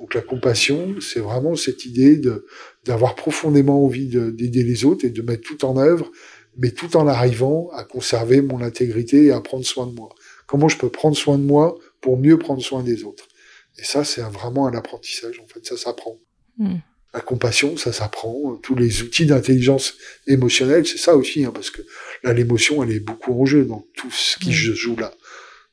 [0.00, 2.20] Donc la compassion, c'est vraiment cette idée
[2.84, 6.10] d'avoir profondément envie d'aider les autres et de mettre tout en œuvre,
[6.56, 10.08] mais tout en arrivant à conserver mon intégrité et à prendre soin de moi.
[10.46, 13.28] Comment je peux prendre soin de moi pour mieux prendre soin des autres?
[13.78, 15.38] Et ça, c'est vraiment un apprentissage.
[15.40, 16.18] En fait, ça s'apprend.
[16.56, 16.78] Hmm.
[17.12, 18.56] La compassion, ça s'apprend.
[18.56, 19.94] Tous les outils d'intelligence
[20.26, 21.82] émotionnelle, c'est ça aussi, hein, parce que
[22.24, 25.12] là, l'émotion, elle est beaucoup en jeu dans tout ce qui se joue là.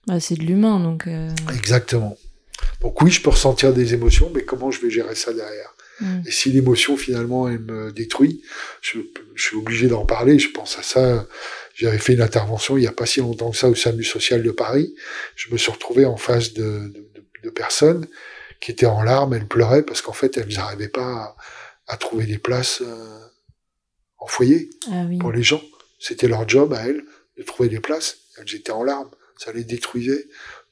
[0.06, 1.08] Bah, c'est de l'humain, donc.
[1.08, 1.30] Euh.
[1.54, 2.18] Exactement.
[2.82, 5.74] Donc oui, je peux ressentir des émotions, mais comment je vais gérer ça derrière?
[5.99, 6.22] Hmm.
[6.28, 8.44] Et si l'émotion, finalement, elle me détruit,
[8.82, 8.99] je,
[9.36, 10.38] suis obligé d'en parler.
[10.38, 11.28] Je pense à ça.
[11.74, 14.44] J'avais fait une intervention il n'y a pas si longtemps que ça au SAMU social
[14.44, 14.94] de Paris.
[15.36, 16.94] Je me suis retrouvé en face de,
[17.44, 18.08] de personnes
[18.60, 21.36] qui étaient en larmes, elles pleuraient parce qu'en fait, elles n'arrivaient pas
[21.88, 23.20] à, trouver des places euh,
[24.18, 25.62] en foyer ah pour les gens.
[25.99, 27.04] C'était leur job à elles
[27.38, 28.18] de trouver des places.
[28.38, 29.10] Elles étaient en larmes.
[29.38, 30.28] Ça les détruisait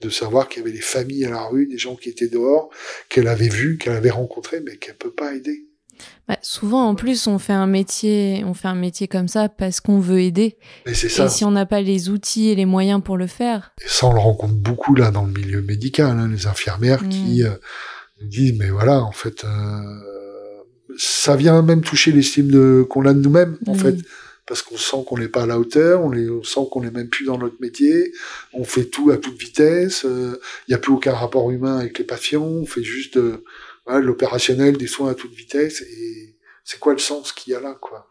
[0.05, 2.69] de savoir qu'il y avait des familles à la rue, des gens qui étaient dehors,
[3.09, 5.65] qu'elle avait vus, qu'elle avait rencontrés, mais qu'elle peut pas aider.
[6.27, 9.79] Bah, souvent, en plus, on fait un métier, on fait un métier comme ça parce
[9.79, 10.57] qu'on veut aider.
[10.91, 11.25] C'est ça.
[11.25, 13.73] Et si on n'a pas les outils et les moyens pour le faire.
[13.83, 17.09] Et ça, on le rencontre beaucoup là dans le milieu médical, hein, les infirmières mm.
[17.09, 17.51] qui euh,
[18.21, 19.79] disent, mais voilà, en fait, euh,
[20.97, 23.95] ça vient même toucher l'estime de qu'on a de nous-mêmes, en fait,
[24.47, 27.09] parce qu'on sent qu'on n'est pas à la hauteur, on, on sent qu'on n'est même
[27.09, 28.13] plus dans notre métier,
[28.53, 31.97] on fait tout à toute vitesse, euh, il n'y a plus aucun rapport humain avec
[31.97, 33.19] les patients, on fait juste
[33.87, 37.77] l'opérationnel, des soins à toute vitesse, et c'est quoi le sens qu'il y a là,
[37.79, 38.07] quoi?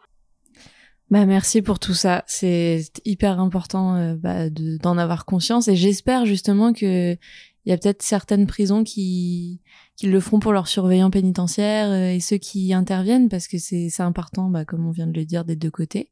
[1.10, 2.24] Bah merci pour tout ça.
[2.26, 7.78] C'est hyper important euh, bah, d'en avoir conscience et j'espère justement que il y a
[7.78, 9.60] peut-être certaines prisons qui
[9.96, 13.90] qui le font pour leurs surveillants pénitentiaires euh, et ceux qui interviennent parce que c'est
[14.00, 16.10] important, bah, comme on vient de le dire, des deux côtés.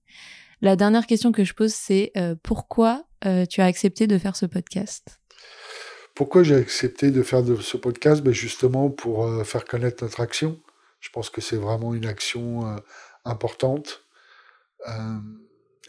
[0.60, 3.04] La dernière question que je pose, c'est euh, pourquoi
[3.48, 5.20] tu as accepté de faire ce podcast?
[6.14, 8.22] Pourquoi j'ai accepté de faire de ce podcast?
[8.22, 10.60] Ben Justement pour euh, faire connaître notre action.
[11.00, 12.76] Je pense que c'est vraiment une action euh,
[13.24, 14.04] importante.
[14.88, 15.18] Euh,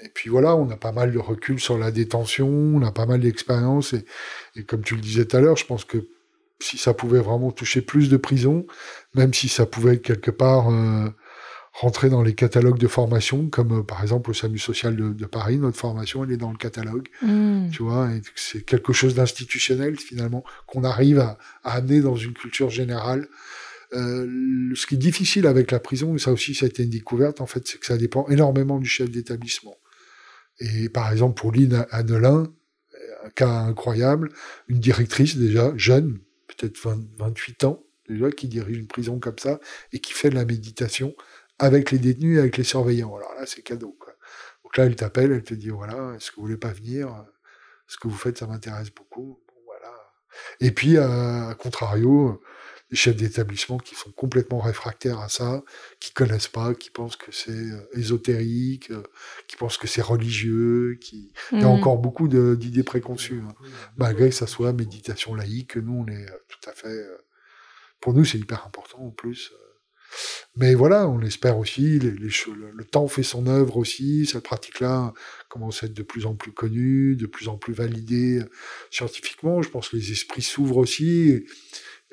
[0.02, 3.06] et puis voilà, on a pas mal de recul sur la détention, on a pas
[3.06, 3.94] mal d'expérience.
[3.94, 6.08] Et, comme tu le disais tout à l'heure, je pense que
[6.64, 8.66] si ça pouvait vraiment toucher plus de prisons,
[9.14, 10.70] même si ça pouvait quelque part
[11.74, 15.58] rentrer dans les catalogues de formation, comme euh, par exemple au SAMU social de, Paris,
[15.58, 17.08] notre formation, elle est dans le catalogue.
[17.24, 17.70] Mm.
[17.72, 23.28] Tu vois, c'est quelque chose d'institutionnel finalement qu'on arrive à, amener dans une culture générale
[23.96, 26.90] Euh, ce qui est difficile avec la prison, et ça aussi, ça a été une
[26.90, 29.78] découverte, en fait, c'est que ça dépend énormément du chef d'établissement.
[30.60, 32.52] Et par exemple, pour Lynn Annelin,
[33.24, 34.32] un cas incroyable,
[34.68, 36.18] une directrice déjà, jeune,
[36.56, 36.78] peut-être
[37.18, 39.60] 28 ans, déjà, qui dirige une prison comme ça,
[39.92, 41.16] et qui fait de la méditation
[41.60, 43.16] avec les détenus et avec les surveillants.
[43.16, 43.98] Alors là, c'est cadeau.
[44.64, 47.26] Donc là, elle t'appelle, elle te dit, voilà, est-ce que vous voulez pas venir?
[47.88, 49.40] Ce que vous faites, ça m'intéresse beaucoup.
[49.66, 49.94] voilà.
[50.60, 52.42] Et puis, à contrario,
[52.94, 55.64] des chefs d'établissement qui sont complètement réfractaires à ça,
[56.00, 59.02] qui connaissent pas, qui pensent que c'est euh, ésotérique, euh,
[59.48, 61.72] qui pensent que c'est religieux, qui il y a mmh.
[61.72, 63.56] encore beaucoup d'idées préconçues, hein.
[63.98, 65.76] malgré que ça soit méditation laïque.
[65.76, 67.04] Nous, on est euh, tout à fait,
[68.00, 69.52] pour nous, c'est hyper important en plus.
[70.56, 75.12] Mais voilà, on espère aussi, les, le, temps fait son œuvre aussi, cette pratique-là
[75.50, 78.40] commence à être de plus en plus connue, de plus en plus validée
[78.92, 79.64] scientifiquement.
[79.64, 81.30] Je pense que les esprits s'ouvrent aussi.
[81.30, 81.48] Et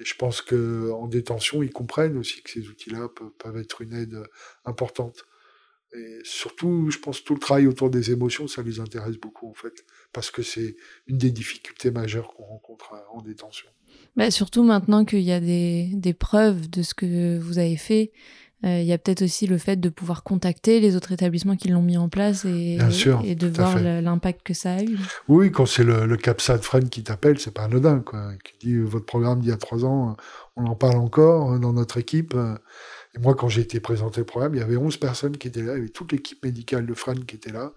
[0.04, 3.08] je pense qu'en détention, ils comprennent aussi que ces outils-là
[3.38, 4.22] peuvent, être une aide
[4.64, 5.26] importante.
[5.92, 9.54] Et surtout, je pense tout le travail autour des émotions, ça les intéresse beaucoup en
[9.54, 10.76] fait, parce que c'est
[11.08, 13.68] une des difficultés majeures qu'on rencontre en détention.
[14.16, 18.49] Bah, surtout maintenant qu'il y a des, preuves de ce que vous avez fait, euh,
[18.62, 21.82] il y a peut-être aussi le fait de pouvoir contacter les autres établissements qui l'ont
[21.82, 22.78] mis en place et,
[23.24, 24.98] et de voir l'impact que ça a eu.
[25.28, 28.32] Oui, quand c'est le, le CAPSAT Friend qui t'appelle, c'est pas anodin, quoi.
[28.44, 30.16] Qui dit euh, votre programme d'il y a trois ans,
[30.56, 32.34] on en parle encore euh, dans notre équipe.
[33.14, 35.62] Et moi, quand j'ai été présenté le programme, il y avait 11 personnes qui étaient
[35.62, 37.72] là, il y avait toute l'équipe médicale de Friend qui était là.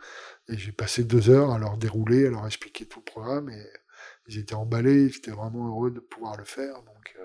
[0.49, 3.49] Et j'ai passé deux heures à leur dérouler, à leur expliquer tout le programme.
[3.49, 3.65] Et
[4.27, 6.75] ils étaient emballés, ils étaient vraiment heureux de pouvoir le faire.
[6.75, 7.15] Donc,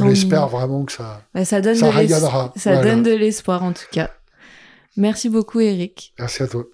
[0.00, 3.86] on espère vraiment que ça, ça, donne ça de Ça donne de l'espoir en tout
[3.90, 4.10] cas.
[4.96, 6.14] Merci beaucoup Eric.
[6.18, 6.64] Merci à toi.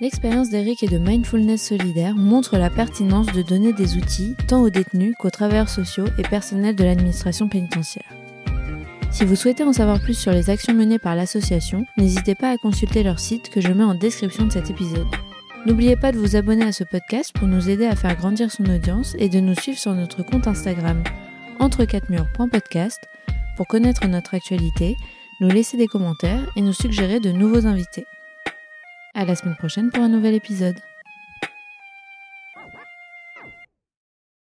[0.00, 4.70] L'expérience d'Eric et de Mindfulness Solidaire montre la pertinence de donner des outils tant aux
[4.70, 8.10] détenus qu'aux travailleurs sociaux et personnels de l'administration pénitentiaire.
[9.12, 12.56] Si vous souhaitez en savoir plus sur les actions menées par l'association, n'hésitez pas à
[12.56, 15.06] consulter leur site que je mets en description de cet épisode.
[15.66, 18.64] N'oubliez pas de vous abonner à ce podcast pour nous aider à faire grandir son
[18.64, 21.04] audience et de nous suivre sur notre compte Instagram
[21.58, 23.08] entre 4 murs.podcast
[23.56, 24.96] pour connaître notre actualité,
[25.40, 28.06] nous laisser des commentaires et nous suggérer de nouveaux invités.
[29.14, 30.78] À la semaine prochaine pour un nouvel épisode.